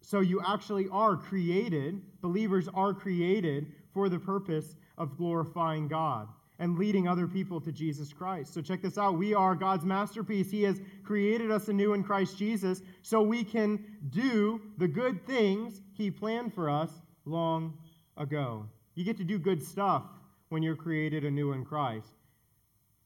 So 0.02 0.20
you 0.20 0.42
actually 0.46 0.88
are 0.90 1.16
created, 1.16 2.02
believers 2.20 2.68
are 2.74 2.92
created 2.92 3.72
for 3.94 4.08
the 4.08 4.18
purpose 4.18 4.74
of 4.98 5.16
glorifying 5.16 5.88
God 5.88 6.28
and 6.58 6.78
leading 6.78 7.08
other 7.08 7.26
people 7.26 7.60
to 7.60 7.72
Jesus 7.72 8.12
Christ. 8.12 8.52
So 8.52 8.60
check 8.60 8.82
this 8.82 8.98
out. 8.98 9.16
We 9.16 9.32
are 9.34 9.54
God's 9.54 9.84
masterpiece. 9.84 10.50
He 10.50 10.62
has 10.64 10.80
created 11.02 11.50
us 11.50 11.68
anew 11.68 11.94
in 11.94 12.02
Christ 12.02 12.36
Jesus 12.36 12.82
so 13.02 13.22
we 13.22 13.42
can 13.42 13.84
do 14.10 14.60
the 14.78 14.88
good 14.88 15.26
things 15.26 15.80
He 15.94 16.10
planned 16.10 16.52
for 16.52 16.68
us 16.68 16.90
long 17.24 17.78
ago. 18.16 18.66
You 18.94 19.04
get 19.04 19.16
to 19.18 19.24
do 19.24 19.38
good 19.38 19.62
stuff 19.62 20.04
when 20.50 20.62
you're 20.62 20.76
created 20.76 21.24
anew 21.24 21.52
in 21.52 21.64
Christ. 21.64 22.12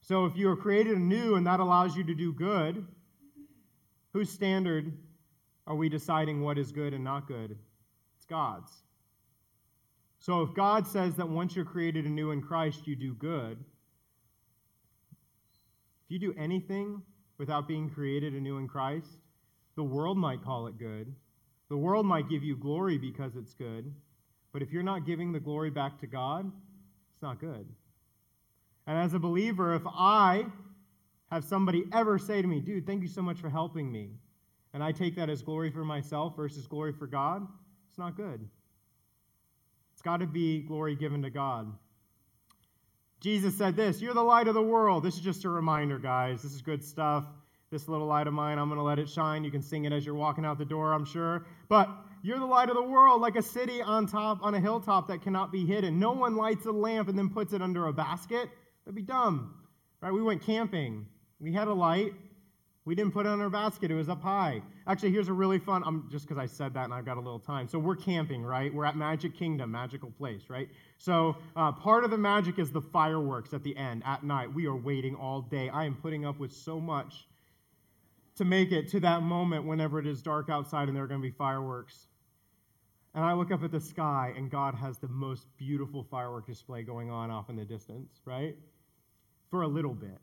So 0.01 0.25
if 0.25 0.35
you 0.35 0.49
are 0.49 0.55
created 0.55 0.97
anew 0.97 1.35
and 1.35 1.47
that 1.47 1.59
allows 1.59 1.95
you 1.95 2.03
to 2.03 2.13
do 2.13 2.33
good, 2.33 2.85
whose 4.13 4.29
standard 4.29 4.97
are 5.67 5.75
we 5.75 5.89
deciding 5.89 6.41
what 6.41 6.57
is 6.57 6.71
good 6.71 6.93
and 6.93 7.03
not 7.03 7.27
good? 7.27 7.55
It's 8.15 8.25
God's. 8.25 8.71
So 10.19 10.41
if 10.41 10.53
God 10.53 10.87
says 10.87 11.15
that 11.15 11.29
once 11.29 11.55
you're 11.55 11.65
created 11.65 12.05
anew 12.05 12.31
in 12.31 12.41
Christ, 12.41 12.87
you 12.87 12.95
do 12.95 13.13
good, 13.13 13.57
if 16.05 16.11
you 16.11 16.19
do 16.19 16.33
anything 16.39 17.01
without 17.37 17.67
being 17.67 17.89
created 17.89 18.33
anew 18.33 18.57
in 18.57 18.67
Christ, 18.67 19.19
the 19.75 19.83
world 19.83 20.17
might 20.17 20.43
call 20.43 20.67
it 20.67 20.79
good. 20.79 21.13
The 21.69 21.77
world 21.77 22.05
might 22.05 22.29
give 22.29 22.43
you 22.43 22.55
glory 22.55 22.97
because 22.97 23.35
it's 23.35 23.53
good. 23.53 23.93
But 24.53 24.61
if 24.61 24.71
you're 24.71 24.83
not 24.83 25.05
giving 25.05 25.33
the 25.33 25.39
glory 25.39 25.69
back 25.69 25.99
to 25.99 26.07
God, 26.07 26.49
it's 27.13 27.21
not 27.21 27.39
good. 27.39 27.67
And 28.87 28.97
as 28.97 29.13
a 29.13 29.19
believer, 29.19 29.75
if 29.75 29.83
I 29.85 30.45
have 31.29 31.43
somebody 31.43 31.83
ever 31.93 32.17
say 32.17 32.41
to 32.41 32.47
me, 32.47 32.61
dude, 32.61 32.87
thank 32.87 33.01
you 33.01 33.09
so 33.09 33.21
much 33.21 33.39
for 33.39 33.49
helping 33.49 33.91
me, 33.91 34.11
and 34.73 34.83
I 34.83 34.91
take 34.91 35.15
that 35.15 35.29
as 35.29 35.41
glory 35.41 35.71
for 35.71 35.83
myself 35.83 36.35
versus 36.35 36.67
glory 36.67 36.93
for 36.93 37.07
God, 37.07 37.47
it's 37.89 37.97
not 37.97 38.15
good. 38.15 38.47
It's 39.93 40.01
got 40.01 40.17
to 40.17 40.27
be 40.27 40.61
glory 40.61 40.95
given 40.95 41.23
to 41.23 41.29
God. 41.29 41.73
Jesus 43.19 43.57
said 43.57 43.75
this 43.75 44.01
You're 44.01 44.13
the 44.13 44.21
light 44.21 44.47
of 44.47 44.53
the 44.53 44.61
world. 44.61 45.03
This 45.03 45.15
is 45.15 45.21
just 45.21 45.45
a 45.45 45.49
reminder, 45.49 45.97
guys. 45.97 46.43
This 46.43 46.53
is 46.53 46.61
good 46.61 46.83
stuff. 46.83 47.25
This 47.69 47.89
little 47.89 48.07
light 48.07 48.27
of 48.27 48.33
mine, 48.33 48.59
I'm 48.59 48.69
going 48.69 48.77
to 48.77 48.83
let 48.83 48.97
it 48.97 49.09
shine. 49.09 49.43
You 49.43 49.51
can 49.51 49.61
sing 49.61 49.85
it 49.85 49.91
as 49.91 50.05
you're 50.05 50.15
walking 50.15 50.45
out 50.45 50.57
the 50.57 50.65
door, 50.65 50.93
I'm 50.93 51.03
sure. 51.03 51.45
But 51.67 51.89
you're 52.23 52.39
the 52.39 52.45
light 52.45 52.69
of 52.69 52.75
the 52.75 52.83
world, 52.83 53.19
like 53.19 53.35
a 53.35 53.41
city 53.41 53.81
on 53.81 54.07
top, 54.07 54.39
on 54.41 54.55
a 54.55 54.59
hilltop 54.59 55.09
that 55.09 55.21
cannot 55.21 55.51
be 55.51 55.65
hidden. 55.65 55.99
No 55.99 56.11
one 56.11 56.37
lights 56.37 56.65
a 56.65 56.71
lamp 56.71 57.09
and 57.09 57.17
then 57.17 57.29
puts 57.29 57.51
it 57.51 57.61
under 57.61 57.87
a 57.87 57.93
basket. 57.93 58.49
That'd 58.85 58.95
be 58.95 59.01
dumb. 59.01 59.53
Right? 59.99 60.13
We 60.13 60.21
went 60.21 60.43
camping. 60.43 61.07
We 61.39 61.51
had 61.51 61.67
a 61.67 61.73
light. 61.73 62.13
We 62.87 62.95
didn't 62.95 63.11
put 63.11 63.25
it 63.25 63.29
in 63.31 63.41
our 63.41 63.49
basket. 63.49 63.91
It 63.91 63.95
was 63.95 64.07
up 64.07 64.21
high. 64.21 64.61
Actually, 64.87 65.11
here's 65.11 65.27
a 65.27 65.33
really 65.33 65.59
fun, 65.59 65.83
I'm 65.85 66.07
just 66.09 66.25
because 66.25 66.41
I 66.41 66.45
said 66.45 66.73
that 66.75 66.85
and 66.85 66.93
I've 66.93 67.03
got 67.03 67.17
a 67.17 67.19
little 67.19 67.37
time. 67.37 67.67
So 67.67 67.77
we're 67.77 67.97
camping, 67.97 68.45
right? 68.45 68.73
We're 68.73 68.85
at 68.85 68.95
Magic 68.95 69.35
Kingdom, 69.35 69.71
magical 69.71 70.09
place, 70.09 70.43
right? 70.47 70.69
So 70.97 71.35
uh, 71.57 71.73
part 71.73 72.05
of 72.05 72.11
the 72.11 72.17
magic 72.17 72.59
is 72.59 72.71
the 72.71 72.79
fireworks 72.79 73.53
at 73.53 73.61
the 73.61 73.75
end, 73.75 74.03
at 74.05 74.23
night. 74.23 74.53
We 74.53 74.67
are 74.67 74.75
waiting 74.77 75.15
all 75.15 75.41
day. 75.41 75.67
I 75.67 75.83
am 75.83 75.95
putting 75.95 76.25
up 76.25 76.39
with 76.39 76.53
so 76.53 76.79
much 76.79 77.27
to 78.37 78.45
make 78.45 78.71
it 78.71 78.87
to 78.91 79.01
that 79.01 79.21
moment 79.21 79.65
whenever 79.65 79.99
it 79.99 80.07
is 80.07 80.21
dark 80.21 80.49
outside 80.49 80.87
and 80.87 80.95
there 80.95 81.03
are 81.03 81.07
going 81.07 81.21
to 81.21 81.27
be 81.27 81.35
fireworks. 81.35 82.07
And 83.13 83.21
I 83.21 83.33
look 83.33 83.51
up 83.51 83.63
at 83.63 83.71
the 83.71 83.81
sky, 83.81 84.31
and 84.37 84.49
God 84.49 84.75
has 84.75 84.97
the 84.97 85.09
most 85.09 85.45
beautiful 85.57 86.03
firework 86.09 86.47
display 86.47 86.83
going 86.83 87.09
on 87.09 87.31
off 87.31 87.49
in 87.49 87.57
the 87.57 87.65
distance, 87.65 88.21
right? 88.23 88.55
For 89.49 89.63
a 89.63 89.67
little 89.67 89.93
bit. 89.93 90.19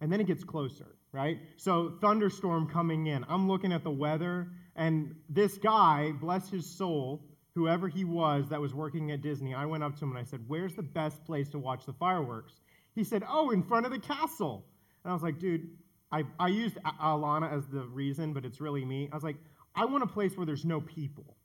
And 0.00 0.10
then 0.10 0.22
it 0.22 0.26
gets 0.26 0.42
closer, 0.42 0.96
right? 1.12 1.38
So, 1.56 1.94
thunderstorm 2.00 2.68
coming 2.68 3.06
in. 3.06 3.24
I'm 3.28 3.48
looking 3.48 3.72
at 3.72 3.84
the 3.84 3.90
weather, 3.90 4.48
and 4.76 5.14
this 5.28 5.58
guy, 5.58 6.12
bless 6.20 6.48
his 6.48 6.66
soul, 6.66 7.22
whoever 7.54 7.88
he 7.88 8.04
was 8.04 8.48
that 8.48 8.60
was 8.60 8.74
working 8.74 9.10
at 9.10 9.20
Disney, 9.20 9.54
I 9.54 9.66
went 9.66 9.84
up 9.84 9.96
to 9.96 10.04
him 10.04 10.10
and 10.10 10.18
I 10.18 10.24
said, 10.24 10.40
Where's 10.46 10.74
the 10.74 10.82
best 10.82 11.24
place 11.24 11.48
to 11.50 11.58
watch 11.58 11.84
the 11.84 11.92
fireworks? 11.92 12.60
He 12.94 13.04
said, 13.04 13.22
Oh, 13.28 13.50
in 13.50 13.62
front 13.62 13.86
of 13.86 13.92
the 13.92 13.98
castle. 13.98 14.64
And 15.04 15.10
I 15.10 15.14
was 15.14 15.22
like, 15.22 15.38
Dude, 15.38 15.68
I, 16.10 16.24
I 16.38 16.48
used 16.48 16.76
Alana 17.00 17.52
as 17.52 17.66
the 17.66 17.86
reason, 17.86 18.32
but 18.32 18.44
it's 18.44 18.60
really 18.60 18.84
me. 18.84 19.08
I 19.12 19.14
was 19.14 19.24
like, 19.24 19.36
I 19.74 19.84
want 19.84 20.02
a 20.02 20.06
place 20.06 20.36
where 20.36 20.46
there's 20.46 20.64
no 20.64 20.80
people. 20.80 21.36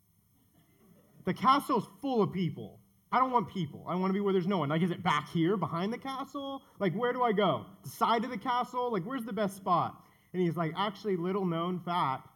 The 1.25 1.33
castle's 1.33 1.87
full 2.01 2.21
of 2.21 2.31
people. 2.31 2.79
I 3.11 3.19
don't 3.19 3.31
want 3.31 3.49
people. 3.49 3.85
I 3.87 3.95
want 3.95 4.09
to 4.09 4.13
be 4.13 4.19
where 4.19 4.33
there's 4.33 4.47
no 4.47 4.57
one. 4.57 4.69
Like, 4.69 4.81
is 4.81 4.91
it 4.91 5.01
back 5.01 5.29
here 5.29 5.55
behind 5.55 5.93
the 5.93 5.97
castle? 5.97 6.61
Like, 6.79 6.93
where 6.93 7.13
do 7.13 7.23
I 7.23 7.31
go? 7.31 7.65
The 7.83 7.89
side 7.89 8.23
of 8.23 8.31
the 8.31 8.37
castle? 8.37 8.91
Like, 8.91 9.03
where's 9.03 9.23
the 9.23 9.33
best 9.33 9.55
spot? 9.55 10.03
And 10.33 10.41
he's 10.41 10.57
like, 10.57 10.73
actually, 10.75 11.15
little 11.15 11.45
known 11.45 11.79
fact 11.79 12.29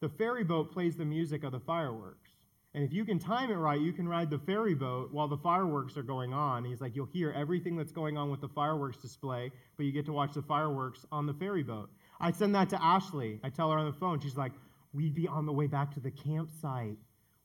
the 0.00 0.08
ferry 0.08 0.44
boat 0.44 0.72
plays 0.72 0.96
the 0.96 1.04
music 1.04 1.42
of 1.42 1.52
the 1.52 1.60
fireworks. 1.60 2.30
And 2.74 2.84
if 2.84 2.92
you 2.92 3.04
can 3.04 3.18
time 3.18 3.50
it 3.50 3.54
right, 3.54 3.80
you 3.80 3.92
can 3.92 4.08
ride 4.08 4.30
the 4.30 4.38
ferry 4.38 4.74
boat 4.74 5.12
while 5.12 5.26
the 5.26 5.38
fireworks 5.38 5.96
are 5.96 6.02
going 6.02 6.32
on. 6.32 6.64
He's 6.64 6.80
like, 6.80 6.94
you'll 6.94 7.06
hear 7.06 7.32
everything 7.32 7.76
that's 7.76 7.90
going 7.90 8.16
on 8.16 8.30
with 8.30 8.40
the 8.40 8.48
fireworks 8.48 8.98
display, 8.98 9.50
but 9.76 9.86
you 9.86 9.92
get 9.92 10.06
to 10.06 10.12
watch 10.12 10.34
the 10.34 10.42
fireworks 10.42 11.04
on 11.10 11.26
the 11.26 11.34
ferry 11.34 11.62
boat. 11.62 11.90
I 12.20 12.30
send 12.30 12.54
that 12.54 12.68
to 12.70 12.82
Ashley. 12.82 13.40
I 13.42 13.48
tell 13.48 13.70
her 13.72 13.78
on 13.78 13.86
the 13.86 13.98
phone. 13.98 14.20
She's 14.20 14.36
like, 14.36 14.52
we'd 14.92 15.14
be 15.14 15.26
on 15.26 15.46
the 15.46 15.52
way 15.52 15.66
back 15.66 15.92
to 15.94 16.00
the 16.00 16.10
campsite 16.10 16.96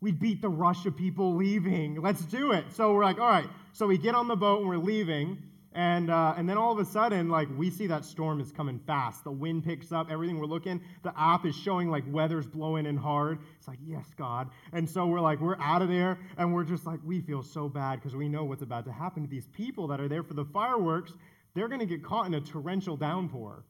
we 0.03 0.11
beat 0.11 0.41
the 0.41 0.49
rush 0.49 0.85
of 0.85 0.97
people 0.97 1.33
leaving. 1.33 2.01
Let's 2.01 2.25
do 2.25 2.51
it. 2.51 2.65
So 2.73 2.93
we're 2.93 3.05
like, 3.05 3.19
all 3.19 3.29
right. 3.29 3.47
So 3.71 3.87
we 3.87 3.97
get 3.97 4.15
on 4.15 4.27
the 4.27 4.35
boat 4.35 4.59
and 4.59 4.67
we're 4.67 4.75
leaving. 4.75 5.41
And, 5.71 6.11
uh, 6.11 6.35
and 6.37 6.47
then 6.47 6.57
all 6.57 6.73
of 6.73 6.77
a 6.77 6.85
sudden, 6.85 7.29
like, 7.29 7.47
we 7.57 7.71
see 7.71 7.87
that 7.87 8.03
storm 8.03 8.41
is 8.41 8.51
coming 8.51 8.79
fast. 8.85 9.23
The 9.23 9.31
wind 9.31 9.63
picks 9.63 9.93
up, 9.93 10.11
everything 10.11 10.39
we're 10.39 10.45
looking. 10.45 10.81
The 11.03 11.13
app 11.17 11.45
is 11.45 11.55
showing, 11.55 11.89
like, 11.89 12.03
weather's 12.11 12.45
blowing 12.45 12.85
in 12.85 12.97
hard. 12.97 13.39
It's 13.57 13.67
like, 13.67 13.79
yes, 13.81 14.05
God. 14.17 14.49
And 14.73 14.87
so 14.87 15.07
we're 15.07 15.21
like, 15.21 15.39
we're 15.39 15.59
out 15.59 15.81
of 15.81 15.87
there, 15.87 16.19
and 16.37 16.53
we're 16.53 16.63
just 16.63 16.85
like, 16.85 16.99
we 17.03 17.21
feel 17.21 17.41
so 17.41 17.67
bad 17.67 17.95
because 17.95 18.15
we 18.15 18.29
know 18.29 18.43
what's 18.43 18.61
about 18.61 18.85
to 18.85 18.91
happen 18.91 19.23
to 19.23 19.29
these 19.29 19.47
people 19.47 19.87
that 19.87 19.99
are 19.99 20.07
there 20.07 20.21
for 20.21 20.35
the 20.35 20.45
fireworks. 20.45 21.13
They're 21.55 21.69
going 21.69 21.79
to 21.79 21.87
get 21.87 22.03
caught 22.03 22.27
in 22.27 22.35
a 22.35 22.41
torrential 22.41 22.95
downpour 22.95 23.63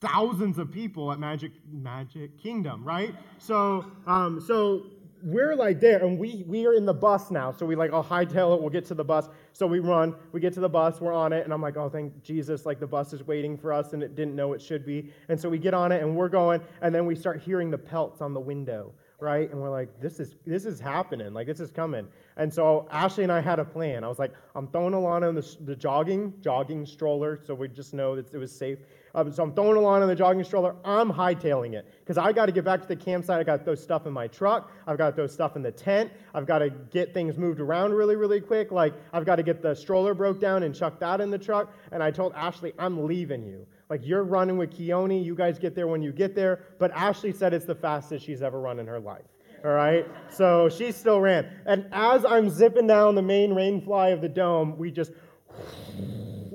thousands 0.00 0.58
of 0.58 0.70
people 0.70 1.10
at 1.12 1.18
Magic 1.18 1.52
Magic 1.72 2.38
Kingdom, 2.38 2.84
right? 2.84 3.14
So, 3.38 3.86
um, 4.06 4.40
so 4.40 4.86
we're 5.24 5.56
like 5.56 5.80
there, 5.80 6.04
and 6.04 6.18
we 6.18 6.44
we 6.46 6.66
are 6.66 6.74
in 6.74 6.84
the 6.84 6.94
bus 6.94 7.30
now. 7.30 7.50
So 7.50 7.64
we 7.64 7.74
like, 7.74 7.92
I'll 7.92 8.04
hightail 8.04 8.54
it. 8.54 8.60
We'll 8.60 8.70
get 8.70 8.84
to 8.86 8.94
the 8.94 9.04
bus. 9.04 9.28
So 9.52 9.66
we 9.66 9.78
run. 9.78 10.14
We 10.32 10.40
get 10.40 10.52
to 10.54 10.60
the 10.60 10.68
bus. 10.68 11.00
We're 11.00 11.14
on 11.14 11.32
it, 11.32 11.44
and 11.44 11.52
I'm 11.52 11.62
like, 11.62 11.76
oh, 11.76 11.88
thank 11.88 12.22
Jesus! 12.22 12.66
Like 12.66 12.78
the 12.78 12.86
bus 12.86 13.12
is 13.14 13.26
waiting 13.26 13.56
for 13.56 13.72
us, 13.72 13.94
and 13.94 14.02
it 14.02 14.14
didn't 14.14 14.36
know 14.36 14.52
it 14.52 14.60
should 14.60 14.84
be. 14.84 15.10
And 15.28 15.40
so 15.40 15.48
we 15.48 15.58
get 15.58 15.72
on 15.72 15.92
it, 15.92 16.02
and 16.02 16.14
we're 16.14 16.28
going, 16.28 16.60
and 16.82 16.94
then 16.94 17.06
we 17.06 17.14
start 17.14 17.40
hearing 17.40 17.70
the 17.70 17.78
pelts 17.78 18.20
on 18.20 18.34
the 18.34 18.40
window, 18.40 18.92
right? 19.18 19.50
And 19.50 19.60
we're 19.60 19.70
like, 19.70 19.98
this 19.98 20.20
is 20.20 20.36
this 20.46 20.66
is 20.66 20.78
happening. 20.78 21.32
Like 21.32 21.46
this 21.46 21.60
is 21.60 21.70
coming. 21.70 22.06
And 22.36 22.52
so 22.52 22.86
Ashley 22.90 23.22
and 23.22 23.32
I 23.32 23.40
had 23.40 23.58
a 23.58 23.64
plan. 23.64 24.04
I 24.04 24.08
was 24.08 24.18
like, 24.18 24.34
I'm 24.54 24.68
throwing 24.68 24.92
Alana 24.92 25.30
in 25.30 25.34
the, 25.34 25.56
the 25.64 25.74
jogging 25.74 26.34
jogging 26.42 26.84
stroller, 26.84 27.40
so 27.42 27.54
we 27.54 27.68
just 27.68 27.94
know 27.94 28.14
that 28.14 28.32
it 28.34 28.38
was 28.38 28.52
safe. 28.52 28.78
Um, 29.14 29.32
so 29.32 29.42
I'm 29.44 29.54
throwing 29.54 29.76
Alana 29.76 30.02
in 30.02 30.08
the 30.08 30.14
jogging 30.14 30.42
stroller. 30.42 30.74
I'm 30.84 31.10
hightailing 31.10 31.74
it 31.74 31.86
because 32.00 32.18
I 32.18 32.32
got 32.32 32.46
to 32.46 32.52
get 32.52 32.64
back 32.64 32.82
to 32.82 32.88
the 32.88 32.96
campsite. 32.96 33.38
I 33.38 33.44
got 33.44 33.58
to 33.58 33.64
throw 33.64 33.74
stuff 33.74 34.06
in 34.06 34.12
my 34.12 34.26
truck. 34.26 34.72
I've 34.86 34.98
got 34.98 35.10
to 35.10 35.16
throw 35.16 35.26
stuff 35.26 35.54
in 35.54 35.62
the 35.62 35.70
tent. 35.70 36.10
I've 36.34 36.46
got 36.46 36.58
to 36.58 36.70
get 36.70 37.14
things 37.14 37.38
moved 37.38 37.60
around 37.60 37.92
really, 37.92 38.16
really 38.16 38.40
quick. 38.40 38.72
Like 38.72 38.94
I've 39.12 39.24
got 39.24 39.36
to 39.36 39.42
get 39.42 39.62
the 39.62 39.74
stroller 39.74 40.14
broke 40.14 40.40
down 40.40 40.64
and 40.64 40.74
chuck 40.74 40.98
that 41.00 41.20
in 41.20 41.30
the 41.30 41.38
truck. 41.38 41.72
And 41.92 42.02
I 42.02 42.10
told 42.10 42.32
Ashley, 42.34 42.72
I'm 42.78 43.06
leaving 43.06 43.44
you. 43.44 43.66
Like 43.88 44.00
you're 44.04 44.24
running 44.24 44.56
with 44.56 44.76
Keone. 44.76 45.24
You 45.24 45.34
guys 45.36 45.58
get 45.58 45.76
there 45.76 45.86
when 45.86 46.02
you 46.02 46.10
get 46.10 46.34
there. 46.34 46.64
But 46.78 46.90
Ashley 46.92 47.32
said 47.32 47.54
it's 47.54 47.66
the 47.66 47.74
fastest 47.74 48.26
she's 48.26 48.42
ever 48.42 48.60
run 48.60 48.80
in 48.80 48.86
her 48.86 48.98
life. 48.98 49.24
All 49.64 49.70
right. 49.70 50.06
So 50.28 50.68
she 50.68 50.92
still 50.92 51.20
ran. 51.20 51.48
And 51.64 51.86
as 51.92 52.24
I'm 52.24 52.50
zipping 52.50 52.86
down 52.86 53.14
the 53.14 53.22
main 53.22 53.52
rainfly 53.52 54.12
of 54.12 54.20
the 54.20 54.28
dome, 54.28 54.76
we 54.76 54.90
just 54.90 55.12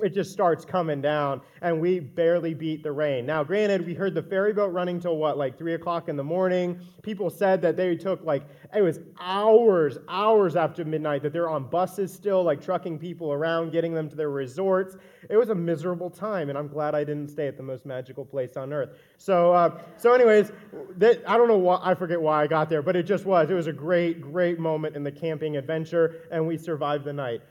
it 0.03 0.13
just 0.13 0.31
starts 0.31 0.65
coming 0.65 1.01
down, 1.01 1.41
and 1.61 1.79
we 1.79 1.99
barely 1.99 2.53
beat 2.53 2.83
the 2.83 2.91
rain. 2.91 3.25
Now, 3.25 3.43
granted, 3.43 3.85
we 3.85 3.93
heard 3.93 4.13
the 4.13 4.23
ferry 4.23 4.53
boat 4.53 4.71
running 4.71 4.99
till 4.99 5.17
what, 5.17 5.37
like 5.37 5.57
three 5.57 5.73
o'clock 5.73 6.09
in 6.09 6.15
the 6.15 6.23
morning. 6.23 6.79
People 7.01 7.29
said 7.29 7.61
that 7.61 7.77
they 7.77 7.95
took 7.95 8.23
like 8.23 8.43
it 8.75 8.81
was 8.81 8.99
hours, 9.19 9.97
hours 10.07 10.55
after 10.55 10.85
midnight 10.85 11.23
that 11.23 11.33
they're 11.33 11.49
on 11.49 11.69
buses 11.69 12.13
still, 12.13 12.43
like 12.43 12.61
trucking 12.61 12.99
people 12.99 13.31
around, 13.31 13.71
getting 13.71 13.93
them 13.93 14.09
to 14.09 14.15
their 14.15 14.29
resorts. 14.29 14.95
It 15.29 15.37
was 15.37 15.49
a 15.49 15.55
miserable 15.55 16.09
time, 16.09 16.49
and 16.49 16.57
I'm 16.57 16.67
glad 16.67 16.95
I 16.95 17.03
didn't 17.03 17.29
stay 17.29 17.47
at 17.47 17.57
the 17.57 17.63
most 17.63 17.85
magical 17.85 18.25
place 18.25 18.57
on 18.57 18.73
earth. 18.73 18.89
So, 19.17 19.53
uh, 19.53 19.81
so 19.97 20.13
anyways, 20.13 20.51
that, 20.97 21.21
I 21.27 21.37
don't 21.37 21.47
know 21.47 21.57
why 21.57 21.79
I 21.83 21.93
forget 21.93 22.21
why 22.21 22.43
I 22.43 22.47
got 22.47 22.69
there, 22.69 22.81
but 22.81 22.95
it 22.95 23.03
just 23.03 23.25
was. 23.25 23.49
It 23.49 23.53
was 23.53 23.67
a 23.67 23.73
great, 23.73 24.21
great 24.21 24.59
moment 24.59 24.95
in 24.95 25.03
the 25.03 25.11
camping 25.11 25.57
adventure, 25.57 26.23
and 26.31 26.45
we 26.47 26.57
survived 26.57 27.05
the 27.05 27.13
night. 27.13 27.41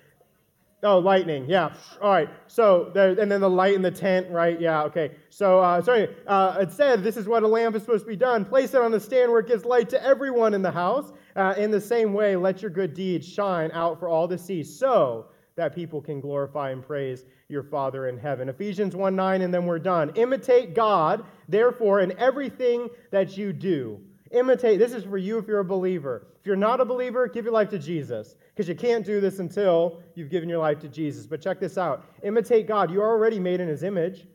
Oh, 0.84 0.98
lightning. 0.98 1.46
Yeah. 1.48 1.74
All 2.00 2.10
right. 2.10 2.28
So, 2.46 2.90
there, 2.94 3.18
and 3.18 3.30
then 3.30 3.40
the 3.40 3.50
light 3.50 3.74
in 3.74 3.82
the 3.82 3.90
tent, 3.90 4.30
right? 4.30 4.60
Yeah. 4.60 4.84
Okay. 4.84 5.10
So, 5.28 5.58
uh, 5.58 5.82
sorry. 5.82 6.14
Uh, 6.24 6.58
it 6.60 6.72
said 6.72 7.02
this 7.02 7.16
is 7.16 7.26
what 7.26 7.42
a 7.42 7.48
lamp 7.48 7.74
is 7.74 7.82
supposed 7.82 8.04
to 8.04 8.08
be 8.08 8.16
done. 8.16 8.44
Place 8.44 8.74
it 8.74 8.80
on 8.80 8.92
the 8.92 9.00
stand 9.00 9.32
where 9.32 9.40
it 9.40 9.48
gives 9.48 9.64
light 9.64 9.88
to 9.90 10.02
everyone 10.04 10.54
in 10.54 10.62
the 10.62 10.70
house. 10.70 11.12
Uh, 11.34 11.54
in 11.56 11.72
the 11.72 11.80
same 11.80 12.12
way, 12.12 12.36
let 12.36 12.62
your 12.62 12.70
good 12.70 12.94
deeds 12.94 13.26
shine 13.26 13.72
out 13.72 13.98
for 13.98 14.08
all 14.08 14.28
to 14.28 14.38
see, 14.38 14.62
so 14.62 15.26
that 15.56 15.74
people 15.74 16.00
can 16.00 16.20
glorify 16.20 16.70
and 16.70 16.86
praise 16.86 17.24
your 17.48 17.64
Father 17.64 18.06
in 18.06 18.16
heaven. 18.16 18.48
Ephesians 18.48 18.94
1 18.94 19.16
9, 19.16 19.42
and 19.42 19.52
then 19.52 19.66
we're 19.66 19.80
done. 19.80 20.12
Imitate 20.14 20.74
God, 20.74 21.24
therefore, 21.48 22.00
in 22.00 22.16
everything 22.18 22.88
that 23.10 23.36
you 23.36 23.52
do. 23.52 23.98
Imitate. 24.30 24.78
This 24.78 24.92
is 24.92 25.04
for 25.04 25.18
you 25.18 25.38
if 25.38 25.48
you're 25.48 25.60
a 25.60 25.64
believer. 25.64 26.28
If 26.38 26.46
you're 26.46 26.56
not 26.56 26.80
a 26.80 26.84
believer, 26.84 27.26
give 27.26 27.44
your 27.44 27.54
life 27.54 27.70
to 27.70 27.78
Jesus 27.78 28.36
because 28.58 28.68
you 28.68 28.74
can't 28.74 29.06
do 29.06 29.20
this 29.20 29.38
until 29.38 30.02
you've 30.16 30.30
given 30.30 30.48
your 30.48 30.58
life 30.58 30.80
to 30.80 30.88
Jesus. 30.88 31.28
But 31.28 31.40
check 31.40 31.60
this 31.60 31.78
out 31.78 32.04
imitate 32.24 32.66
God. 32.66 32.90
You're 32.90 33.06
already 33.06 33.38
made 33.38 33.60
in 33.60 33.68
his 33.68 33.84
image. 33.84 34.26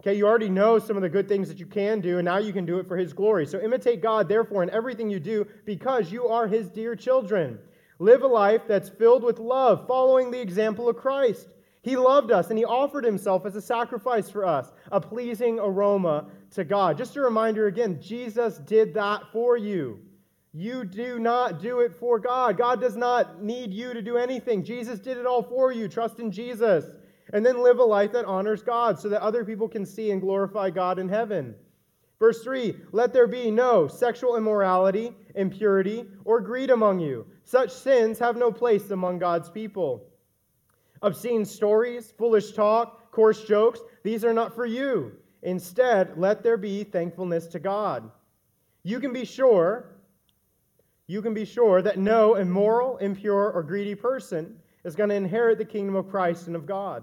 Okay, 0.00 0.14
you 0.14 0.26
already 0.26 0.48
know 0.48 0.78
some 0.78 0.96
of 0.96 1.02
the 1.02 1.08
good 1.10 1.28
things 1.28 1.48
that 1.48 1.58
you 1.58 1.66
can 1.66 2.00
do, 2.00 2.16
and 2.16 2.24
now 2.24 2.38
you 2.38 2.54
can 2.54 2.64
do 2.64 2.78
it 2.78 2.88
for 2.88 2.96
his 2.96 3.12
glory. 3.12 3.44
So 3.44 3.60
imitate 3.60 4.00
God, 4.00 4.26
therefore, 4.26 4.62
in 4.62 4.70
everything 4.70 5.10
you 5.10 5.20
do, 5.20 5.46
because 5.66 6.10
you 6.10 6.28
are 6.28 6.46
his 6.46 6.70
dear 6.70 6.96
children. 6.96 7.58
Live 7.98 8.22
a 8.22 8.26
life 8.26 8.62
that's 8.66 8.88
filled 8.88 9.22
with 9.22 9.38
love, 9.38 9.86
following 9.86 10.30
the 10.30 10.40
example 10.40 10.88
of 10.88 10.96
Christ. 10.96 11.48
He 11.82 11.94
loved 11.94 12.32
us 12.32 12.48
and 12.48 12.58
he 12.58 12.64
offered 12.64 13.04
himself 13.04 13.44
as 13.44 13.54
a 13.54 13.60
sacrifice 13.60 14.30
for 14.30 14.46
us, 14.46 14.72
a 14.90 14.98
pleasing 14.98 15.58
aroma 15.58 16.24
to 16.52 16.64
God. 16.64 16.96
Just 16.96 17.16
a 17.16 17.20
reminder 17.20 17.66
again, 17.66 18.00
Jesus 18.00 18.56
did 18.56 18.94
that 18.94 19.24
for 19.30 19.58
you. 19.58 20.00
You 20.52 20.84
do 20.84 21.18
not 21.18 21.62
do 21.62 21.80
it 21.80 21.94
for 21.98 22.18
God. 22.18 22.58
God 22.58 22.80
does 22.80 22.96
not 22.96 23.42
need 23.42 23.72
you 23.72 23.94
to 23.94 24.02
do 24.02 24.18
anything. 24.18 24.62
Jesus 24.62 24.98
did 24.98 25.16
it 25.16 25.26
all 25.26 25.42
for 25.42 25.72
you. 25.72 25.88
Trust 25.88 26.18
in 26.18 26.30
Jesus. 26.30 26.84
And 27.32 27.44
then 27.44 27.62
live 27.62 27.78
a 27.78 27.84
life 27.84 28.12
that 28.12 28.26
honors 28.26 28.62
God 28.62 28.98
so 28.98 29.08
that 29.08 29.22
other 29.22 29.44
people 29.44 29.68
can 29.68 29.86
see 29.86 30.10
and 30.10 30.20
glorify 30.20 30.68
God 30.68 30.98
in 30.98 31.08
heaven. 31.08 31.54
Verse 32.18 32.42
3 32.44 32.76
Let 32.92 33.14
there 33.14 33.26
be 33.26 33.50
no 33.50 33.88
sexual 33.88 34.36
immorality, 34.36 35.12
impurity, 35.34 36.04
or 36.24 36.40
greed 36.40 36.70
among 36.70 37.00
you. 37.00 37.26
Such 37.44 37.72
sins 37.72 38.18
have 38.18 38.36
no 38.36 38.52
place 38.52 38.90
among 38.90 39.18
God's 39.18 39.48
people. 39.48 40.04
Obscene 41.00 41.44
stories, 41.44 42.12
foolish 42.16 42.52
talk, 42.52 43.10
coarse 43.10 43.44
jokes, 43.44 43.80
these 44.02 44.24
are 44.24 44.32
not 44.34 44.54
for 44.54 44.66
you. 44.66 45.12
Instead, 45.42 46.16
let 46.16 46.42
there 46.42 46.56
be 46.56 46.84
thankfulness 46.84 47.46
to 47.48 47.58
God. 47.58 48.08
You 48.84 49.00
can 49.00 49.12
be 49.12 49.24
sure 49.24 49.91
you 51.06 51.22
can 51.22 51.34
be 51.34 51.44
sure 51.44 51.82
that 51.82 51.98
no 51.98 52.36
immoral, 52.36 52.96
impure, 52.98 53.50
or 53.50 53.62
greedy 53.62 53.94
person 53.94 54.56
is 54.84 54.96
going 54.96 55.08
to 55.10 55.14
inherit 55.14 55.58
the 55.58 55.64
kingdom 55.64 55.96
of 55.96 56.08
Christ 56.08 56.46
and 56.46 56.56
of 56.56 56.66
God. 56.66 57.02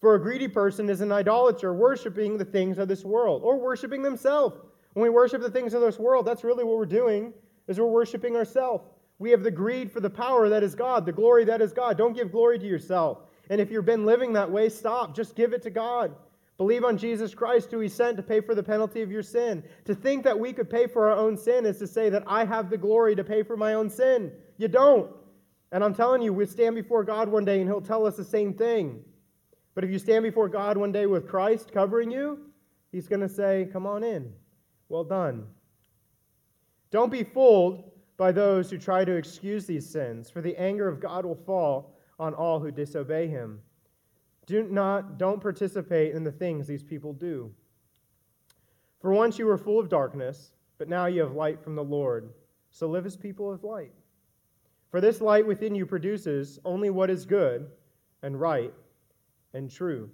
For 0.00 0.14
a 0.14 0.20
greedy 0.20 0.48
person 0.48 0.88
is 0.88 1.00
an 1.00 1.12
idolater, 1.12 1.72
worshiping 1.72 2.36
the 2.36 2.44
things 2.44 2.78
of 2.78 2.88
this 2.88 3.04
world, 3.04 3.42
or 3.44 3.58
worshiping 3.58 4.02
themselves. 4.02 4.56
When 4.94 5.04
we 5.04 5.10
worship 5.10 5.40
the 5.40 5.50
things 5.50 5.74
of 5.74 5.80
this 5.80 5.98
world, 5.98 6.26
that's 6.26 6.44
really 6.44 6.64
what 6.64 6.76
we're 6.76 6.86
doing, 6.86 7.32
is 7.68 7.78
we're 7.78 7.86
worshiping 7.86 8.36
ourselves. 8.36 8.84
We 9.18 9.30
have 9.30 9.44
the 9.44 9.50
greed 9.50 9.92
for 9.92 10.00
the 10.00 10.10
power 10.10 10.48
that 10.48 10.64
is 10.64 10.74
God, 10.74 11.06
the 11.06 11.12
glory 11.12 11.44
that 11.44 11.62
is 11.62 11.72
God. 11.72 11.96
Don't 11.96 12.14
give 12.14 12.32
glory 12.32 12.58
to 12.58 12.66
yourself. 12.66 13.18
And 13.48 13.60
if 13.60 13.70
you've 13.70 13.84
been 13.84 14.04
living 14.04 14.32
that 14.32 14.50
way, 14.50 14.68
stop. 14.68 15.14
Just 15.14 15.36
give 15.36 15.52
it 15.52 15.62
to 15.62 15.70
God. 15.70 16.14
Believe 16.58 16.84
on 16.84 16.98
Jesus 16.98 17.34
Christ, 17.34 17.70
who 17.70 17.80
He 17.80 17.88
sent 17.88 18.16
to 18.16 18.22
pay 18.22 18.40
for 18.40 18.54
the 18.54 18.62
penalty 18.62 19.02
of 19.02 19.10
your 19.10 19.22
sin. 19.22 19.64
To 19.86 19.94
think 19.94 20.22
that 20.24 20.38
we 20.38 20.52
could 20.52 20.70
pay 20.70 20.86
for 20.86 21.10
our 21.10 21.16
own 21.16 21.36
sin 21.36 21.66
is 21.66 21.78
to 21.78 21.86
say 21.86 22.08
that 22.10 22.24
I 22.26 22.44
have 22.44 22.70
the 22.70 22.76
glory 22.76 23.16
to 23.16 23.24
pay 23.24 23.42
for 23.42 23.56
my 23.56 23.74
own 23.74 23.88
sin. 23.88 24.32
You 24.58 24.68
don't. 24.68 25.10
And 25.72 25.82
I'm 25.82 25.94
telling 25.94 26.22
you, 26.22 26.32
we 26.32 26.44
stand 26.46 26.74
before 26.74 27.02
God 27.02 27.28
one 27.28 27.44
day 27.44 27.60
and 27.60 27.68
He'll 27.68 27.80
tell 27.80 28.06
us 28.06 28.16
the 28.16 28.24
same 28.24 28.52
thing. 28.52 29.02
But 29.74 29.84
if 29.84 29.90
you 29.90 29.98
stand 29.98 30.22
before 30.22 30.48
God 30.48 30.76
one 30.76 30.92
day 30.92 31.06
with 31.06 31.26
Christ 31.26 31.72
covering 31.72 32.10
you, 32.10 32.38
He's 32.92 33.08
going 33.08 33.22
to 33.22 33.28
say, 33.28 33.68
Come 33.72 33.86
on 33.86 34.04
in. 34.04 34.32
Well 34.88 35.04
done. 35.04 35.46
Don't 36.90 37.10
be 37.10 37.24
fooled 37.24 37.90
by 38.18 38.30
those 38.30 38.70
who 38.70 38.76
try 38.76 39.04
to 39.04 39.16
excuse 39.16 39.64
these 39.64 39.88
sins, 39.88 40.30
for 40.30 40.42
the 40.42 40.56
anger 40.56 40.86
of 40.86 41.00
God 41.00 41.24
will 41.24 41.34
fall 41.46 41.96
on 42.18 42.34
all 42.34 42.60
who 42.60 42.70
disobey 42.70 43.26
Him. 43.26 43.60
Do 44.46 44.62
not, 44.64 45.18
don't 45.18 45.40
participate 45.40 46.14
in 46.14 46.24
the 46.24 46.32
things 46.32 46.66
these 46.66 46.82
people 46.82 47.12
do. 47.12 47.50
For 49.00 49.12
once 49.12 49.38
you 49.38 49.46
were 49.46 49.58
full 49.58 49.78
of 49.78 49.88
darkness, 49.88 50.52
but 50.78 50.88
now 50.88 51.06
you 51.06 51.20
have 51.20 51.34
light 51.34 51.62
from 51.62 51.74
the 51.74 51.84
Lord. 51.84 52.30
So 52.70 52.86
live 52.88 53.06
as 53.06 53.16
people 53.16 53.52
of 53.52 53.64
light. 53.64 53.92
For 54.90 55.00
this 55.00 55.20
light 55.20 55.46
within 55.46 55.74
you 55.74 55.86
produces 55.86 56.58
only 56.64 56.90
what 56.90 57.10
is 57.10 57.24
good 57.24 57.70
and 58.22 58.40
right 58.40 58.72
and 59.54 59.70
true. 59.70 60.10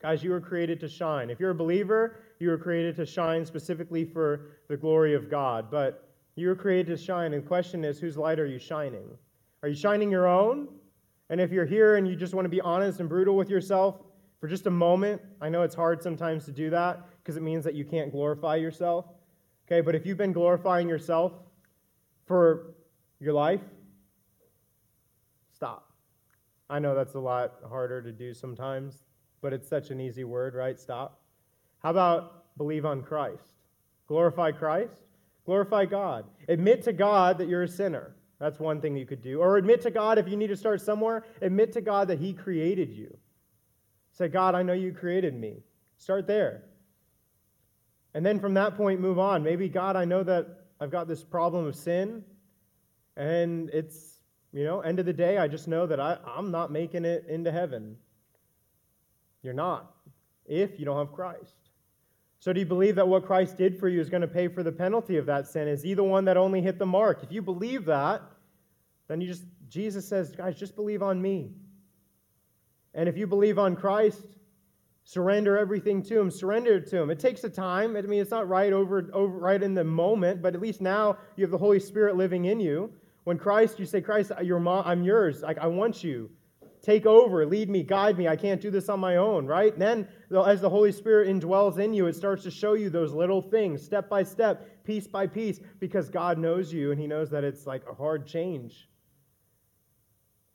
Guys, 0.00 0.24
you 0.24 0.30
were 0.30 0.40
created 0.40 0.80
to 0.80 0.88
shine. 0.88 1.28
If 1.28 1.38
you're 1.38 1.50
a 1.50 1.54
believer, 1.54 2.20
you 2.38 2.48
were 2.48 2.58
created 2.58 2.96
to 2.96 3.06
shine 3.06 3.44
specifically 3.44 4.04
for 4.04 4.58
the 4.68 4.76
glory 4.76 5.14
of 5.14 5.30
God. 5.30 5.70
But 5.70 6.08
you 6.36 6.48
were 6.48 6.54
created 6.54 6.86
to 6.96 6.96
shine. 6.96 7.34
And 7.34 7.44
the 7.44 7.48
question 7.48 7.84
is, 7.84 7.98
whose 7.98 8.16
light 8.16 8.40
are 8.40 8.46
you 8.46 8.58
shining? 8.58 9.08
Are 9.62 9.68
you 9.68 9.74
shining 9.74 10.10
your 10.10 10.26
own? 10.26 10.68
And 11.30 11.40
if 11.40 11.52
you're 11.52 11.64
here 11.64 11.96
and 11.96 12.06
you 12.06 12.16
just 12.16 12.34
want 12.34 12.44
to 12.44 12.50
be 12.50 12.60
honest 12.60 13.00
and 13.00 13.08
brutal 13.08 13.36
with 13.36 13.48
yourself 13.48 14.00
for 14.40 14.48
just 14.48 14.66
a 14.66 14.70
moment, 14.70 15.22
I 15.40 15.48
know 15.48 15.62
it's 15.62 15.76
hard 15.76 16.02
sometimes 16.02 16.44
to 16.46 16.52
do 16.52 16.70
that 16.70 17.06
because 17.22 17.36
it 17.36 17.42
means 17.42 17.64
that 17.64 17.74
you 17.74 17.84
can't 17.84 18.10
glorify 18.10 18.56
yourself. 18.56 19.06
Okay, 19.66 19.80
but 19.80 19.94
if 19.94 20.04
you've 20.04 20.18
been 20.18 20.32
glorifying 20.32 20.88
yourself 20.88 21.32
for 22.26 22.74
your 23.20 23.32
life, 23.32 23.60
stop. 25.54 25.92
I 26.68 26.80
know 26.80 26.96
that's 26.96 27.14
a 27.14 27.20
lot 27.20 27.54
harder 27.68 28.02
to 28.02 28.10
do 28.10 28.34
sometimes, 28.34 29.04
but 29.40 29.52
it's 29.52 29.68
such 29.68 29.90
an 29.90 30.00
easy 30.00 30.24
word, 30.24 30.54
right? 30.54 30.78
Stop. 30.78 31.20
How 31.78 31.90
about 31.90 32.56
believe 32.58 32.84
on 32.84 33.02
Christ? 33.02 33.52
Glorify 34.08 34.50
Christ? 34.50 35.02
Glorify 35.46 35.84
God. 35.84 36.24
Admit 36.48 36.82
to 36.82 36.92
God 36.92 37.38
that 37.38 37.48
you're 37.48 37.62
a 37.62 37.68
sinner. 37.68 38.16
That's 38.40 38.58
one 38.58 38.80
thing 38.80 38.96
you 38.96 39.06
could 39.06 39.22
do. 39.22 39.40
Or 39.40 39.56
admit 39.56 39.82
to 39.82 39.90
God, 39.90 40.18
if 40.18 40.26
you 40.26 40.36
need 40.36 40.48
to 40.48 40.56
start 40.56 40.80
somewhere, 40.80 41.24
admit 41.40 41.72
to 41.74 41.80
God 41.80 42.08
that 42.08 42.18
He 42.18 42.32
created 42.32 42.90
you. 42.90 43.16
Say, 44.12 44.28
God, 44.28 44.54
I 44.54 44.62
know 44.62 44.72
you 44.72 44.92
created 44.92 45.34
me. 45.34 45.62
Start 45.98 46.26
there. 46.26 46.62
And 48.14 48.26
then 48.26 48.40
from 48.40 48.54
that 48.54 48.76
point, 48.76 49.00
move 49.00 49.18
on. 49.18 49.42
Maybe, 49.44 49.68
God, 49.68 49.94
I 49.94 50.04
know 50.04 50.24
that 50.24 50.48
I've 50.80 50.90
got 50.90 51.06
this 51.06 51.22
problem 51.22 51.66
of 51.66 51.76
sin, 51.76 52.24
and 53.16 53.70
it's 53.70 54.20
you 54.52 54.64
know, 54.64 54.80
end 54.80 54.98
of 54.98 55.06
the 55.06 55.12
day, 55.12 55.38
I 55.38 55.46
just 55.46 55.68
know 55.68 55.86
that 55.86 56.00
I, 56.00 56.18
I'm 56.26 56.50
not 56.50 56.72
making 56.72 57.04
it 57.04 57.26
into 57.28 57.52
heaven. 57.52 57.96
You're 59.42 59.54
not, 59.54 59.94
if 60.46 60.78
you 60.78 60.84
don't 60.84 60.98
have 60.98 61.14
Christ. 61.14 61.54
So, 62.40 62.52
do 62.52 62.60
you 62.60 62.66
believe 62.66 62.96
that 62.96 63.06
what 63.06 63.26
Christ 63.26 63.56
did 63.56 63.78
for 63.78 63.88
you 63.88 64.00
is 64.00 64.08
going 64.08 64.22
to 64.22 64.28
pay 64.28 64.48
for 64.48 64.62
the 64.62 64.72
penalty 64.72 65.18
of 65.18 65.26
that 65.26 65.46
sin? 65.46 65.68
Is 65.68 65.82
he 65.82 65.94
the 65.94 66.02
one 66.02 66.24
that 66.24 66.36
only 66.36 66.62
hit 66.62 66.78
the 66.78 66.86
mark? 66.86 67.22
If 67.22 67.30
you 67.30 67.42
believe 67.42 67.84
that, 67.84 68.22
then 69.10 69.20
you 69.20 69.26
just, 69.26 69.44
Jesus 69.68 70.06
says, 70.06 70.30
guys, 70.30 70.56
just 70.56 70.76
believe 70.76 71.02
on 71.02 71.20
me. 71.20 71.50
And 72.94 73.08
if 73.08 73.16
you 73.16 73.26
believe 73.26 73.58
on 73.58 73.74
Christ, 73.74 74.22
surrender 75.02 75.58
everything 75.58 76.00
to 76.04 76.20
him, 76.20 76.30
surrender 76.30 76.78
to 76.78 76.96
him. 77.02 77.10
It 77.10 77.18
takes 77.18 77.42
a 77.42 77.50
time. 77.50 77.96
I 77.96 78.02
mean, 78.02 78.20
it's 78.20 78.30
not 78.30 78.48
right 78.48 78.72
over, 78.72 79.10
over 79.12 79.36
right 79.36 79.60
in 79.60 79.74
the 79.74 79.82
moment, 79.82 80.40
but 80.40 80.54
at 80.54 80.60
least 80.60 80.80
now 80.80 81.18
you 81.34 81.42
have 81.42 81.50
the 81.50 81.58
Holy 81.58 81.80
Spirit 81.80 82.16
living 82.16 82.44
in 82.44 82.60
you. 82.60 82.92
When 83.24 83.36
Christ, 83.36 83.80
you 83.80 83.84
say, 83.84 84.00
Christ, 84.00 84.30
you're 84.42 84.60
mom, 84.60 84.84
I'm 84.86 85.02
yours. 85.02 85.42
Like, 85.42 85.58
I 85.58 85.66
want 85.66 86.04
you. 86.04 86.30
Take 86.80 87.04
over, 87.04 87.44
lead 87.44 87.68
me, 87.68 87.82
guide 87.82 88.16
me. 88.16 88.28
I 88.28 88.36
can't 88.36 88.60
do 88.60 88.70
this 88.70 88.88
on 88.88 89.00
my 89.00 89.16
own, 89.16 89.44
right? 89.44 89.72
And 89.72 89.82
then, 89.82 90.08
as 90.46 90.60
the 90.60 90.70
Holy 90.70 90.92
Spirit 90.92 91.28
indwells 91.28 91.78
in 91.78 91.92
you, 91.92 92.06
it 92.06 92.14
starts 92.14 92.44
to 92.44 92.50
show 92.50 92.74
you 92.74 92.90
those 92.90 93.12
little 93.12 93.42
things, 93.42 93.82
step 93.82 94.08
by 94.08 94.22
step, 94.22 94.84
piece 94.84 95.08
by 95.08 95.26
piece, 95.26 95.58
because 95.80 96.08
God 96.08 96.38
knows 96.38 96.72
you 96.72 96.92
and 96.92 97.00
He 97.00 97.08
knows 97.08 97.28
that 97.30 97.42
it's 97.42 97.66
like 97.66 97.82
a 97.90 97.94
hard 97.94 98.26
change. 98.26 98.88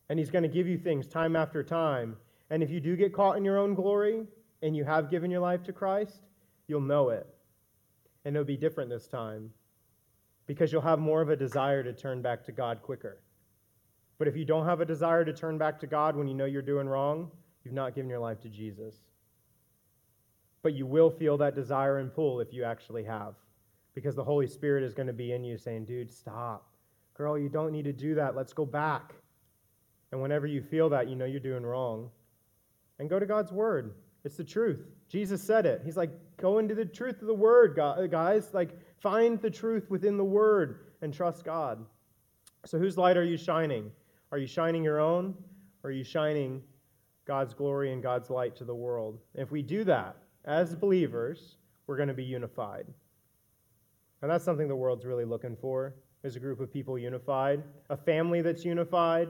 And 0.09 0.19
He's 0.19 0.29
going 0.29 0.43
to 0.43 0.49
give 0.49 0.67
you 0.67 0.77
things 0.77 1.07
time 1.07 1.35
after 1.35 1.63
time. 1.63 2.17
And 2.49 2.61
if 2.61 2.69
you 2.69 2.79
do 2.79 2.95
get 2.95 3.13
caught 3.13 3.37
in 3.37 3.45
your 3.45 3.57
own 3.57 3.73
glory 3.73 4.25
and 4.61 4.75
you 4.75 4.83
have 4.83 5.09
given 5.09 5.31
your 5.31 5.41
life 5.41 5.63
to 5.63 5.73
Christ, 5.73 6.21
you'll 6.67 6.81
know 6.81 7.09
it. 7.09 7.27
And 8.23 8.35
it'll 8.35 8.45
be 8.45 8.57
different 8.57 8.89
this 8.89 9.07
time 9.07 9.51
because 10.47 10.71
you'll 10.71 10.81
have 10.81 10.99
more 10.99 11.21
of 11.21 11.29
a 11.29 11.35
desire 11.35 11.83
to 11.83 11.93
turn 11.93 12.21
back 12.21 12.43
to 12.45 12.51
God 12.51 12.81
quicker. 12.81 13.19
But 14.17 14.27
if 14.27 14.37
you 14.37 14.45
don't 14.45 14.65
have 14.65 14.81
a 14.81 14.85
desire 14.85 15.25
to 15.25 15.33
turn 15.33 15.57
back 15.57 15.79
to 15.79 15.87
God 15.87 16.15
when 16.15 16.27
you 16.27 16.33
know 16.33 16.45
you're 16.45 16.61
doing 16.61 16.87
wrong, 16.87 17.31
you've 17.63 17.73
not 17.73 17.95
given 17.95 18.09
your 18.09 18.19
life 18.19 18.39
to 18.41 18.49
Jesus. 18.49 18.95
But 20.61 20.73
you 20.73 20.85
will 20.85 21.09
feel 21.09 21.37
that 21.37 21.55
desire 21.55 21.97
and 21.99 22.13
pull 22.13 22.39
if 22.39 22.53
you 22.53 22.63
actually 22.63 23.03
have, 23.03 23.35
because 23.93 24.15
the 24.15 24.23
Holy 24.23 24.47
Spirit 24.47 24.83
is 24.83 24.93
going 24.93 25.07
to 25.07 25.13
be 25.13 25.33
in 25.33 25.43
you 25.43 25.57
saying, 25.57 25.85
dude, 25.85 26.11
stop. 26.11 26.67
Girl, 27.15 27.37
you 27.37 27.49
don't 27.49 27.71
need 27.71 27.85
to 27.85 27.93
do 27.93 28.15
that. 28.15 28.35
Let's 28.35 28.53
go 28.53 28.65
back. 28.65 29.13
And 30.15 30.21
whenever 30.21 30.47
you 30.47 30.61
feel 30.61 30.87
that, 30.87 31.09
you 31.09 31.17
know 31.17 31.25
you're 31.25 31.41
doing 31.41 31.65
wrong. 31.65 32.09
And 32.99 33.09
go 33.09 33.19
to 33.19 33.25
God's 33.25 33.51
Word. 33.51 33.95
It's 34.23 34.37
the 34.37 34.45
truth. 34.45 34.79
Jesus 35.09 35.43
said 35.43 35.65
it. 35.65 35.81
He's 35.83 35.97
like, 35.97 36.09
go 36.37 36.59
into 36.59 36.73
the 36.73 36.85
truth 36.85 37.19
of 37.19 37.27
the 37.27 37.33
Word, 37.33 37.77
uh, 37.77 38.07
guys. 38.07 38.53
Like, 38.53 38.79
Find 39.05 39.41
the 39.41 39.49
truth 39.49 39.89
within 39.89 40.15
the 40.15 40.23
Word 40.23 40.79
and 41.01 41.13
trust 41.13 41.43
God. 41.43 41.85
So, 42.65 42.79
whose 42.79 42.97
light 42.97 43.17
are 43.17 43.25
you 43.25 43.35
shining? 43.35 43.91
Are 44.31 44.37
you 44.37 44.47
shining 44.47 44.85
your 44.85 45.01
own? 45.01 45.35
Or 45.83 45.89
are 45.89 45.93
you 45.93 46.05
shining 46.05 46.63
God's 47.25 47.53
glory 47.53 47.91
and 47.91 48.01
God's 48.01 48.29
light 48.29 48.55
to 48.55 48.63
the 48.63 48.73
world? 48.73 49.19
And 49.33 49.43
if 49.43 49.51
we 49.51 49.61
do 49.61 49.83
that 49.83 50.15
as 50.45 50.75
believers, 50.75 51.57
we're 51.87 51.97
going 51.97 52.07
to 52.07 52.15
be 52.15 52.23
unified. 52.23 52.87
And 54.21 54.31
that's 54.31 54.45
something 54.45 54.69
the 54.69 54.75
world's 54.77 55.05
really 55.05 55.25
looking 55.25 55.57
for 55.57 55.93
is 56.23 56.35
a 56.35 56.39
group 56.39 56.59
of 56.59 56.73
people 56.73 56.97
unified, 56.97 57.61
a 57.91 57.97
family 57.97 58.41
that's 58.41 58.65
unified. 58.65 59.29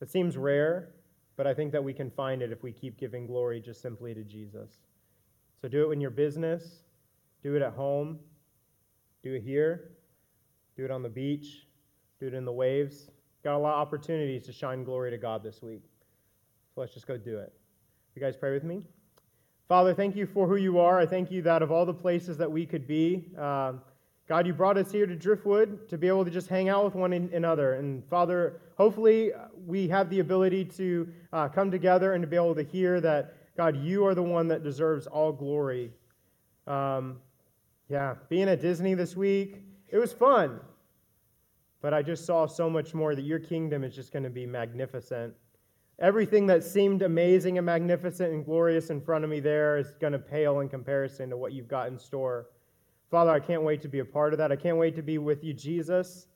It 0.00 0.10
seems 0.10 0.36
rare, 0.36 0.90
but 1.36 1.46
I 1.46 1.54
think 1.54 1.72
that 1.72 1.82
we 1.82 1.92
can 1.92 2.10
find 2.10 2.42
it 2.42 2.52
if 2.52 2.62
we 2.62 2.72
keep 2.72 2.98
giving 2.98 3.26
glory 3.26 3.60
just 3.60 3.80
simply 3.80 4.14
to 4.14 4.22
Jesus. 4.22 4.78
So 5.60 5.68
do 5.68 5.90
it 5.90 5.92
in 5.92 6.00
your 6.00 6.10
business, 6.10 6.82
do 7.42 7.54
it 7.56 7.62
at 7.62 7.72
home. 7.72 8.18
Do 9.22 9.34
it 9.34 9.42
here. 9.42 9.90
Do 10.76 10.84
it 10.84 10.90
on 10.90 11.02
the 11.02 11.08
beach. 11.08 11.66
Do 12.20 12.26
it 12.26 12.34
in 12.34 12.44
the 12.44 12.52
waves. 12.52 13.10
Got 13.44 13.56
a 13.56 13.58
lot 13.58 13.74
of 13.74 13.80
opportunities 13.80 14.46
to 14.46 14.52
shine 14.52 14.84
glory 14.84 15.10
to 15.10 15.18
God 15.18 15.42
this 15.42 15.62
week. 15.62 15.82
So 16.74 16.80
let's 16.80 16.94
just 16.94 17.06
go 17.06 17.16
do 17.16 17.38
it. 17.38 17.52
You 18.14 18.22
guys 18.22 18.36
pray 18.36 18.52
with 18.52 18.64
me? 18.64 18.82
Father, 19.68 19.94
thank 19.94 20.16
you 20.16 20.26
for 20.26 20.46
who 20.48 20.56
you 20.56 20.78
are. 20.78 20.98
I 20.98 21.06
thank 21.06 21.30
you 21.30 21.42
that 21.42 21.62
of 21.62 21.70
all 21.70 21.84
the 21.84 21.94
places 21.94 22.36
that 22.38 22.50
we 22.50 22.64
could 22.64 22.86
be, 22.86 23.26
uh, 23.38 23.74
God, 24.28 24.46
you 24.46 24.52
brought 24.52 24.76
us 24.76 24.92
here 24.92 25.06
to 25.06 25.16
Driftwood 25.16 25.88
to 25.88 25.96
be 25.96 26.06
able 26.06 26.22
to 26.22 26.30
just 26.30 26.48
hang 26.48 26.68
out 26.68 26.84
with 26.84 26.94
one 26.94 27.14
another. 27.14 27.74
And 27.74 28.04
Father, 28.08 28.60
hopefully 28.76 29.32
we 29.66 29.88
have 29.88 30.10
the 30.10 30.20
ability 30.20 30.66
to 30.66 31.08
uh, 31.32 31.48
come 31.48 31.70
together 31.70 32.12
and 32.12 32.22
to 32.22 32.28
be 32.28 32.36
able 32.36 32.54
to 32.54 32.62
hear 32.62 33.00
that, 33.00 33.34
God, 33.56 33.74
you 33.74 34.04
are 34.04 34.14
the 34.14 34.22
one 34.22 34.46
that 34.48 34.62
deserves 34.62 35.06
all 35.06 35.32
glory. 35.32 35.90
Um, 36.66 37.16
yeah, 37.88 38.16
being 38.28 38.50
at 38.50 38.60
Disney 38.60 38.92
this 38.92 39.16
week, 39.16 39.62
it 39.88 39.96
was 39.96 40.12
fun. 40.12 40.60
But 41.80 41.94
I 41.94 42.02
just 42.02 42.26
saw 42.26 42.46
so 42.46 42.68
much 42.68 42.92
more 42.92 43.14
that 43.14 43.24
your 43.24 43.38
kingdom 43.38 43.82
is 43.82 43.94
just 43.94 44.12
going 44.12 44.24
to 44.24 44.30
be 44.30 44.44
magnificent. 44.44 45.32
Everything 46.00 46.46
that 46.48 46.62
seemed 46.62 47.00
amazing 47.00 47.56
and 47.56 47.64
magnificent 47.64 48.34
and 48.34 48.44
glorious 48.44 48.90
in 48.90 49.00
front 49.00 49.24
of 49.24 49.30
me 49.30 49.40
there 49.40 49.78
is 49.78 49.92
going 50.00 50.12
to 50.12 50.18
pale 50.18 50.60
in 50.60 50.68
comparison 50.68 51.30
to 51.30 51.36
what 51.38 51.52
you've 51.52 51.66
got 51.66 51.88
in 51.88 51.98
store. 51.98 52.48
Father, 53.10 53.30
I 53.30 53.40
can't 53.40 53.62
wait 53.62 53.80
to 53.82 53.88
be 53.88 54.00
a 54.00 54.04
part 54.04 54.32
of 54.32 54.38
that. 54.38 54.52
I 54.52 54.56
can't 54.56 54.76
wait 54.76 54.94
to 54.96 55.02
be 55.02 55.18
with 55.18 55.42
you, 55.42 55.54
Jesus. 55.54 56.26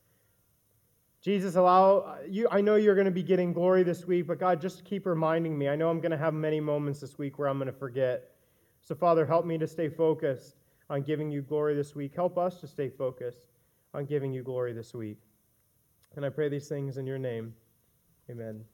Jesus, 1.21 1.55
allow 1.55 2.17
you. 2.29 2.49
I 2.51 2.61
know 2.61 2.77
you're 2.77 2.95
going 2.97 3.05
to 3.05 3.11
be 3.11 3.23
getting 3.23 3.53
glory 3.53 3.85
this 3.85 4.07
week, 4.07 4.27
but 4.27 4.41
God, 4.41 4.61
just 4.61 4.85
keep 4.85 5.07
reminding 5.07 5.57
me. 5.57 5.69
I 5.69 5.77
know 5.77 5.89
I'm 5.89 6.01
going 6.01 6.11
to 6.11 6.19
have 6.19 6.35
many 6.35 6.61
moments 6.61 7.01
this 7.01 7.17
week 7.19 7.39
where 7.39 7.49
I'm 7.49 7.59
going 7.59 7.73
to 7.73 7.79
forget. 7.79 8.31
So, 8.81 8.95
Father, 8.95 9.25
help 9.25 9.47
me 9.47 9.57
to 9.59 9.67
stay 9.67 9.89
focused 9.89 10.57
on 10.91 11.03
giving 11.03 11.31
you 11.31 11.43
glory 11.43 11.77
this 11.77 11.95
week. 11.95 12.13
Help 12.15 12.39
us 12.39 12.61
to 12.61 12.67
stay 12.67 12.89
focused 12.89 13.47
on 13.95 14.05
giving 14.05 14.33
you 14.33 14.43
glory 14.43 14.73
this 14.73 14.95
week. 14.95 15.19
And 16.17 16.25
I 16.25 16.29
pray 16.29 16.49
these 16.49 16.69
things 16.69 16.97
in 16.97 17.07
your 17.07 17.19
name. 17.19 17.55
Amen. 18.29 18.65